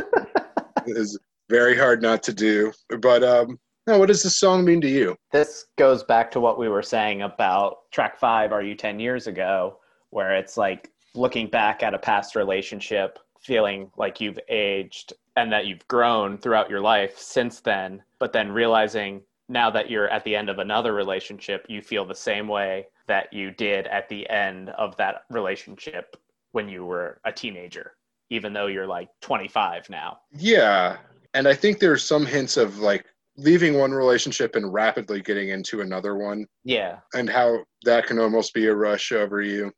is 0.87 1.19
very 1.49 1.77
hard 1.77 2.01
not 2.01 2.23
to 2.23 2.33
do. 2.33 2.71
But 3.01 3.25
um, 3.25 3.59
no, 3.85 3.97
what 3.97 4.07
does 4.07 4.23
this 4.23 4.37
song 4.37 4.63
mean 4.63 4.79
to 4.79 4.87
you? 4.87 5.17
This 5.33 5.65
goes 5.77 6.01
back 6.01 6.31
to 6.31 6.39
what 6.39 6.57
we 6.57 6.69
were 6.69 6.81
saying 6.81 7.23
about 7.23 7.91
track 7.91 8.17
five, 8.17 8.53
Are 8.53 8.61
You 8.61 8.73
10 8.73 9.01
Years 9.01 9.27
Ago, 9.27 9.79
where 10.11 10.33
it's 10.33 10.55
like 10.55 10.89
looking 11.13 11.47
back 11.47 11.83
at 11.83 11.93
a 11.93 11.99
past 11.99 12.37
relationship, 12.37 13.19
feeling 13.41 13.91
like 13.97 14.21
you've 14.21 14.39
aged 14.47 15.11
and 15.35 15.51
that 15.51 15.65
you've 15.65 15.85
grown 15.89 16.37
throughout 16.37 16.69
your 16.69 16.79
life 16.79 17.19
since 17.19 17.59
then, 17.59 18.01
but 18.17 18.31
then 18.31 18.49
realizing 18.49 19.21
now 19.49 19.69
that 19.71 19.89
you're 19.89 20.09
at 20.09 20.23
the 20.23 20.35
end 20.35 20.49
of 20.49 20.59
another 20.59 20.93
relationship, 20.93 21.65
you 21.67 21.81
feel 21.81 22.05
the 22.05 22.15
same 22.15 22.47
way 22.47 22.87
that 23.07 23.31
you 23.33 23.51
did 23.51 23.87
at 23.87 24.07
the 24.09 24.29
end 24.29 24.69
of 24.71 24.95
that 24.97 25.23
relationship 25.29 26.15
when 26.53 26.69
you 26.69 26.85
were 26.85 27.19
a 27.25 27.31
teenager, 27.31 27.93
even 28.29 28.53
though 28.53 28.67
you're 28.67 28.87
like 28.87 29.09
25 29.21 29.89
now. 29.89 30.19
Yeah. 30.31 30.97
And 31.33 31.47
I 31.47 31.53
think 31.53 31.79
there's 31.79 32.03
some 32.03 32.25
hints 32.25 32.57
of 32.57 32.77
like 32.79 33.05
leaving 33.37 33.77
one 33.77 33.91
relationship 33.91 34.55
and 34.55 34.71
rapidly 34.71 35.19
getting 35.21 35.49
into 35.49 35.81
another 35.81 36.15
one 36.15 36.45
Yeah. 36.63 36.99
and 37.15 37.29
how 37.29 37.63
that 37.83 38.05
can 38.05 38.19
almost 38.19 38.53
be 38.53 38.67
a 38.67 38.75
rush 38.75 39.11
over 39.11 39.41
you. 39.41 39.71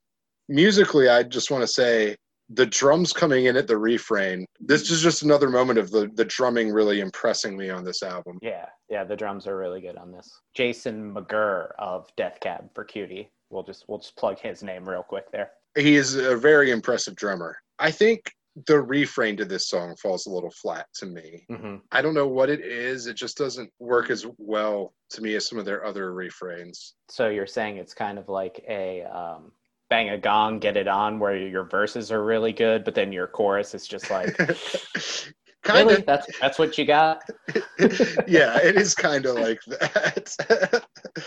Musically, 0.49 1.09
I 1.09 1.23
just 1.23 1.49
want 1.49 1.61
to 1.63 1.67
say 1.67 2.15
the 2.49 2.65
drums 2.65 3.11
coming 3.11 3.45
in 3.45 3.57
at 3.57 3.67
the 3.67 3.77
refrain. 3.77 4.45
This 4.59 4.91
is 4.91 5.01
just 5.01 5.23
another 5.23 5.49
moment 5.49 5.79
of 5.79 5.91
the, 5.91 6.11
the 6.13 6.25
drumming 6.25 6.71
really 6.71 6.99
impressing 6.99 7.57
me 7.57 7.69
on 7.69 7.83
this 7.83 8.03
album. 8.03 8.37
Yeah, 8.41 8.67
yeah, 8.89 9.03
the 9.03 9.15
drums 9.15 9.47
are 9.47 9.57
really 9.57 9.81
good 9.81 9.97
on 9.97 10.11
this. 10.11 10.29
Jason 10.53 11.13
McGerr 11.13 11.69
of 11.79 12.07
Death 12.15 12.39
Cab 12.41 12.69
for 12.73 12.83
Cutie. 12.83 13.31
We'll 13.49 13.63
just 13.63 13.85
we'll 13.87 13.99
just 13.99 14.15
plug 14.15 14.39
his 14.39 14.63
name 14.63 14.87
real 14.87 15.03
quick 15.03 15.31
there. 15.31 15.51
He 15.77 15.95
is 15.95 16.15
a 16.15 16.35
very 16.35 16.71
impressive 16.71 17.15
drummer. 17.15 17.57
I 17.79 17.91
think 17.91 18.31
the 18.67 18.79
refrain 18.79 19.35
to 19.35 19.45
this 19.45 19.67
song 19.67 19.95
falls 20.01 20.25
a 20.25 20.29
little 20.29 20.51
flat 20.51 20.87
to 20.95 21.05
me. 21.05 21.45
hmm 21.49 21.75
I 21.91 22.01
don't 22.01 22.13
know 22.13 22.27
what 22.27 22.49
it 22.49 22.61
is. 22.61 23.07
It 23.07 23.15
just 23.15 23.37
doesn't 23.37 23.69
work 23.79 24.09
as 24.09 24.25
well 24.37 24.93
to 25.09 25.21
me 25.21 25.35
as 25.35 25.47
some 25.47 25.59
of 25.59 25.65
their 25.65 25.85
other 25.85 26.13
refrains. 26.13 26.95
So 27.09 27.27
you're 27.29 27.47
saying 27.47 27.77
it's 27.77 27.93
kind 27.93 28.17
of 28.17 28.29
like 28.29 28.63
a 28.69 29.03
um, 29.03 29.51
bang 29.95 30.09
a 30.09 30.17
gong, 30.17 30.59
get 30.59 30.75
it 30.75 30.89
on, 30.89 31.19
where 31.19 31.37
your 31.37 31.63
verses 31.63 32.11
are 32.11 32.25
really 32.25 32.51
good, 32.51 32.83
but 32.83 32.93
then 32.93 33.13
your 33.13 33.27
chorus 33.27 33.73
is 33.73 33.87
just 33.87 34.11
like, 34.11 34.35
kind 35.63 35.87
really? 35.87 36.01
That's 36.01 36.27
that's 36.41 36.59
what 36.59 36.77
you 36.77 36.85
got? 36.85 37.23
yeah, 38.27 38.59
it 38.61 38.75
is 38.75 38.93
kind 38.93 39.25
of 39.25 39.35
like 39.35 39.61
that. 39.67 40.85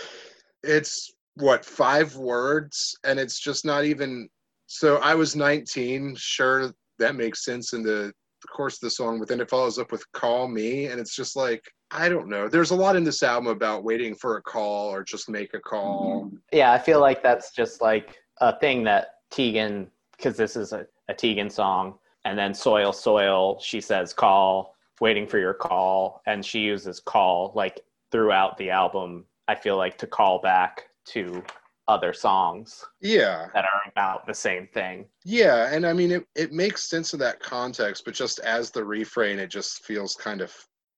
it's 0.63 1.11
what 1.33 1.65
five 1.65 2.15
words, 2.15 2.95
and 3.03 3.19
it's 3.19 3.39
just 3.39 3.65
not 3.65 3.85
even. 3.85 4.29
So 4.67 4.97
I 4.97 5.15
was 5.15 5.35
19. 5.35 6.15
Sure, 6.15 6.71
that 6.99 7.15
makes 7.15 7.43
sense 7.43 7.73
in 7.73 7.81
the 7.81 8.13
course 8.55 8.75
of 8.75 8.81
the 8.81 8.91
song, 8.91 9.17
but 9.17 9.27
then 9.27 9.41
it 9.41 9.49
follows 9.49 9.79
up 9.79 9.91
with 9.91 10.03
"Call 10.11 10.47
Me," 10.47 10.85
and 10.85 10.99
it's 10.99 11.15
just 11.15 11.35
like 11.35 11.63
I 11.89 12.07
don't 12.07 12.29
know. 12.29 12.47
There's 12.47 12.69
a 12.69 12.75
lot 12.75 12.95
in 12.95 13.03
this 13.03 13.23
album 13.23 13.47
about 13.47 13.83
waiting 13.83 14.13
for 14.13 14.37
a 14.37 14.43
call 14.43 14.93
or 14.93 15.03
just 15.03 15.27
make 15.27 15.55
a 15.55 15.59
call. 15.59 16.29
Yeah, 16.53 16.71
I 16.71 16.77
feel 16.77 16.99
like 16.99 17.23
that's 17.23 17.51
just 17.55 17.81
like 17.81 18.15
a 18.41 18.57
thing 18.59 18.83
that 18.85 19.15
Tegan, 19.29 19.87
because 20.15 20.37
this 20.37 20.55
is 20.55 20.73
a, 20.73 20.85
a 21.07 21.13
Tegan 21.13 21.49
song, 21.49 21.99
and 22.25 22.37
then 22.37 22.53
Soil 22.53 22.91
Soil, 22.93 23.59
she 23.59 23.79
says 23.81 24.13
call, 24.13 24.75
waiting 25.01 25.27
for 25.27 25.39
your 25.39 25.53
call, 25.53 26.21
and 26.25 26.45
she 26.45 26.59
uses 26.59 26.99
call 26.99 27.51
like 27.55 27.81
throughout 28.11 28.57
the 28.57 28.69
album. 28.69 29.25
I 29.47 29.55
feel 29.55 29.77
like 29.77 29.97
to 29.99 30.07
call 30.07 30.39
back 30.41 30.89
to 31.07 31.43
other 31.87 32.13
songs 32.13 32.85
Yeah, 33.01 33.47
that 33.55 33.65
are 33.65 33.81
about 33.91 34.27
the 34.27 34.33
same 34.33 34.67
thing. 34.67 35.07
yeah, 35.25 35.73
and 35.73 35.85
I 35.87 35.93
mean 35.93 36.11
it. 36.11 36.25
It 36.35 36.51
makes 36.51 36.83
sense 36.89 37.13
in 37.13 37.19
that 37.21 37.39
context, 37.39 38.05
but 38.05 38.13
just 38.13 38.39
as 38.39 38.69
the 38.69 38.83
refrain, 38.83 39.39
it 39.39 39.49
just 39.49 39.83
feels 39.85 40.15
kind 40.15 40.41
of 40.41 40.53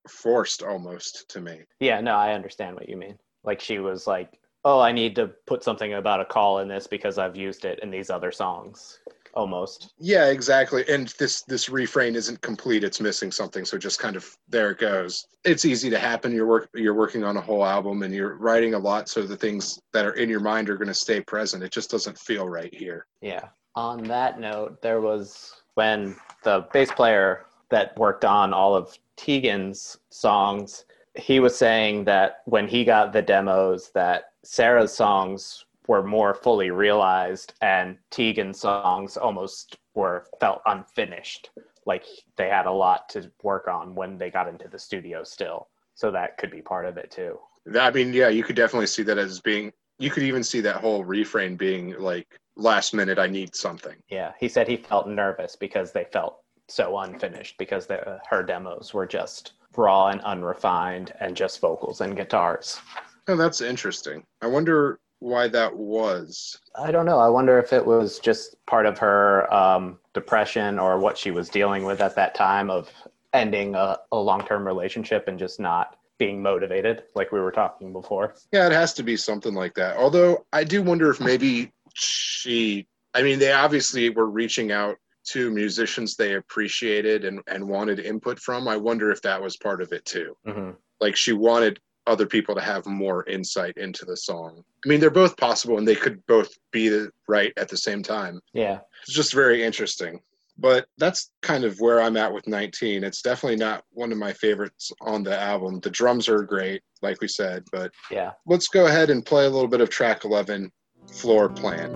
forced 0.09 0.63
almost 0.63 1.29
to 1.29 1.39
me. 1.39 1.61
Yeah, 1.79 2.01
no, 2.01 2.15
I 2.15 2.33
understand 2.33 2.75
what 2.75 2.89
you 2.89 2.97
mean. 2.97 3.17
Like 3.43 3.61
she 3.61 3.79
was 3.79 4.05
like, 4.07 4.37
"Oh, 4.63 4.79
I 4.79 4.91
need 4.91 5.15
to 5.15 5.27
put 5.47 5.63
something 5.63 5.93
about 5.93 6.21
a 6.21 6.25
call 6.25 6.59
in 6.59 6.67
this 6.67 6.87
because 6.87 7.17
I've 7.17 7.35
used 7.35 7.65
it 7.65 7.79
in 7.79 7.91
these 7.91 8.09
other 8.09 8.31
songs." 8.31 8.99
Almost. 9.33 9.93
Yeah, 9.97 10.25
exactly. 10.27 10.83
And 10.89 11.07
this 11.17 11.43
this 11.43 11.69
refrain 11.69 12.15
isn't 12.15 12.41
complete; 12.41 12.83
it's 12.83 12.99
missing 12.99 13.31
something. 13.31 13.63
So 13.63 13.77
just 13.77 13.97
kind 13.97 14.17
of 14.17 14.37
there 14.49 14.71
it 14.71 14.79
goes. 14.79 15.25
It's 15.45 15.63
easy 15.63 15.89
to 15.89 15.97
happen. 15.97 16.33
You're 16.33 16.47
work 16.47 16.69
you're 16.73 16.93
working 16.93 17.23
on 17.23 17.37
a 17.37 17.41
whole 17.41 17.65
album 17.65 18.03
and 18.03 18.13
you're 18.13 18.35
writing 18.35 18.73
a 18.73 18.79
lot, 18.79 19.07
so 19.07 19.21
the 19.21 19.37
things 19.37 19.79
that 19.93 20.05
are 20.05 20.13
in 20.13 20.29
your 20.29 20.41
mind 20.41 20.69
are 20.69 20.75
going 20.75 20.89
to 20.89 20.93
stay 20.93 21.21
present. 21.21 21.63
It 21.63 21.71
just 21.71 21.89
doesn't 21.89 22.19
feel 22.19 22.49
right 22.49 22.73
here. 22.75 23.07
Yeah. 23.21 23.47
On 23.75 24.03
that 24.03 24.39
note, 24.39 24.81
there 24.81 24.99
was 24.99 25.53
when 25.75 26.17
the 26.43 26.67
bass 26.73 26.91
player 26.91 27.45
that 27.69 27.97
worked 27.97 28.25
on 28.25 28.53
all 28.53 28.75
of 28.75 28.97
Tegan's 29.15 29.97
songs, 30.09 30.83
he 31.15 31.39
was 31.39 31.57
saying 31.57 32.05
that 32.05 32.41
when 32.45 32.67
he 32.67 32.85
got 32.85 33.13
the 33.13 33.21
demos 33.21 33.91
that 33.93 34.31
Sara's 34.43 34.93
songs 34.93 35.65
were 35.87 36.03
more 36.03 36.33
fully 36.33 36.71
realized 36.71 37.53
and 37.61 37.97
Tegan's 38.11 38.59
songs 38.59 39.17
almost 39.17 39.77
were 39.93 40.27
felt 40.39 40.61
unfinished. 40.65 41.49
Like 41.85 42.05
they 42.37 42.47
had 42.47 42.65
a 42.65 42.71
lot 42.71 43.09
to 43.09 43.31
work 43.43 43.67
on 43.67 43.95
when 43.95 44.17
they 44.17 44.29
got 44.29 44.47
into 44.47 44.67
the 44.67 44.79
studio 44.79 45.23
still. 45.23 45.67
So 45.95 46.11
that 46.11 46.37
could 46.37 46.51
be 46.51 46.61
part 46.61 46.85
of 46.85 46.97
it 46.97 47.11
too. 47.11 47.39
I 47.77 47.91
mean, 47.91 48.13
yeah, 48.13 48.29
you 48.29 48.43
could 48.43 48.55
definitely 48.55 48.87
see 48.87 49.03
that 49.03 49.17
as 49.17 49.39
being. 49.39 49.71
You 49.99 50.09
could 50.09 50.23
even 50.23 50.43
see 50.43 50.61
that 50.61 50.77
whole 50.77 51.03
refrain 51.03 51.55
being 51.55 51.95
like 51.99 52.27
last 52.55 52.93
minute. 52.93 53.19
I 53.19 53.27
need 53.27 53.55
something. 53.55 53.95
Yeah, 54.09 54.31
he 54.39 54.47
said 54.47 54.67
he 54.67 54.77
felt 54.77 55.07
nervous 55.07 55.55
because 55.55 55.91
they 55.91 56.05
felt 56.05 56.39
so 56.67 56.97
unfinished 56.99 57.57
because 57.57 57.85
the, 57.85 58.19
her 58.29 58.41
demos 58.41 58.93
were 58.93 59.05
just 59.05 59.53
raw 59.75 60.07
and 60.07 60.21
unrefined 60.21 61.13
and 61.19 61.35
just 61.35 61.59
vocals 61.59 62.01
and 62.01 62.15
guitars. 62.15 62.79
Oh, 63.27 63.35
that's 63.35 63.61
interesting. 63.61 64.23
I 64.41 64.47
wonder 64.47 64.99
why 65.19 65.47
that 65.47 65.75
was. 65.75 66.59
I 66.75 66.91
don't 66.91 67.05
know. 67.05 67.19
I 67.19 67.29
wonder 67.29 67.59
if 67.59 67.73
it 67.73 67.85
was 67.85 68.19
just 68.19 68.55
part 68.65 68.85
of 68.85 68.97
her 68.97 69.51
um, 69.53 69.99
depression 70.13 70.79
or 70.79 70.97
what 70.97 71.17
she 71.17 71.31
was 71.31 71.47
dealing 71.47 71.85
with 71.85 72.01
at 72.01 72.15
that 72.15 72.35
time 72.35 72.69
of 72.69 72.89
ending 73.33 73.75
a, 73.75 73.97
a 74.11 74.17
long 74.17 74.45
term 74.45 74.65
relationship 74.65 75.27
and 75.27 75.37
just 75.37 75.59
not 75.59 75.97
being 76.17 76.41
motivated, 76.41 77.03
like 77.15 77.31
we 77.31 77.39
were 77.39 77.51
talking 77.51 77.93
before. 77.93 78.35
Yeah, 78.51 78.67
it 78.67 78.73
has 78.73 78.93
to 78.95 79.03
be 79.03 79.17
something 79.17 79.53
like 79.53 79.73
that. 79.75 79.97
Although 79.97 80.45
I 80.53 80.63
do 80.63 80.83
wonder 80.83 81.09
if 81.09 81.19
maybe 81.19 81.71
she, 81.93 82.87
I 83.13 83.23
mean, 83.23 83.39
they 83.39 83.51
obviously 83.51 84.09
were 84.09 84.29
reaching 84.29 84.71
out 84.71 84.97
to 85.29 85.51
musicians 85.51 86.15
they 86.15 86.35
appreciated 86.35 87.25
and, 87.25 87.41
and 87.47 87.67
wanted 87.67 87.99
input 87.99 88.39
from. 88.39 88.67
I 88.67 88.77
wonder 88.77 89.11
if 89.11 89.21
that 89.21 89.41
was 89.41 89.57
part 89.57 89.81
of 89.81 89.91
it 89.91 90.05
too. 90.05 90.35
hmm 90.45 90.71
Like 90.99 91.15
she 91.15 91.33
wanted 91.33 91.79
other 92.07 92.25
people 92.25 92.55
to 92.55 92.61
have 92.61 92.85
more 92.87 93.23
insight 93.29 93.77
into 93.77 94.05
the 94.05 94.17
song. 94.17 94.63
I 94.83 94.89
mean, 94.89 94.99
they're 94.99 95.11
both 95.11 95.37
possible 95.37 95.77
and 95.77 95.87
they 95.87 95.95
could 95.95 96.25
both 96.25 96.49
be 96.71 96.89
the- 96.89 97.11
right 97.27 97.53
at 97.57 97.69
the 97.69 97.77
same 97.77 98.01
time. 98.01 98.41
Yeah. 98.53 98.79
It's 99.03 99.13
just 99.13 99.33
very 99.33 99.63
interesting. 99.63 100.19
But 100.57 100.85
that's 100.97 101.31
kind 101.41 101.63
of 101.63 101.79
where 101.79 102.01
I'm 102.01 102.17
at 102.17 102.33
with 102.33 102.47
19. 102.47 103.03
It's 103.03 103.21
definitely 103.21 103.57
not 103.57 103.83
one 103.91 104.11
of 104.11 104.17
my 104.17 104.33
favorites 104.33 104.91
on 105.01 105.23
the 105.23 105.39
album. 105.39 105.79
The 105.79 105.89
drums 105.89 106.27
are 106.27 106.43
great, 106.43 106.81
like 107.01 107.21
we 107.21 107.27
said, 107.27 107.63
but 107.71 107.91
Yeah. 108.11 108.31
let's 108.47 108.67
go 108.67 108.85
ahead 108.87 109.09
and 109.11 109.25
play 109.25 109.45
a 109.45 109.49
little 109.49 109.69
bit 109.69 109.81
of 109.81 109.89
track 109.89 110.25
11, 110.25 110.71
Floor 111.13 111.49
Plan. 111.49 111.91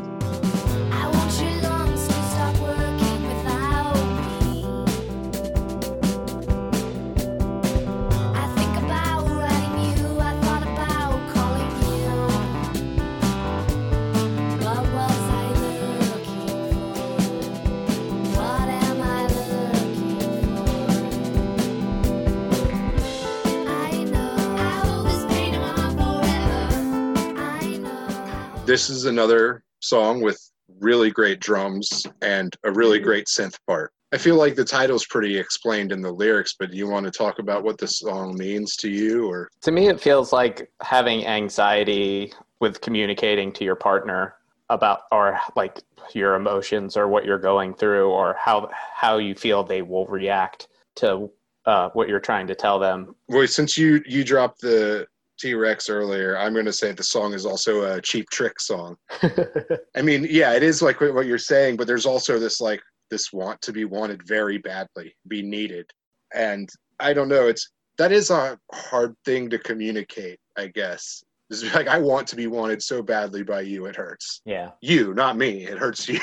This 28.76 28.90
is 28.90 29.06
another 29.06 29.64
song 29.80 30.20
with 30.20 30.38
really 30.82 31.10
great 31.10 31.40
drums 31.40 32.06
and 32.22 32.54
a 32.66 32.72
really 32.74 33.00
great 33.00 33.28
synth 33.28 33.58
part. 33.66 33.94
I 34.12 34.18
feel 34.18 34.36
like 34.36 34.56
the 34.56 34.66
title's 34.66 35.06
pretty 35.06 35.38
explained 35.38 35.94
in 35.94 36.02
the 36.02 36.12
lyrics, 36.12 36.56
but 36.60 36.72
do 36.72 36.78
you 36.78 36.90
want 36.90 37.06
to 37.06 37.10
talk 37.10 37.40
about 37.40 37.64
what 37.64 37.78
the 37.78 37.88
song 37.88 38.36
means 38.38 38.76
to 38.76 38.90
you 38.90 39.30
or 39.30 39.50
To 39.62 39.72
me, 39.72 39.88
it 39.88 40.02
feels 40.02 40.34
like 40.34 40.70
having 40.82 41.26
anxiety 41.26 42.34
with 42.60 42.82
communicating 42.82 43.54
to 43.54 43.64
your 43.64 43.78
partner 43.78 44.36
about, 44.70 45.04
or 45.10 45.40
like 45.56 45.80
your 46.12 46.36
emotions 46.36 46.98
or 46.98 47.08
what 47.08 47.24
you're 47.24 47.40
going 47.40 47.76
through, 47.76 48.10
or 48.10 48.36
how 48.38 48.70
how 48.94 49.20
you 49.20 49.36
feel 49.36 49.64
they 49.64 49.84
will 49.84 50.06
react 50.08 50.68
to 50.96 51.32
uh, 51.66 51.92
what 51.94 52.10
you're 52.10 52.20
trying 52.20 52.48
to 52.48 52.56
tell 52.56 52.78
them. 52.78 53.16
Well, 53.30 53.48
since 53.48 53.78
you 53.78 54.04
you 54.06 54.26
dropped 54.26 54.60
the 54.60 55.08
T 55.40 55.54
Rex 55.54 55.90
earlier, 55.90 56.38
I'm 56.38 56.54
going 56.54 56.66
to 56.66 56.74
say 56.74 56.92
the 56.92 57.04
song 57.04 57.34
is 57.34 57.46
also 57.46 57.94
a 57.96 58.02
cheap 58.02 58.30
trick 58.30 58.60
song. 58.60 58.96
I 59.96 60.02
mean, 60.02 60.28
yeah, 60.30 60.54
it 60.54 60.64
is 60.64 60.82
like 60.82 61.02
what 61.02 61.26
you're 61.26 61.38
saying, 61.38 61.78
but 61.78 61.88
there's 61.88 62.06
also 62.06 62.40
this 62.40 62.62
like 62.62 62.82
this 63.12 63.32
want 63.34 63.62
to 63.62 63.72
be 63.74 63.86
wanted 63.86 64.26
very 64.28 64.58
badly, 64.58 65.16
be 65.28 65.42
needed, 65.42 65.90
and 66.34 66.70
I 67.00 67.14
don't 67.14 67.30
know. 67.30 67.48
It's 67.48 67.70
that 67.98 68.12
is 68.12 68.30
a 68.30 68.58
hard 68.74 69.16
thing 69.26 69.50
to 69.50 69.58
communicate, 69.60 70.40
I 70.58 70.68
guess. 70.68 71.24
It's 71.50 71.64
like 71.76 71.88
I 71.88 72.00
want 72.00 72.28
to 72.30 72.36
be 72.36 72.48
wanted 72.48 72.82
so 72.82 73.02
badly 73.02 73.44
by 73.44 73.62
you, 73.62 73.86
it 73.86 73.96
hurts. 73.96 74.42
yeah. 74.46 74.72
You, 74.82 75.14
not 75.14 75.38
me. 75.38 75.66
It 75.66 75.78
hurts 75.78 76.08
you. 76.10 76.20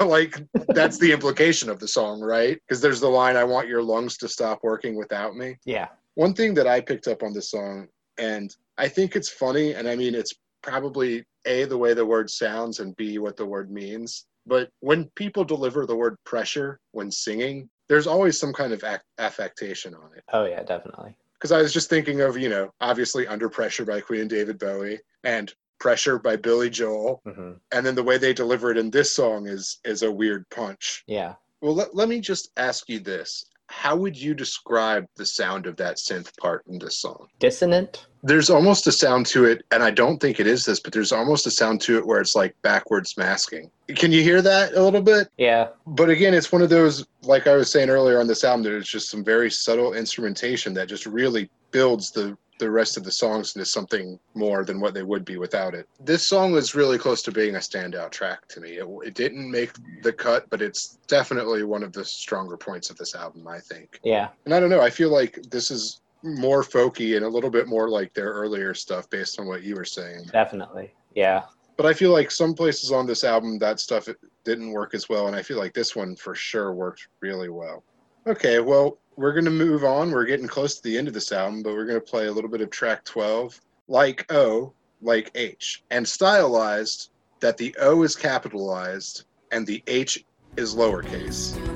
like 0.00 0.42
that's 0.68 0.98
the 0.98 1.12
implication 1.12 1.68
of 1.70 1.78
the 1.78 1.88
song, 1.88 2.20
right? 2.20 2.58
Because 2.66 2.80
there's 2.80 3.00
the 3.00 3.08
line, 3.08 3.36
"I 3.36 3.44
want 3.44 3.68
your 3.68 3.82
lungs 3.82 4.16
to 4.18 4.28
stop 4.28 4.60
working 4.62 4.96
without 4.96 5.34
me." 5.36 5.56
Yeah. 5.64 5.88
One 6.14 6.32
thing 6.34 6.54
that 6.54 6.66
I 6.66 6.80
picked 6.80 7.08
up 7.08 7.22
on 7.22 7.34
this 7.34 7.50
song, 7.50 7.88
and 8.18 8.54
I 8.78 8.88
think 8.88 9.16
it's 9.16 9.28
funny, 9.28 9.74
and 9.74 9.88
I 9.88 9.96
mean, 9.96 10.14
it's 10.14 10.34
probably 10.62 11.24
A, 11.46 11.64
the 11.64 11.78
way 11.78 11.94
the 11.94 12.04
word 12.06 12.28
sounds, 12.30 12.80
and 12.80 12.96
B, 12.96 13.18
what 13.18 13.36
the 13.36 13.46
word 13.46 13.70
means. 13.70 14.26
But 14.46 14.70
when 14.80 15.06
people 15.16 15.44
deliver 15.44 15.86
the 15.86 15.96
word 15.96 16.16
pressure 16.24 16.78
when 16.92 17.10
singing, 17.10 17.68
there's 17.88 18.06
always 18.06 18.38
some 18.38 18.52
kind 18.52 18.72
of 18.72 18.82
ac- 18.84 19.00
affectation 19.18 19.94
on 19.94 20.10
it. 20.16 20.24
Oh 20.32 20.44
yeah, 20.44 20.62
definitely. 20.62 21.14
Because 21.34 21.52
I 21.52 21.60
was 21.60 21.72
just 21.72 21.90
thinking 21.90 22.20
of, 22.20 22.38
you 22.38 22.48
know, 22.48 22.70
obviously 22.80 23.26
Under 23.26 23.48
Pressure 23.48 23.84
by 23.84 24.00
Queen 24.00 24.22
and 24.22 24.30
David 24.30 24.58
Bowie 24.58 25.00
and 25.24 25.52
Pressure 25.78 26.18
by 26.18 26.36
Billy 26.36 26.70
Joel. 26.70 27.20
hmm 27.24 27.52
And 27.72 27.84
then 27.84 27.94
the 27.94 28.02
way 28.02 28.18
they 28.18 28.32
deliver 28.32 28.70
it 28.70 28.78
in 28.78 28.90
this 28.90 29.12
song 29.14 29.46
is 29.48 29.78
is 29.84 30.02
a 30.02 30.10
weird 30.10 30.48
punch. 30.50 31.04
Yeah. 31.06 31.34
Well, 31.60 31.74
let, 31.74 31.94
let 31.94 32.08
me 32.08 32.20
just 32.20 32.50
ask 32.56 32.88
you 32.88 33.00
this. 33.00 33.46
How 33.68 33.96
would 33.96 34.16
you 34.16 34.34
describe 34.34 35.06
the 35.16 35.26
sound 35.26 35.66
of 35.66 35.76
that 35.76 35.96
synth 35.96 36.36
part 36.38 36.64
in 36.66 36.78
this 36.78 36.98
song? 36.98 37.28
Dissonant. 37.38 38.06
There's 38.22 38.50
almost 38.50 38.86
a 38.86 38.92
sound 38.92 39.26
to 39.26 39.44
it, 39.44 39.64
and 39.70 39.82
I 39.82 39.90
don't 39.90 40.18
think 40.18 40.40
it 40.40 40.46
is 40.46 40.64
this, 40.64 40.80
but 40.80 40.92
there's 40.92 41.12
almost 41.12 41.46
a 41.46 41.50
sound 41.50 41.80
to 41.82 41.98
it 41.98 42.06
where 42.06 42.20
it's 42.20 42.34
like 42.34 42.56
backwards 42.62 43.16
masking. 43.16 43.70
Can 43.88 44.10
you 44.10 44.22
hear 44.22 44.42
that 44.42 44.74
a 44.74 44.82
little 44.82 45.02
bit? 45.02 45.28
Yeah. 45.36 45.68
But 45.86 46.10
again, 46.10 46.34
it's 46.34 46.50
one 46.50 46.62
of 46.62 46.70
those, 46.70 47.06
like 47.22 47.46
I 47.46 47.54
was 47.54 47.70
saying 47.70 47.88
earlier 47.88 48.18
on 48.18 48.26
this 48.26 48.42
album, 48.42 48.64
there's 48.64 48.88
just 48.88 49.10
some 49.10 49.22
very 49.22 49.50
subtle 49.50 49.94
instrumentation 49.94 50.74
that 50.74 50.88
just 50.88 51.06
really 51.06 51.48
builds 51.70 52.10
the 52.10 52.36
the 52.58 52.70
rest 52.70 52.96
of 52.96 53.04
the 53.04 53.12
songs 53.12 53.54
into 53.54 53.66
something 53.66 54.18
more 54.34 54.64
than 54.64 54.80
what 54.80 54.94
they 54.94 55.02
would 55.02 55.24
be 55.24 55.36
without 55.36 55.74
it. 55.74 55.88
This 56.00 56.26
song 56.26 56.52
was 56.52 56.74
really 56.74 56.98
close 56.98 57.22
to 57.22 57.32
being 57.32 57.56
a 57.56 57.58
standout 57.58 58.10
track 58.10 58.48
to 58.48 58.60
me. 58.60 58.78
It, 58.78 58.86
it 59.04 59.14
didn't 59.14 59.50
make 59.50 59.72
the 60.02 60.12
cut, 60.12 60.48
but 60.50 60.62
it's 60.62 60.98
definitely 61.06 61.62
one 61.64 61.82
of 61.82 61.92
the 61.92 62.04
stronger 62.04 62.56
points 62.56 62.90
of 62.90 62.96
this 62.96 63.14
album, 63.14 63.46
I 63.46 63.60
think. 63.60 64.00
Yeah. 64.02 64.28
And 64.44 64.54
I 64.54 64.60
don't 64.60 64.70
know, 64.70 64.80
I 64.80 64.90
feel 64.90 65.10
like 65.10 65.38
this 65.50 65.70
is 65.70 66.00
more 66.22 66.62
folky 66.62 67.16
and 67.16 67.24
a 67.24 67.28
little 67.28 67.50
bit 67.50 67.68
more 67.68 67.88
like 67.88 68.12
their 68.14 68.32
earlier 68.32 68.74
stuff 68.74 69.08
based 69.10 69.38
on 69.38 69.46
what 69.46 69.62
you 69.62 69.74
were 69.74 69.84
saying. 69.84 70.24
Definitely. 70.32 70.92
Yeah. 71.14 71.42
But 71.76 71.86
I 71.86 71.92
feel 71.92 72.10
like 72.10 72.30
some 72.30 72.54
places 72.54 72.90
on 72.90 73.06
this 73.06 73.22
album 73.22 73.58
that 73.58 73.80
stuff 73.80 74.08
it 74.08 74.16
didn't 74.44 74.70
work 74.70 74.94
as 74.94 75.08
well, 75.08 75.26
and 75.26 75.36
I 75.36 75.42
feel 75.42 75.58
like 75.58 75.74
this 75.74 75.94
one 75.94 76.16
for 76.16 76.34
sure 76.34 76.72
worked 76.72 77.08
really 77.20 77.50
well. 77.50 77.84
Okay, 78.26 78.58
well, 78.58 78.98
we're 79.14 79.32
gonna 79.32 79.50
move 79.50 79.84
on. 79.84 80.10
We're 80.10 80.24
getting 80.24 80.48
close 80.48 80.74
to 80.74 80.82
the 80.82 80.98
end 80.98 81.06
of 81.06 81.14
this 81.14 81.30
album, 81.30 81.62
but 81.62 81.74
we're 81.74 81.86
gonna 81.86 82.00
play 82.00 82.26
a 82.26 82.32
little 82.32 82.50
bit 82.50 82.60
of 82.60 82.70
track 82.70 83.04
12, 83.04 83.60
like 83.86 84.26
O, 84.32 84.72
like 85.00 85.30
H, 85.36 85.84
and 85.92 86.06
stylized 86.06 87.10
that 87.38 87.56
the 87.56 87.72
O 87.78 88.02
is 88.02 88.16
capitalized 88.16 89.26
and 89.52 89.64
the 89.64 89.80
H 89.86 90.24
is 90.56 90.74
lowercase. 90.74 91.75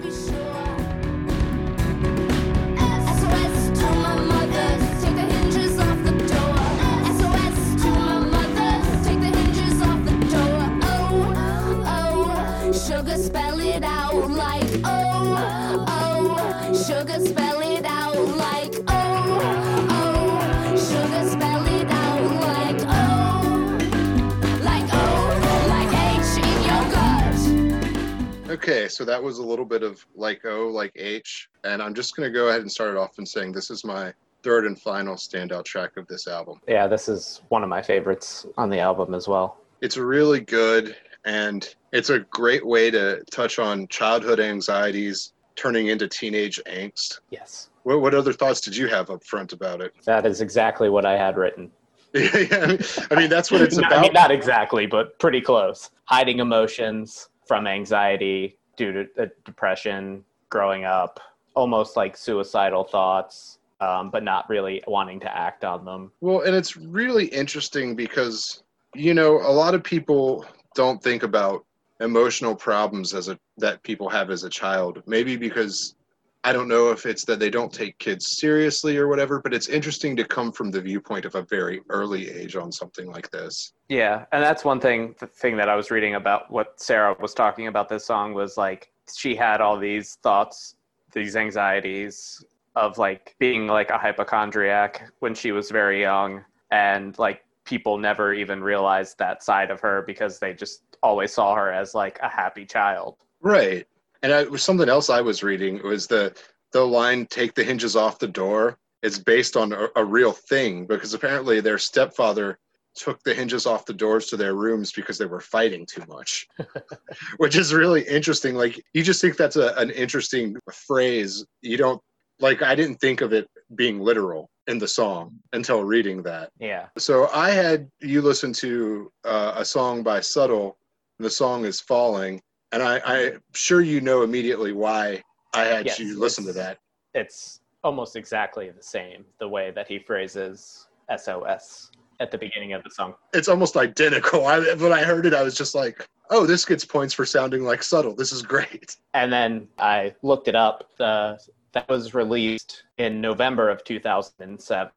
Okay, 28.63 28.89
so 28.89 29.07
that 29.07 29.23
was 29.23 29.39
a 29.39 29.43
little 29.43 29.65
bit 29.65 29.83
of 29.83 30.05
like 30.15 30.45
O, 30.45 30.69
like 30.69 30.93
H, 30.95 31.49
and 31.65 31.83
I'm 31.83 31.95
just 31.95 32.15
gonna 32.15 32.29
go 32.29 32.49
ahead 32.49 32.61
and 32.61 32.71
start 32.71 32.91
it 32.91 32.99
off 32.99 33.17
and 33.17 33.27
saying 33.27 33.53
this 33.53 33.71
is 33.71 33.85
my 33.87 34.13
third 34.43 34.67
and 34.67 34.79
final 34.79 35.15
standout 35.15 35.65
track 35.65 35.97
of 35.97 36.07
this 36.09 36.29
album. 36.29 36.61
Yeah. 36.69 36.87
This 36.87 37.09
is 37.09 37.41
one 37.49 37.63
of 37.63 37.71
my 37.71 37.81
favorites 37.81 38.45
on 38.59 38.69
the 38.69 38.79
album 38.79 39.15
as 39.15 39.27
well. 39.27 39.57
It's 39.81 39.97
really 39.97 40.41
good, 40.41 40.95
and 41.25 41.75
it's 41.93 42.11
a 42.11 42.19
great 42.21 42.67
way 42.67 42.91
to 42.91 43.25
touch 43.31 43.59
on 43.59 43.89
childhood 43.89 44.41
anxieties 44.41 45.33
turning 45.57 45.87
into 45.87 46.07
teenage 46.07 46.61
angst. 46.67 47.21
Yes. 47.31 47.71
What, 47.85 48.03
what 48.03 48.15
other 48.15 48.35
thoughts 48.35 48.61
did 48.61 48.77
you 48.77 48.89
have 48.89 49.09
up 49.09 49.25
front 49.25 49.55
about 49.55 49.81
it? 49.81 49.95
That 50.05 50.27
is 50.27 50.43
exactly 50.43 50.91
what 50.91 51.07
I 51.07 51.17
had 51.17 51.39
written. 51.39 51.71
yeah, 52.15 52.29
I 52.35 52.67
mean- 52.67 52.81
I 53.11 53.15
mean, 53.15 53.31
that's 53.31 53.51
what 53.51 53.63
it's 53.63 53.77
about. 53.79 53.93
I 53.95 54.03
mean, 54.03 54.13
not 54.13 54.31
exactly, 54.31 54.85
but 54.85 55.19
pretty 55.19 55.41
close. 55.41 55.91
Hiding 56.05 56.41
emotions 56.41 57.31
from 57.51 57.67
anxiety 57.67 58.57
due 58.77 58.93
to 58.93 59.09
uh, 59.21 59.27
depression, 59.45 60.25
growing 60.51 60.85
up, 60.85 61.19
almost 61.57 61.97
like 61.97 62.17
suicidal 62.17 62.85
thoughts, 62.85 63.59
um, 63.81 64.09
but 64.09 64.23
not 64.23 64.49
really 64.49 64.81
wanting 64.87 65.19
to 65.19 65.37
act 65.37 65.65
on 65.65 65.85
them. 65.85 66.13
Well, 66.21 66.43
and 66.43 66.55
it's 66.55 66.77
really 66.77 67.27
interesting 67.27 67.97
because 67.97 68.63
you 68.95 69.15
know 69.15 69.39
a 69.39 69.51
lot 69.51 69.75
of 69.75 69.83
people 69.83 70.47
don't 70.77 71.03
think 71.03 71.25
about 71.25 71.65
emotional 71.99 72.55
problems 72.55 73.15
as 73.15 73.27
a 73.27 73.37
that 73.59 73.83
people 73.83 74.09
have 74.09 74.31
as 74.31 74.45
a 74.45 74.49
child. 74.49 75.03
Maybe 75.07 75.37
because 75.37 75.97
I 76.43 76.55
don't 76.55 76.69
know 76.69 76.91
if 76.91 77.05
it's 77.05 77.25
that 77.27 77.39
they 77.39 77.51
don't 77.51 77.73
take 77.73 77.99
kids 77.99 78.39
seriously 78.39 78.97
or 78.97 79.09
whatever, 79.09 79.41
but 79.41 79.53
it's 79.53 79.69
interesting 79.69 80.17
to 80.17 80.25
come 80.25 80.53
from 80.53 80.71
the 80.71 80.81
viewpoint 80.81 81.27
of 81.27 81.35
a 81.35 81.43
very 81.43 81.83
early 81.91 82.31
age 82.31 82.57
on 82.57 82.73
something 82.73 83.11
like 83.11 83.31
this. 83.31 83.73
Yeah, 83.89 84.25
and 84.33 84.43
that's 84.43 84.65
one 84.65 84.81
thing. 84.81 85.15
The 85.19 85.27
thing 85.27 85.57
that 85.59 85.69
I 85.69 85.77
was 85.77 85.91
reading 85.91 86.15
about 86.15 86.51
what 86.51 86.81
Sara 86.81 87.15
was 87.21 87.35
talking 87.35 87.67
about 87.67 87.91
this 87.91 88.07
song 88.07 88.33
was 88.33 88.57
like 88.57 88.91
she 89.15 89.35
had 89.35 89.61
all 89.61 89.79
these 89.79 90.17
thoughts, 90.23 90.77
these 91.13 91.37
anxieties 91.37 92.43
of 92.75 92.97
like 92.97 93.35
being 93.39 93.67
like 93.67 93.91
a 93.91 93.99
hypochondriac 93.99 95.13
when 95.19 95.35
she 95.35 95.53
was 95.53 95.71
very 95.71 96.01
young, 96.01 96.43
and 96.71 97.19
like 97.19 97.45
people 97.65 97.99
never 97.99 98.33
even 98.33 98.63
realized 98.63 99.19
that 99.19 99.43
side 99.43 99.71
of 99.71 99.81
her 99.81 100.03
because 100.07 100.39
they 100.39 100.55
just 100.55 100.83
always 101.03 101.33
saw 101.33 101.55
her 101.55 101.71
as 101.71 101.95
like 101.95 102.19
a 102.23 102.29
happy 102.29 102.65
child. 102.65 103.17
Right. 103.43 103.87
And 104.23 104.33
I, 104.33 104.43
was 104.45 104.63
something 104.63 104.89
else 104.89 105.11
I 105.11 105.21
was 105.21 105.43
reading 105.43 105.77
It 105.77 105.85
was 105.85 106.07
the 106.07 106.35
the 106.73 106.85
line 106.85 107.27
"Take 107.27 107.55
the 107.55 107.65
hinges 107.65 107.97
off 107.97 108.19
the 108.19 108.29
door." 108.29 108.79
It's 109.03 109.19
based 109.19 109.57
on 109.57 109.73
a, 109.73 109.89
a 109.97 110.05
real 110.05 110.33
thing 110.33 110.87
because 110.87 111.15
apparently 111.15 111.61
their 111.61 111.79
stepfather 111.79 112.59
took 112.95 113.23
the 113.23 113.33
hinges 113.33 113.67
off 113.67 113.87
the 113.87 113.95
doors 113.95 114.27
to 114.27 114.37
their 114.37 114.55
rooms 114.55 114.93
because 114.93 115.17
they 115.17 115.27
were 115.27 115.41
fighting 115.41 115.87
too 115.87 116.03
much, 116.09 116.47
which 117.39 117.57
is 117.57 117.73
really 117.73 118.03
interesting. 118.03 118.55
Like 118.55 118.83
you 118.93 119.03
just 119.03 119.21
think 119.21 119.37
that's 119.37 119.57
a, 119.57 119.75
an 119.77 119.91
interesting 119.91 120.57
phrase. 120.87 121.45
You 121.63 121.77
don't 121.77 122.01
like. 122.41 122.63
I 122.63 122.75
didn't 122.75 122.97
think 122.97 123.21
of 123.21 123.33
it 123.33 123.49
being 123.75 124.01
literal 124.01 124.51
in 124.67 124.79
the 124.79 124.89
song 124.89 125.37
until 125.53 125.83
reading 125.83 126.23
that. 126.25 126.51
Yeah. 126.59 126.87
So 126.99 127.29
I 127.33 127.51
had 127.51 127.89
you 128.01 128.23
listen 128.23 128.53
to 128.55 129.11
uh, 129.25 129.55
a 129.57 129.65
song 129.65 130.03
by 130.03 130.21
Subtle. 130.21 130.77
And 131.19 131.27
the 131.27 131.31
song 131.31 131.65
is 131.67 131.81
"Falling," 131.81 132.41
and 132.73 132.83
I, 132.83 133.01
I'm 133.05 133.43
sure 133.55 133.81
you 133.81 134.01
know 134.01 134.23
immediately 134.23 134.73
why 134.73 135.23
I 135.55 135.65
had 135.65 135.87
Yes, 135.87 135.99
you 135.99 136.19
listen 136.19 136.45
to 136.47 136.53
that. 136.53 136.79
It's 137.15 137.61
almost 137.83 138.17
exactly 138.17 138.71
the 138.71 138.83
same 138.83 139.25
the 139.39 139.49
way 139.49 139.71
that 139.73 139.89
he 139.89 139.99
phrases 139.99 140.87
SOS 141.17 141.91
at 142.21 142.31
the 142.31 142.39
beginning 142.39 142.75
of 142.75 142.85
the 142.85 142.91
song. 142.91 143.15
It's 143.33 143.49
almost 143.49 143.77
identical. 143.77 144.47
I, 144.47 144.61
when 144.75 144.93
I 144.93 145.03
heard 145.03 145.27
it, 145.27 145.35
I 145.35 145.43
was 145.43 145.57
just 145.57 145.75
like, 145.75 146.07
"Oh, 146.31 146.47
this 146.47 146.65
gets 146.65 146.85
points 146.85 147.15
for 147.15 147.25
sounding 147.25 147.65
like 147.65 147.83
Subtle. 147.83 148.15
This 148.15 148.33
is 148.33 148.43
great." 148.43 148.97
And 149.15 149.33
then 149.33 149.69
I 149.79 150.15
looked 150.23 150.47
it 150.49 150.55
up. 150.55 150.91
The, 150.99 151.39
that 151.73 151.89
was 151.89 152.15
released 152.15 152.85
in 152.99 153.21
November 153.21 153.71
of 153.71 153.85
2007, 153.85 154.91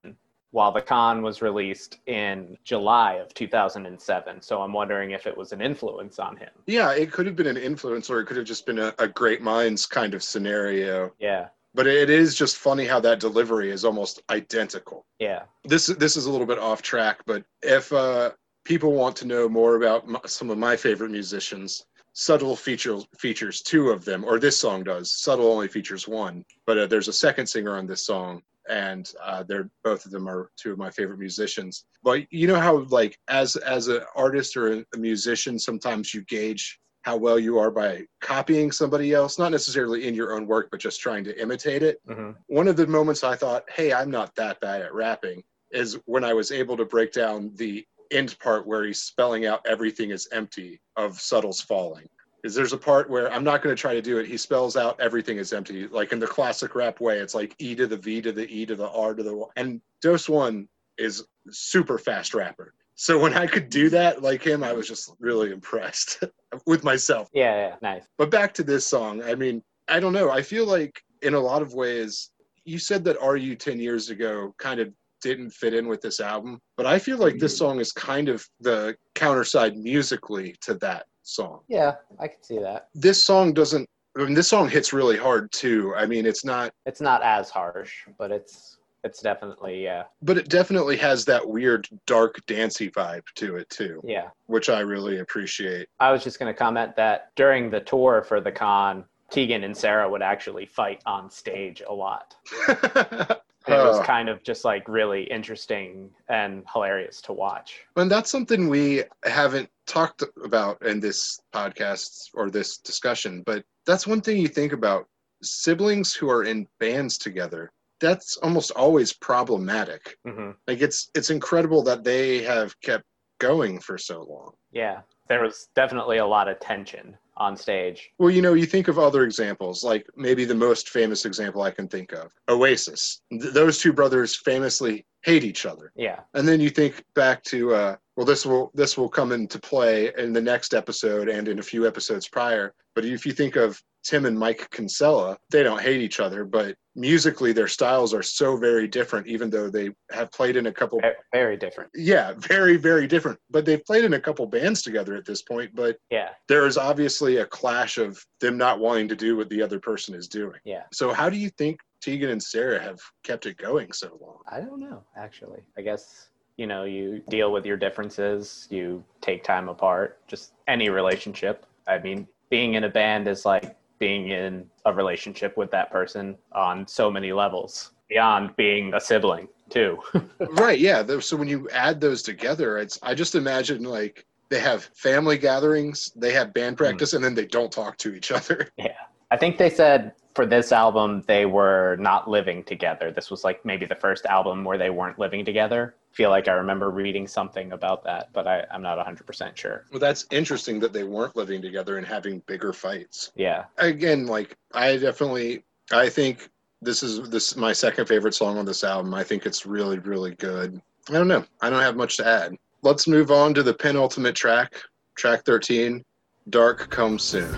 while 0.53 0.71
the 0.71 0.81
con 0.81 1.23
was 1.23 1.41
released 1.41 1.97
in 2.05 2.55
July 2.63 3.13
of 3.15 3.33
2007. 3.33 4.41
So 4.41 4.61
I'm 4.61 4.71
wondering 4.71 5.11
if 5.11 5.25
it 5.25 5.35
was 5.35 5.51
an 5.51 5.61
influence 5.61 6.19
on 6.19 6.37
him. 6.37 6.49
Yeah, 6.67 6.91
it 6.93 7.11
could 7.11 7.25
have 7.25 7.35
been 7.35 7.47
an 7.47 7.57
influence, 7.57 8.07
or 8.09 8.19
it 8.19 8.25
could 8.25 8.37
have 8.37 8.45
just 8.45 8.65
been 8.67 8.77
a, 8.77 8.93
a 8.99 9.07
great 9.07 9.41
minds 9.41 9.87
kind 9.87 10.13
of 10.13 10.21
scenario. 10.21 11.11
Yeah, 11.19 11.47
But 11.73 11.87
it 11.87 12.11
is 12.11 12.35
just 12.35 12.57
funny 12.57 12.85
how 12.85 12.99
that 12.99 13.19
delivery 13.19 13.71
is 13.71 13.83
almost 13.83 14.21
identical. 14.29 15.05
yeah, 15.19 15.41
this 15.63 15.87
this 15.87 16.15
is 16.15 16.27
a 16.27 16.31
little 16.31 16.47
bit 16.47 16.59
off 16.59 16.83
track, 16.83 17.17
but 17.25 17.43
if 17.63 17.91
uh, 17.91 18.29
people 18.63 18.93
want 18.93 19.15
to 19.17 19.25
know 19.27 19.49
more 19.49 19.75
about 19.75 20.03
m 20.07 20.17
some 20.27 20.51
of 20.51 20.57
my 20.59 20.75
favorite 20.75 21.09
musicians, 21.11 21.85
Subtle 22.15 22.55
features 22.55 23.07
features 23.17 23.59
two 23.61 23.89
of 23.89 24.05
them, 24.05 24.23
or 24.23 24.37
this 24.37 24.55
song 24.59 24.83
does. 24.83 25.11
Subtle 25.25 25.51
only 25.51 25.67
features 25.67 26.07
one, 26.07 26.45
but 26.67 26.77
uh, 26.77 26.85
there's 26.85 27.07
a 27.07 27.13
second 27.25 27.47
singer 27.47 27.75
on 27.75 27.87
this 27.87 28.05
song, 28.05 28.43
and 28.69 29.11
uh, 29.21 29.43
they're 29.43 29.69
both 29.83 30.05
of 30.05 30.11
them 30.11 30.27
are 30.27 30.49
two 30.57 30.71
of 30.71 30.77
my 30.77 30.89
favorite 30.89 31.19
musicians. 31.19 31.85
But 32.03 32.31
you 32.31 32.47
know 32.47 32.59
how 32.59 32.79
like 32.89 33.17
as 33.27 33.55
as 33.57 33.87
an 33.87 34.01
artist 34.15 34.55
or 34.57 34.73
a 34.73 34.97
musician, 34.97 35.59
sometimes 35.59 36.13
you 36.13 36.21
gauge 36.23 36.79
how 37.03 37.17
well 37.17 37.37
you 37.37 37.59
are 37.59 37.69
by 37.69 38.05
copying 38.21 38.71
somebody 38.71 39.13
else, 39.13 39.37
not 39.37 39.51
necessarily 39.51 40.07
in 40.07 40.15
your 40.15 40.33
own 40.33 40.47
work, 40.47 40.69
but 40.71 40.79
just 40.79 41.01
trying 41.01 41.23
to 41.25 41.41
imitate 41.41 41.83
it. 41.83 41.99
hmm 42.07 42.31
One 42.47 42.67
of 42.67 42.77
the 42.77 42.87
moments 42.87 43.23
I 43.23 43.35
thought, 43.35 43.63
hey, 43.69 43.93
I'm 43.93 44.09
not 44.09 44.33
that 44.35 44.59
bad 44.61 44.81
at 44.81 44.93
rapping 44.93 45.43
is 45.71 45.99
when 46.05 46.23
I 46.23 46.33
was 46.33 46.51
able 46.51 46.77
to 46.77 46.85
break 46.85 47.11
down 47.11 47.51
the 47.55 47.85
end 48.11 48.37
part 48.39 48.65
where 48.67 48.85
he's 48.85 49.01
spelling 49.01 49.45
out 49.45 49.65
everything 49.67 50.11
is 50.11 50.27
empty 50.31 50.79
of 50.95 51.19
Subtle's 51.19 51.61
falling. 51.61 52.07
Is 52.43 52.53
there's 52.53 52.73
a 52.73 52.77
part 52.77 53.09
where 53.09 53.31
I'm 53.31 53.43
not 53.43 53.61
going 53.61 53.73
to 53.73 53.79
try 53.79 53.93
to 53.93 54.01
do 54.01 54.17
it. 54.17 54.27
He 54.27 54.35
spells 54.35 54.75
out 54.75 54.99
everything 54.99 55.37
is 55.37 55.53
empty, 55.53 55.87
like 55.87 56.11
in 56.11 56.19
the 56.19 56.27
classic 56.27 56.75
rap 56.75 56.99
way. 56.99 57.19
It's 57.19 57.33
like 57.33 57.55
E 57.57 57.73
to 57.75 57.87
the 57.87 57.95
V 57.95 58.21
to 58.21 58.33
the 58.33 58.45
E 58.53 58.65
to 58.65 58.75
the 58.75 58.89
R 58.89 59.13
to 59.13 59.23
the 59.23 59.33
Y. 59.33 59.47
And 59.55 59.81
Dose 60.01 60.27
One 60.27 60.67
is 60.97 61.23
super 61.49 61.97
fast 61.97 62.33
rapper. 62.33 62.73
So 62.95 63.17
when 63.17 63.33
I 63.33 63.47
could 63.47 63.69
do 63.69 63.89
that 63.89 64.21
like 64.21 64.43
him, 64.43 64.63
I 64.63 64.73
was 64.73 64.87
just 64.87 65.11
really 65.19 65.51
impressed 65.51 66.23
with 66.67 66.83
myself. 66.83 67.29
Yeah, 67.33 67.55
yeah, 67.55 67.75
nice. 67.81 68.03
But 68.17 68.29
back 68.29 68.53
to 68.55 68.63
this 68.63 68.85
song, 68.85 69.23
I 69.23 69.35
mean, 69.35 69.63
I 69.87 69.99
don't 69.99 70.13
know. 70.13 70.29
I 70.29 70.41
feel 70.41 70.65
like 70.65 71.01
in 71.21 71.33
a 71.33 71.39
lot 71.39 71.61
of 71.61 71.73
ways, 71.73 72.29
you 72.65 72.77
said 72.77 73.03
that 73.05 73.21
RU 73.21 73.55
10 73.55 73.79
years 73.79 74.09
ago 74.09 74.53
kind 74.57 74.79
of 74.79 74.93
didn't 75.21 75.51
fit 75.51 75.73
in 75.73 75.87
with 75.87 76.01
this 76.01 76.19
album, 76.19 76.59
but 76.77 76.85
I 76.85 76.99
feel 76.99 77.17
like 77.17 77.39
this 77.39 77.53
mm-hmm. 77.55 77.65
song 77.65 77.79
is 77.79 77.91
kind 77.91 78.29
of 78.29 78.45
the 78.59 78.95
counterside 79.15 79.75
musically 79.75 80.55
to 80.61 80.75
that 80.75 81.05
song. 81.23 81.61
Yeah, 81.67 81.95
I 82.19 82.27
can 82.27 82.41
see 82.43 82.59
that. 82.59 82.89
This 82.93 83.23
song 83.23 83.53
doesn't, 83.53 83.89
I 84.17 84.23
mean, 84.23 84.33
this 84.33 84.47
song 84.47 84.69
hits 84.69 84.93
really 84.93 85.17
hard 85.17 85.51
too. 85.51 85.93
I 85.95 86.05
mean, 86.05 86.25
it's 86.25 86.45
not, 86.45 86.71
It's 86.85 87.01
not 87.01 87.23
as 87.23 87.49
harsh, 87.49 87.93
but 88.17 88.31
it's 88.31 88.77
it's 89.03 89.21
definitely 89.21 89.83
yeah, 89.83 90.03
but 90.21 90.37
it 90.37 90.47
definitely 90.47 90.95
has 90.97 91.25
that 91.25 91.45
weird, 91.45 91.87
dark, 92.07 92.39
dancey 92.45 92.89
vibe 92.89 93.25
to 93.35 93.57
it 93.57 93.69
too, 93.69 94.01
yeah. 94.05 94.29
which 94.45 94.69
I 94.69 94.79
really 94.79 95.19
appreciate. 95.19 95.89
I 95.99 96.11
was 96.11 96.23
just 96.23 96.39
going 96.39 96.53
to 96.53 96.57
comment 96.57 96.95
that 96.95 97.31
during 97.35 97.69
the 97.69 97.81
tour 97.81 98.23
for 98.23 98.39
the 98.39 98.51
con, 98.51 99.03
Tegan 99.29 99.65
and 99.65 99.75
Sara 99.75 100.09
would 100.09 100.21
actually 100.21 100.65
fight 100.65 101.01
on 101.05 101.29
stage 101.29 101.81
a 101.87 101.93
lot. 101.93 102.35
It 103.67 103.71
was 103.71 103.99
Uh, 103.99 104.03
kind 104.03 104.27
of 104.29 104.43
just 104.43 104.65
like 104.65 104.87
really 104.87 105.23
interesting 105.23 106.11
and 106.27 106.63
hilarious 106.73 107.21
to 107.23 107.33
watch. 107.33 107.85
And 107.95 108.11
that's 108.11 108.29
something 108.29 108.67
we 108.67 109.03
haven't 109.23 109.69
talked 109.87 110.23
about 110.43 110.81
in 110.85 110.99
this 110.99 111.39
podcast 111.53 112.29
or 112.33 112.49
this 112.49 112.77
discussion, 112.77 113.41
but 113.45 113.63
that's 113.85 114.05
one 114.07 114.21
thing 114.21 114.37
you 114.37 114.47
think 114.49 114.73
about 114.73 115.07
siblings 115.41 116.13
who 116.13 116.29
are 116.29 116.43
in 116.43 116.67
bands 116.79 117.17
together. 117.17 117.71
That's 117.99 118.37
almost 118.37 118.71
always 118.71 119.13
problematic. 119.13 120.17
hmm 120.25 120.51
Like 120.67 120.81
it's 120.81 121.09
it's 121.15 121.29
incredible 121.29 121.83
that 121.83 122.03
they 122.03 122.43
have 122.43 122.79
kept 122.81 123.05
going 123.39 123.79
for 123.79 123.97
so 123.97 124.23
long. 124.23 124.51
Yeah, 124.71 125.01
there 125.29 125.41
was 125.41 125.69
definitely 125.75 126.17
a 126.17 126.25
lot 126.25 126.47
of 126.49 126.59
tension 126.59 127.17
on 127.37 127.57
stage. 127.57 128.11
Well, 128.19 128.29
you 128.29 128.41
know, 128.41 128.53
you 128.53 128.65
think 128.65 128.87
of 128.87 128.99
other 128.99 129.23
examples, 129.23 129.83
like 129.83 130.05
maybe 130.15 130.45
the 130.45 130.55
most 130.55 130.89
famous 130.89 131.25
example 131.25 131.61
I 131.61 131.71
can 131.71 131.87
think 131.87 132.11
of, 132.11 132.31
Oasis. 132.49 133.21
Th- 133.31 133.53
those 133.53 133.79
two 133.79 133.93
brothers 133.93 134.35
famously 134.35 135.05
hate 135.23 135.43
each 135.43 135.65
other. 135.65 135.91
Yeah, 135.95 136.19
and 136.33 136.47
then 136.47 136.59
you 136.59 136.69
think 136.69 137.03
back 137.15 137.43
to 137.45 137.73
uh, 137.73 137.95
well 138.15 138.25
this 138.25 138.45
will 138.45 138.71
this 138.73 138.97
will 138.97 139.09
come 139.09 139.31
into 139.31 139.59
play 139.59 140.11
in 140.17 140.33
the 140.33 140.41
next 140.41 140.73
episode 140.73 141.29
and 141.29 141.47
in 141.47 141.59
a 141.59 141.63
few 141.63 141.87
episodes 141.87 142.27
prior 142.27 142.73
but 142.95 143.05
if 143.05 143.25
you 143.25 143.33
think 143.33 143.55
of 143.55 143.81
tim 144.03 144.25
and 144.25 144.37
mike 144.37 144.69
kinsella 144.71 145.37
they 145.51 145.63
don't 145.63 145.81
hate 145.81 146.01
each 146.01 146.19
other 146.19 146.43
but 146.45 146.75
musically 146.95 147.51
their 147.51 147.67
styles 147.67 148.13
are 148.13 148.21
so 148.21 148.55
very 148.55 148.87
different 148.87 149.25
even 149.25 149.49
though 149.49 149.69
they 149.69 149.89
have 150.11 150.31
played 150.31 150.55
in 150.55 150.67
a 150.67 150.71
couple 150.71 151.01
very 151.31 151.57
different. 151.57 151.89
yeah 151.95 152.33
very 152.37 152.77
very 152.77 153.07
different 153.07 153.39
but 153.49 153.65
they've 153.65 153.83
played 153.85 154.05
in 154.05 154.13
a 154.13 154.19
couple 154.19 154.45
bands 154.45 154.81
together 154.81 155.15
at 155.15 155.25
this 155.25 155.41
point 155.41 155.71
but 155.73 155.97
Yeah, 156.11 156.29
there 156.47 156.67
is 156.67 156.77
obviously 156.77 157.37
a 157.37 157.45
clash 157.45 157.97
of 157.97 158.23
them 158.39 158.57
not 158.57 158.79
wanting 158.79 159.07
to 159.07 159.15
do 159.15 159.35
what 159.35 159.49
the 159.49 159.61
other 159.61 159.79
person 159.79 160.13
is 160.13 160.27
doing 160.27 160.59
yeah. 160.65 160.83
so 160.91 161.11
how 161.11 161.29
do 161.29 161.37
you 161.37 161.49
think 161.49 161.79
tegan 161.99 162.29
and 162.29 162.43
sara 162.43 162.79
have 162.79 162.99
kept 163.23 163.45
it 163.47 163.57
going 163.57 163.91
so 163.91 164.17
long 164.21 164.33
I 164.53 164.59
don't 164.59 164.79
know, 164.79 165.03
actually. 165.15 165.61
I 165.77 165.81
guess, 165.81 166.29
you 166.57 166.67
know, 166.67 166.83
you 166.83 167.23
deal 167.29 167.51
with 167.51 167.65
your 167.65 167.77
differences, 167.77 168.67
you 168.69 169.03
take 169.21 169.43
time 169.43 169.67
apart, 169.67 170.19
just 170.27 170.53
any 170.67 170.89
relationship. 170.89 171.65
I 171.87 171.97
mean, 171.97 172.27
being 172.49 172.75
in 172.75 172.83
a 172.83 172.89
band 172.89 173.27
is 173.27 173.45
like 173.45 173.75
being 174.03 174.31
in 174.31 174.65
a 174.83 174.93
relationship 174.93 175.55
with 175.55 175.71
that 175.71 175.89
person 175.89 176.35
on 176.51 176.85
so 176.85 177.09
many 177.09 177.31
levels 177.31 177.91
beyond 178.09 178.53
being 178.57 178.93
a 178.93 178.99
sibling, 178.99 179.47
too. 179.69 179.97
right 180.51 180.77
yeah 180.77 181.01
so 181.19 181.37
when 181.37 181.47
you 181.47 181.69
add 181.69 182.01
those 182.01 182.21
together 182.21 182.77
it's 182.79 182.99
i 183.01 183.15
just 183.15 183.33
imagine 183.33 183.81
like 183.81 184.25
they 184.49 184.59
have 184.59 184.83
family 184.93 185.37
gatherings 185.37 186.11
they 186.17 186.33
have 186.33 186.53
band 186.53 186.73
hmm. 186.73 186.83
practice 186.83 187.13
and 187.13 187.23
then 187.23 187.33
they 187.33 187.45
don't 187.45 187.71
talk 187.71 187.97
to 187.97 188.13
each 188.13 188.29
other 188.29 188.67
yeah. 188.77 188.91
I 189.31 189.37
think 189.37 189.57
they 189.57 189.69
said 189.71 190.11
for 190.35 190.45
this 190.45 190.71
album, 190.71 191.23
they 191.27 191.45
were 191.45 191.95
not 191.99 192.29
living 192.29 192.63
together. 192.63 193.11
This 193.11 193.29
was 193.29 193.43
like 193.43 193.63
maybe 193.65 193.85
the 193.85 193.95
first 193.95 194.25
album 194.25 194.63
where 194.63 194.77
they 194.77 194.89
weren't 194.89 195.19
living 195.19 195.45
together. 195.45 195.95
I 196.11 196.15
feel 196.15 196.29
like 196.29 196.47
I 196.47 196.53
remember 196.53 196.89
reading 196.91 197.27
something 197.27 197.71
about 197.71 198.03
that, 198.05 198.29
but 198.33 198.47
I, 198.47 198.63
I'm 198.71 198.81
not 198.81 198.97
100% 199.03 199.55
sure. 199.57 199.85
well 199.91 199.99
that's 199.99 200.25
interesting 200.31 200.79
that 200.79 200.93
they 200.93 201.03
weren't 201.03 201.35
living 201.35 201.61
together 201.61 201.97
and 201.97 202.05
having 202.07 202.39
bigger 202.47 202.73
fights 202.73 203.31
Yeah. 203.35 203.65
again 203.77 204.25
like 204.27 204.55
i 204.73 204.97
definitely 204.97 205.63
i 205.91 206.09
think 206.09 206.49
this 206.81 207.01
is 207.03 207.29
this 207.29 207.51
is 207.51 207.57
my 207.57 207.73
second 207.73 208.05
favorite 208.07 208.33
song 208.35 208.57
on 208.57 208.65
this 208.65 208.83
album 208.83 209.13
i 209.13 209.23
think 209.23 209.45
it's 209.45 209.65
really 209.65 209.99
really 209.99 210.35
good 210.35 210.79
i 211.09 211.13
don't 211.13 211.27
know 211.27 211.43
i 211.61 211.69
don't 211.69 211.81
have 211.81 211.95
much 211.95 212.17
to 212.17 212.27
add 212.27 212.55
let's 212.83 213.07
move 213.07 213.31
on 213.31 213.53
to 213.53 213.63
the 213.63 213.73
penultimate 213.73 214.35
track 214.35 214.73
track 215.15 215.43
13 215.45 216.03
dark 216.49 216.89
comes 216.89 217.23
soon 217.23 217.55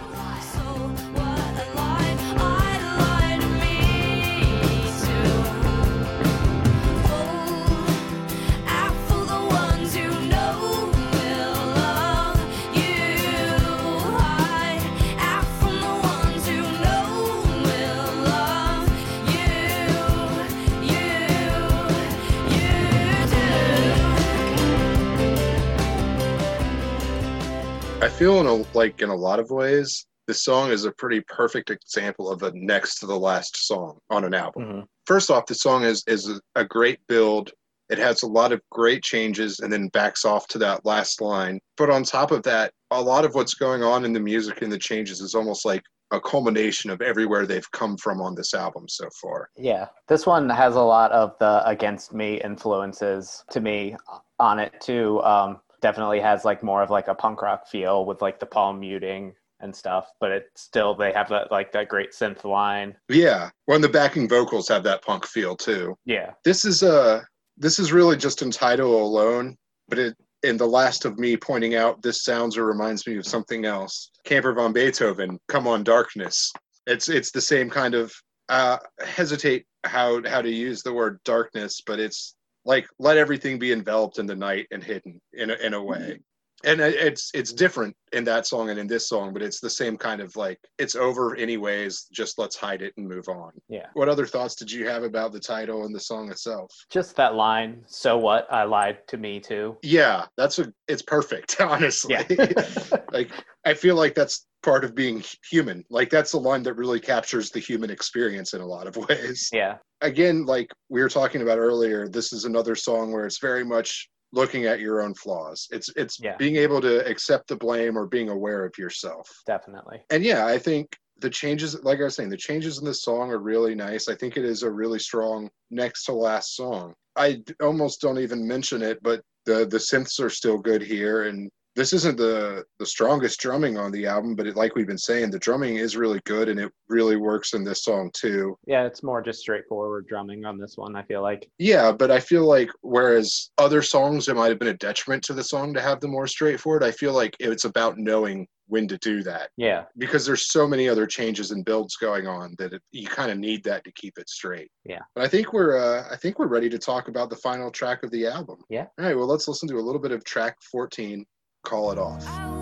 feel 28.16 28.40
in 28.40 28.48
a, 28.48 28.64
like 28.78 29.02
in 29.02 29.10
a 29.10 29.16
lot 29.16 29.40
of 29.40 29.50
ways, 29.50 30.06
this 30.28 30.44
song 30.44 30.72
is 30.72 30.86
a 30.86 30.92
pretty 30.92 31.22
perfect 31.22 31.70
example 31.70 32.32
of 32.32 32.42
a 32.44 32.52
next 32.56 33.00
to 33.00 33.06
the 33.06 33.18
last 33.18 33.68
song 33.68 34.00
on 34.10 34.24
an 34.24 34.34
album. 34.34 34.64
hmm 34.64 34.80
First 35.06 35.30
off, 35.30 35.46
the 35.46 35.54
song 35.54 35.84
is 35.84 36.04
is 36.08 36.42
a 36.56 36.66
great 36.66 37.00
build. 37.08 37.52
It 37.90 38.00
has 38.00 38.24
a 38.24 38.28
lot 38.28 38.52
of 38.52 38.60
great 38.72 39.04
changes 39.04 39.60
and 39.60 39.72
then 39.72 39.90
backs 39.90 40.26
off 40.26 40.48
to 40.48 40.58
that 40.58 40.84
last 40.84 41.22
line. 41.22 41.60
But 41.78 41.92
on 41.92 42.04
top 42.04 42.32
of 42.32 42.42
that, 42.44 42.72
a 42.90 43.00
lot 43.00 43.24
of 43.24 43.36
what's 43.36 43.54
going 43.54 43.84
on 43.84 44.04
in 44.04 44.14
the 44.14 44.20
music 44.20 44.64
and 44.64 44.72
the 44.72 44.80
changes 44.80 45.22
is 45.22 45.36
almost 45.36 45.64
like 45.64 45.84
a 46.10 46.20
culmination 46.20 46.90
of 46.90 47.02
everywhere 47.02 47.46
they've 47.46 47.70
come 47.72 47.98
from 47.98 48.20
on 48.20 48.34
this 48.34 48.56
album 48.56 48.88
so 48.88 49.08
far. 49.22 49.50
Yeah, 49.56 49.90
this 50.08 50.26
one 50.26 50.50
has 50.50 50.76
a 50.76 50.82
lot 50.82 51.12
of 51.12 51.38
the 51.40 51.62
Against 51.68 52.16
Me 52.16 52.42
influences 52.42 53.44
to 53.52 53.62
me 53.62 53.96
on 54.40 54.58
it 54.58 54.74
too. 54.82 55.22
Um, 55.22 55.60
definitely 55.82 56.20
has 56.20 56.46
like 56.46 56.64
more 56.64 56.82
of 56.82 56.90
like 56.90 57.08
a 57.08 57.16
punk 57.16 57.42
rock 57.42 57.68
feel 57.68 58.06
with 58.06 58.22
like 58.22 58.40
the 58.40 58.46
palm 58.46 58.80
muting 58.80 59.34
and 59.62 59.76
stuff, 59.76 60.12
but 60.20 60.32
it 60.32 60.48
still 60.56 60.96
they 60.96 61.12
have 61.14 61.30
that 61.30 61.52
like 61.52 61.72
that 61.72 61.88
great 61.88 62.12
synth 62.12 62.44
line. 62.44 62.96
Yeah, 63.10 63.50
when 63.66 63.82
the 63.82 63.90
backing 63.90 64.28
vocals 64.28 64.68
have 64.70 64.84
that 64.84 65.04
punk 65.04 65.26
feel 65.26 65.56
too. 65.56 65.96
Yeah, 66.06 66.32
This 66.44 66.66
is 66.66 66.84
uh 66.84 67.22
this 67.58 67.80
is 67.80 67.94
really 67.94 68.18
just 68.18 68.42
in 68.42 68.52
title 68.52 69.02
alone, 69.02 69.56
but 69.88 70.00
it 70.00 70.16
in 70.44 70.58
the 70.58 70.68
last 70.68 71.06
of 71.06 71.18
me 71.18 71.36
pointing 71.36 71.76
out 71.76 72.02
this 72.02 72.24
sounds 72.24 72.58
or 72.58 72.66
reminds 72.66 73.08
me 73.08 73.18
of 73.18 73.26
something 73.26 73.66
else. 73.66 74.12
Camper 74.26 74.54
Van 74.54 74.74
Beethoven, 74.74 75.40
Come 75.48 75.68
on 75.68 75.84
Darkness. 75.84 76.52
It's 76.88 77.10
it's 77.10 77.32
the 77.32 77.42
same 77.42 77.70
kind 77.70 77.96
of 77.96 78.14
uh 78.50 78.78
hesitate 79.00 79.66
how 79.86 80.22
how 80.28 80.42
to 80.42 80.50
use 80.50 80.84
the 80.84 80.94
word 80.94 81.20
darkness, 81.26 81.82
but 81.86 82.00
it's 82.00 82.36
like 82.66 82.88
let 83.00 83.18
everything 83.18 83.60
be 83.60 83.72
enveloped 83.72 84.20
in 84.20 84.26
the 84.26 84.36
night 84.36 84.68
and 84.72 84.84
hidden 84.84 85.22
in 85.34 85.52
a, 85.52 85.54
in 85.56 85.74
a 85.74 85.84
way. 85.84 86.20
And 86.66 86.82
uh, 86.82 86.86
it's 86.86 87.32
it's 87.34 87.54
different 87.54 87.96
in 88.12 88.24
that 88.26 88.48
song 88.48 88.70
and 88.70 88.80
in 88.80 88.88
this 88.88 89.08
song, 89.08 89.34
but 89.34 89.42
it's 89.42 89.60
the 89.60 89.70
same 89.70 89.98
kind 89.98 90.22
of 90.22 90.36
like 90.36 90.60
it's 90.78 90.96
over 90.96 91.36
anyways. 91.36 92.08
Just 92.12 92.38
let's 92.38 92.56
hide 92.56 92.82
it 92.82 92.94
and 92.98 93.08
move 93.08 93.28
on. 93.30 93.52
Yeah. 93.70 93.88
What 93.94 94.10
other 94.10 94.26
thoughts 94.26 94.56
did 94.56 94.72
you 94.72 94.88
have 94.88 95.04
about 95.04 95.32
the 95.32 95.40
title 95.40 95.86
and 95.86 95.96
the 95.96 96.00
song 96.00 96.32
itself? 96.32 96.72
Just 96.90 97.16
that 97.16 97.36
line, 97.36 97.84
so 97.88 98.18
what? 98.18 98.52
I 98.52 98.64
lied 98.64 99.08
to 99.08 99.18
me 99.18 99.40
too. 99.40 99.78
Yeah, 99.84 100.26
that's 100.38 100.60
a 100.60 100.74
it's 100.88 101.02
perfect, 101.02 101.56
honestly. 101.62 102.16
Yeah. 102.16 102.48
like 103.12 103.32
I 103.66 103.74
feel 103.74 103.96
like 103.96 104.16
that's 104.16 104.46
part 104.64 104.84
of 104.84 104.96
being 104.96 105.24
human. 105.50 105.86
Like 105.90 106.10
that's 106.10 106.34
a 106.34 106.40
line 106.40 106.64
that 106.64 106.74
really 106.74 107.00
captures 107.00 107.52
the 107.52 107.60
human 107.60 107.92
experience 107.92 108.54
in 108.54 108.62
a 108.62 108.66
lot 108.66 108.88
of 108.88 108.98
ways. 109.10 109.50
yeah. 109.54 109.78
Again, 110.02 110.46
like 110.46 110.72
we 110.90 111.02
were 111.02 111.10
talking 111.10 111.42
about 111.42 111.58
earlier, 111.58 112.08
this 112.08 112.34
is 112.34 112.44
another 112.46 112.76
song 112.76 113.14
where 113.14 113.26
it's 113.26 113.40
very 113.40 113.64
much 113.64 114.10
looking 114.36 114.66
at 114.66 114.80
your 114.80 115.02
own 115.02 115.14
flaws. 115.16 115.68
It's 115.72 115.90
it's 115.96 116.20
Yeah. 116.20 116.36
being 116.38 116.58
able 116.58 116.82
to 116.82 117.06
accept 117.08 117.48
the 117.48 117.56
blame 117.56 117.98
or 117.98 118.06
being 118.06 118.30
aware 118.30 118.66
of 118.66 118.78
yourself. 118.78 119.28
Definitely. 119.48 120.04
And 120.12 120.24
yeah, 120.24 120.46
I 120.46 120.60
think 120.60 120.96
the 121.20 121.30
changes 121.30 121.82
like 121.84 122.00
I 122.00 122.04
was 122.04 122.16
saying, 122.16 122.30
the 122.30 122.38
changes 122.38 122.78
in 122.78 122.86
this 122.86 123.02
song 123.02 123.32
are 123.32 123.40
really 123.40 123.74
nice. 123.74 124.10
I 124.10 124.16
think 124.16 124.36
it 124.38 124.46
is 124.46 124.64
a 124.64 124.70
really 124.72 125.00
strong 125.00 125.50
next 125.72 126.06
to 126.06 126.14
last 126.14 126.56
song. 126.56 126.94
I 127.16 127.42
almost 127.62 128.02
don't 128.02 128.20
even 128.20 128.46
mention 128.48 128.82
it, 128.82 129.02
but 129.02 129.22
the 129.46 129.66
the 129.66 129.78
synths 129.78 130.20
are 130.20 130.30
still 130.30 130.58
good 130.58 130.82
here 130.82 131.24
and 131.24 131.50
this 131.76 131.94
isn't 131.94 132.18
the 132.18 132.64
the 132.80 132.86
strongest 132.86 133.40
drumming 133.40 133.78
on 133.78 133.92
the 133.92 134.06
album, 134.06 134.36
but 134.36 134.48
it, 134.48 134.56
like 134.56 134.76
we've 134.76 134.88
been 134.88 134.98
saying, 134.98 135.32
the 135.32 135.40
drumming 135.40 135.76
is 135.78 135.98
really 135.98 136.22
good 136.26 136.50
and 136.50 136.60
it 136.60 136.72
really 136.90 137.16
works 137.18 137.54
in 137.54 137.64
this 137.64 137.84
song 137.84 138.10
too. 138.14 138.58
Yeah, 138.66 138.86
it's 138.86 139.04
more 139.04 139.22
just 139.22 139.40
straightforward 139.40 140.08
drumming 140.08 140.46
on 140.46 140.58
this 140.58 140.74
one, 140.78 140.96
I 140.96 141.04
feel 141.04 141.22
like. 141.22 141.50
Yeah, 141.58 141.92
but 141.92 142.12
I 142.12 142.20
feel 142.20 142.46
like 142.46 142.70
whereas 142.82 143.52
other 143.58 143.82
songs 143.82 144.28
it 144.28 144.36
might 144.36 144.50
have 144.50 144.60
been 144.60 144.70
a 144.70 144.74
detriment 144.74 145.24
to 145.26 145.34
the 145.34 145.44
song 145.44 145.74
to 145.74 145.82
have 145.82 146.00
them 146.00 146.12
more 146.12 146.28
straightforward, 146.28 146.84
I 146.84 146.92
feel 146.92 147.14
like 147.14 147.36
it's 147.40 147.66
about 147.66 147.98
knowing 147.98 148.48
when 148.68 148.88
to 148.88 148.98
do 148.98 149.22
that 149.22 149.52
Yeah. 149.58 149.84
because 149.96 150.26
there's 150.26 150.52
so 150.52 150.68
many 150.68 150.90
other 150.90 151.06
changes 151.06 151.52
and 151.52 151.64
builds 151.64 151.98
going 151.98 152.26
on 152.28 152.56
that 152.58 152.74
it, 152.74 152.82
you 152.92 153.08
kind 153.08 153.30
of 153.30 153.38
need 153.38 153.64
that 153.66 153.84
to 153.84 153.92
keep 153.92 154.18
it 154.18 154.28
straight. 154.28 154.72
Yeah. 154.84 155.02
But 155.14 155.24
I 155.24 155.28
think 155.28 155.54
we're 155.54 155.78
uh, 155.78 156.08
I 156.12 156.16
think 156.16 156.40
we're 156.40 156.48
ready 156.48 156.68
to 156.70 156.80
talk 156.80 157.08
about 157.08 157.30
the 157.30 157.36
final 157.36 157.70
track 157.70 158.02
of 158.02 158.10
the 158.10 158.26
album. 158.26 158.58
Yeah. 158.70 158.88
All 158.98 159.06
right. 159.06 159.16
Well, 159.16 159.28
let's 159.28 159.48
listen 159.48 159.70
to 159.70 159.76
a 159.78 159.86
little 159.86 160.02
bit 160.02 160.12
of 160.12 160.24
track 160.24 160.58
14. 160.72 161.24
Call 161.66 161.92
it 161.92 161.98
off. 161.98 162.55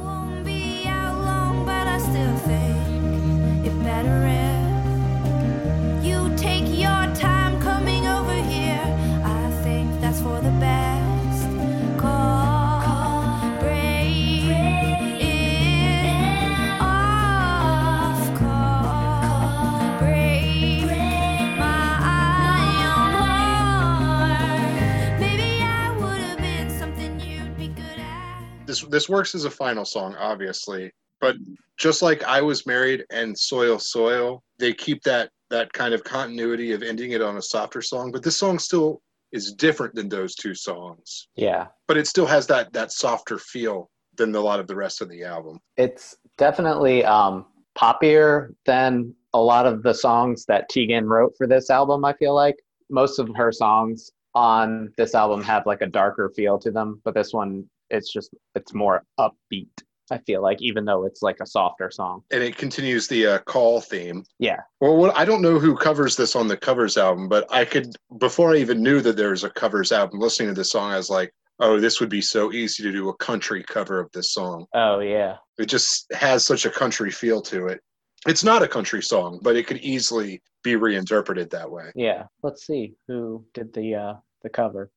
This 28.74 28.82
this 28.90 29.08
works 29.08 29.36
as 29.36 29.46
a 29.46 29.52
final 29.52 29.86
song, 29.86 30.16
obviously, 30.16 30.92
but 31.22 31.36
just 31.78 32.02
like 32.02 32.24
I 32.24 32.42
was 32.42 32.66
married 32.66 33.06
and 33.12 33.38
Soil 33.38 33.78
Soil, 33.78 34.42
they 34.58 34.74
keep 34.74 35.04
that 35.04 35.30
that 35.52 35.72
kind 35.74 35.94
of 35.94 36.04
continuity 36.04 36.72
of 36.72 36.82
ending 36.82 37.12
it 37.12 37.22
on 37.22 37.38
a 37.38 37.42
softer 37.42 37.84
song. 37.84 38.12
But 38.12 38.24
this 38.24 38.36
song 38.36 38.58
still 38.58 39.00
is 39.32 39.54
different 39.54 39.94
than 39.94 40.10
those 40.10 40.34
two 40.34 40.56
songs. 40.56 41.28
Yeah. 41.36 41.68
But 41.88 41.98
it 41.98 42.08
still 42.08 42.26
has 42.26 42.48
that 42.48 42.74
that 42.74 42.92
softer 42.92 43.38
feel 43.38 43.92
than 44.18 44.34
a 44.34 44.40
lot 44.40 44.60
of 44.60 44.66
the 44.66 44.76
rest 44.76 45.02
of 45.02 45.10
the 45.10 45.24
album. 45.24 45.60
It's 45.78 46.16
definitely 46.40 47.06
um 47.06 47.46
poppier 47.78 48.56
than 48.66 49.14
a 49.36 49.40
lot 49.40 49.68
of 49.68 49.84
the 49.84 49.94
songs 49.94 50.46
that 50.46 50.68
Tegan 50.70 51.06
wrote 51.06 51.34
for 51.38 51.46
this 51.46 51.70
album, 51.70 52.06
I 52.06 52.14
feel 52.14 52.34
like. 52.34 52.56
Most 52.90 53.20
of 53.20 53.30
her 53.36 53.52
songs 53.52 54.10
on 54.34 54.92
this 54.98 55.14
album 55.14 55.44
have 55.44 55.68
like 55.68 55.82
a 55.82 55.88
darker 55.88 56.32
feel 56.36 56.58
to 56.58 56.72
them, 56.72 57.02
but 57.06 57.14
this 57.14 57.34
one 57.34 57.70
it's 57.90 58.12
just 58.12 58.34
it's 58.56 58.74
more 58.74 59.04
upbeat. 59.20 59.68
I 60.12 60.18
feel 60.20 60.42
like 60.42 60.62
even 60.62 60.84
though 60.86 61.06
it's 61.06 61.22
like 61.22 61.38
a 61.42 61.46
softer 61.46 61.90
song. 61.90 62.24
and 62.32 62.44
it 62.44 62.58
continues 62.58 63.08
the 63.08 63.26
uh, 63.26 63.40
call 63.40 63.80
theme. 63.80 64.26
Yeah. 64.38 64.60
Well, 64.82 64.98
what, 64.98 65.16
I 65.18 65.24
don't 65.24 65.42
know 65.42 65.60
who 65.60 65.76
covers 65.78 66.16
this 66.18 66.36
on 66.36 66.48
the 66.48 66.58
covers 66.58 66.98
album, 66.98 67.30
but 67.30 67.48
I 67.52 67.64
could 67.66 67.96
before 68.20 68.54
I 68.54 68.58
even 68.58 68.84
knew 68.84 69.00
that 69.02 69.16
there 69.16 69.30
was 69.32 69.44
a 69.46 69.50
covers 69.50 69.92
album. 69.92 70.20
Listening 70.20 70.50
to 70.50 70.54
this 70.54 70.72
song, 70.72 70.92
I 70.92 70.98
was 70.98 71.10
like, 71.10 71.34
"Oh, 71.60 71.80
this 71.80 72.00
would 72.02 72.10
be 72.10 72.22
so 72.22 72.52
easy 72.52 72.84
to 72.84 72.92
do 72.92 73.10
a 73.10 73.16
country 73.18 73.64
cover 73.64 74.00
of 74.00 74.12
this 74.12 74.34
song." 74.34 74.66
Oh 74.74 75.00
yeah. 75.00 75.38
It 75.58 75.68
just 75.68 76.12
has 76.14 76.46
such 76.46 76.66
a 76.66 76.70
country 76.70 77.10
feel 77.10 77.42
to 77.44 77.68
it. 77.68 77.80
It's 78.28 78.44
not 78.44 78.62
a 78.64 78.68
country 78.68 79.02
song, 79.02 79.40
but 79.42 79.56
it 79.56 79.68
could 79.68 79.78
easily 79.80 80.42
be 80.64 80.76
reinterpreted 80.76 81.50
that 81.52 81.70
way. 81.72 81.92
Yeah. 81.96 82.24
Let's 82.44 82.66
see 82.68 82.94
who 83.08 83.46
did 83.54 83.74
the 83.74 83.96
uh 83.96 84.14
the 84.44 84.50
cover. 84.50 84.92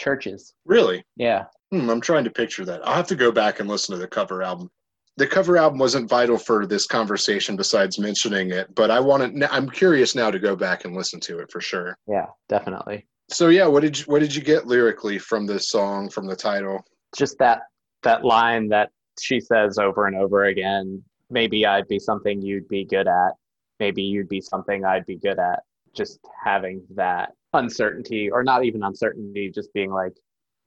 Chvrches. 0.00 0.52
Really, 0.64 1.04
Yeah. 1.16 1.44
Hmm, 1.70 1.90
I'm 1.90 2.00
trying 2.00 2.24
to 2.24 2.30
picture 2.30 2.64
that. 2.64 2.86
I'll 2.86 2.94
have 2.94 3.08
to 3.08 3.16
go 3.16 3.30
back 3.32 3.60
and 3.60 3.68
listen 3.68 3.94
to 3.94 4.00
the 4.00 4.08
cover 4.08 4.42
album. 4.42 4.70
The 5.18 5.26
cover 5.26 5.56
album 5.56 5.78
wasn't 5.78 6.10
vital 6.10 6.36
for 6.36 6.66
this 6.66 6.86
conversation, 6.86 7.56
besides 7.56 7.98
mentioning 7.98 8.50
it. 8.50 8.74
But 8.74 8.90
I 8.90 9.00
want 9.00 9.38
to. 9.40 9.54
I'm 9.54 9.70
curious 9.70 10.14
now 10.14 10.30
to 10.30 10.38
go 10.38 10.54
back 10.54 10.84
and 10.84 10.94
listen 10.94 11.20
to 11.20 11.38
it 11.38 11.50
for 11.50 11.60
sure. 11.60 11.96
Yeah, 12.06 12.26
definitely. 12.48 13.06
So 13.30 13.48
yeah, 13.48 13.66
what 13.66 13.80
did 13.80 13.98
you 13.98 14.04
what 14.04 14.20
did 14.20 14.34
you 14.34 14.42
get 14.42 14.66
lyrically 14.66 15.18
from 15.18 15.46
this 15.46 15.70
song 15.70 16.10
from 16.10 16.26
the 16.26 16.36
title? 16.36 16.84
just 17.16 17.38
that 17.38 17.62
that 18.02 18.24
line 18.24 18.68
that 18.68 18.90
she 19.20 19.40
says 19.40 19.78
over 19.78 20.06
and 20.06 20.16
over 20.16 20.44
again 20.44 21.02
maybe 21.30 21.66
i'd 21.66 21.88
be 21.88 21.98
something 21.98 22.40
you'd 22.42 22.68
be 22.68 22.84
good 22.84 23.08
at 23.08 23.32
maybe 23.80 24.02
you'd 24.02 24.28
be 24.28 24.40
something 24.40 24.84
i'd 24.84 25.06
be 25.06 25.16
good 25.16 25.38
at 25.38 25.60
just 25.94 26.20
having 26.44 26.82
that 26.94 27.32
uncertainty 27.54 28.30
or 28.30 28.44
not 28.44 28.64
even 28.64 28.82
uncertainty 28.82 29.50
just 29.50 29.72
being 29.72 29.90
like 29.90 30.12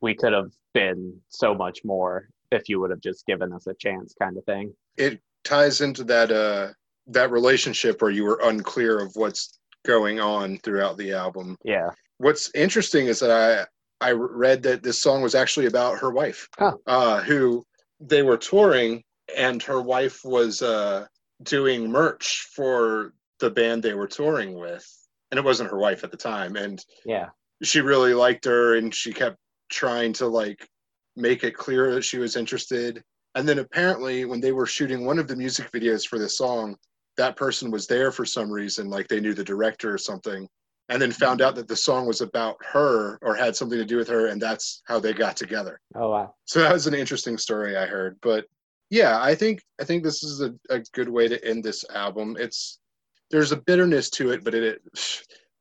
we 0.02 0.16
could 0.16 0.34
have 0.34 0.52
been 0.74 1.20
so 1.30 1.54
much 1.54 1.80
more 1.84 2.28
if 2.52 2.68
you 2.70 2.80
would 2.80 2.90
have 2.90 3.02
just 3.02 3.26
given 3.26 3.52
us 3.54 3.68
a 3.68 3.74
chance 3.76 4.14
kind 4.22 4.38
of 4.38 4.44
thing. 4.46 4.74
It 4.98 5.20
ties 5.44 5.82
into 5.82 6.04
that 6.06 6.32
uh 6.32 6.70
that 7.08 7.32
relationship 7.32 8.02
where 8.02 8.12
you 8.12 8.24
were 8.24 8.40
unclear 8.44 9.00
of 9.00 9.12
what's 9.16 9.58
going 9.86 10.20
on 10.20 10.58
throughout 10.60 10.98
the 10.98 11.14
album. 11.14 11.58
yeah. 11.64 11.90
What's 12.18 12.52
interesting 12.54 13.08
is 13.08 13.20
that 13.22 13.32
I 13.32 13.66
I 14.06 14.12
read 14.12 14.64
that 14.64 14.84
this 14.84 15.02
song 15.02 15.22
was 15.22 15.36
actually 15.36 15.66
about 15.66 16.00
her 16.00 16.12
wife, 16.12 16.48
Oh. 16.60 16.74
uh, 16.88 17.22
who 17.22 17.66
they 18.00 18.22
were 18.24 18.38
touring, 18.38 19.04
and 19.36 19.62
her 19.64 19.82
wife 19.82 20.22
was 20.24 20.62
uh, 20.62 21.06
doing 21.44 21.90
merch 21.92 22.48
for 22.56 23.14
the 23.40 23.50
band 23.50 23.84
they 23.84 23.94
were 23.94 24.08
touring 24.08 24.54
with, 24.54 24.86
and 25.32 25.38
it 25.38 25.44
wasn't 25.44 25.70
her 25.72 25.78
wife 25.78 26.04
at 26.04 26.12
the 26.12 26.18
time, 26.18 26.56
and 26.56 26.84
yeah. 27.06 27.28
she 27.64 27.82
really 27.82 28.14
liked 28.14 28.46
her 28.46 28.76
and 28.78 28.94
she 28.96 29.12
kept 29.14 29.38
trying 29.70 30.14
to 30.14 30.28
like 30.28 30.68
make 31.16 31.44
it 31.44 31.56
clear 31.56 31.94
that 31.94 32.04
she 32.04 32.18
was 32.18 32.36
interested. 32.36 33.02
And 33.36 33.48
then 33.48 33.60
apparently 33.60 34.26
when 34.26 34.40
they 34.40 34.52
were 34.52 34.66
shooting 34.66 35.06
one 35.06 35.20
of 35.20 35.28
the 35.28 35.36
music 35.36 35.72
videos 35.72 36.08
for 36.08 36.20
this 36.20 36.38
song 36.38 36.76
that 37.20 37.36
person 37.36 37.70
was 37.70 37.86
there 37.86 38.14
for 38.14 38.24
some 38.26 38.50
reason 38.50 38.90
like 38.90 39.08
they 39.10 39.20
knew 39.20 39.34
the 39.34 39.44
director 39.44 39.94
or 39.94 39.98
something 39.98 40.48
and 40.88 41.02
then 41.02 41.12
found 41.12 41.42
out 41.42 41.54
that 41.54 41.68
the 41.68 41.76
song 41.76 42.08
was 42.08 42.22
about 42.22 42.56
her 42.66 43.20
or 43.22 43.36
had 43.36 43.56
something 43.56 43.78
to 43.78 43.86
do 43.86 43.98
with 43.98 44.08
her 44.08 44.28
and 44.28 44.42
that's 44.42 44.82
how 44.88 45.00
they 45.00 45.14
got 45.14 45.36
together. 45.36 45.82
Oh 45.96 46.10
wow. 46.12 46.34
So 46.46 46.62
that 46.62 46.72
was 46.72 46.88
an 46.88 46.94
interesting 46.94 47.38
story 47.38 47.78
i 47.78 47.86
heard. 47.86 48.18
But 48.22 48.46
yeah 48.90 49.22
i 49.22 49.36
think 49.36 49.62
i 49.80 49.84
think 49.84 50.04
this 50.04 50.24
is 50.24 50.42
a, 50.42 50.52
a 50.72 50.80
good 50.94 51.10
way 51.10 51.28
to 51.28 51.46
end 51.46 51.64
this 51.64 51.84
album. 51.94 52.38
It's 52.40 52.80
there's 53.30 53.52
a 53.52 53.58
bitterness 53.58 54.10
to 54.12 54.32
it 54.32 54.44
but 54.44 54.56
it 54.56 54.82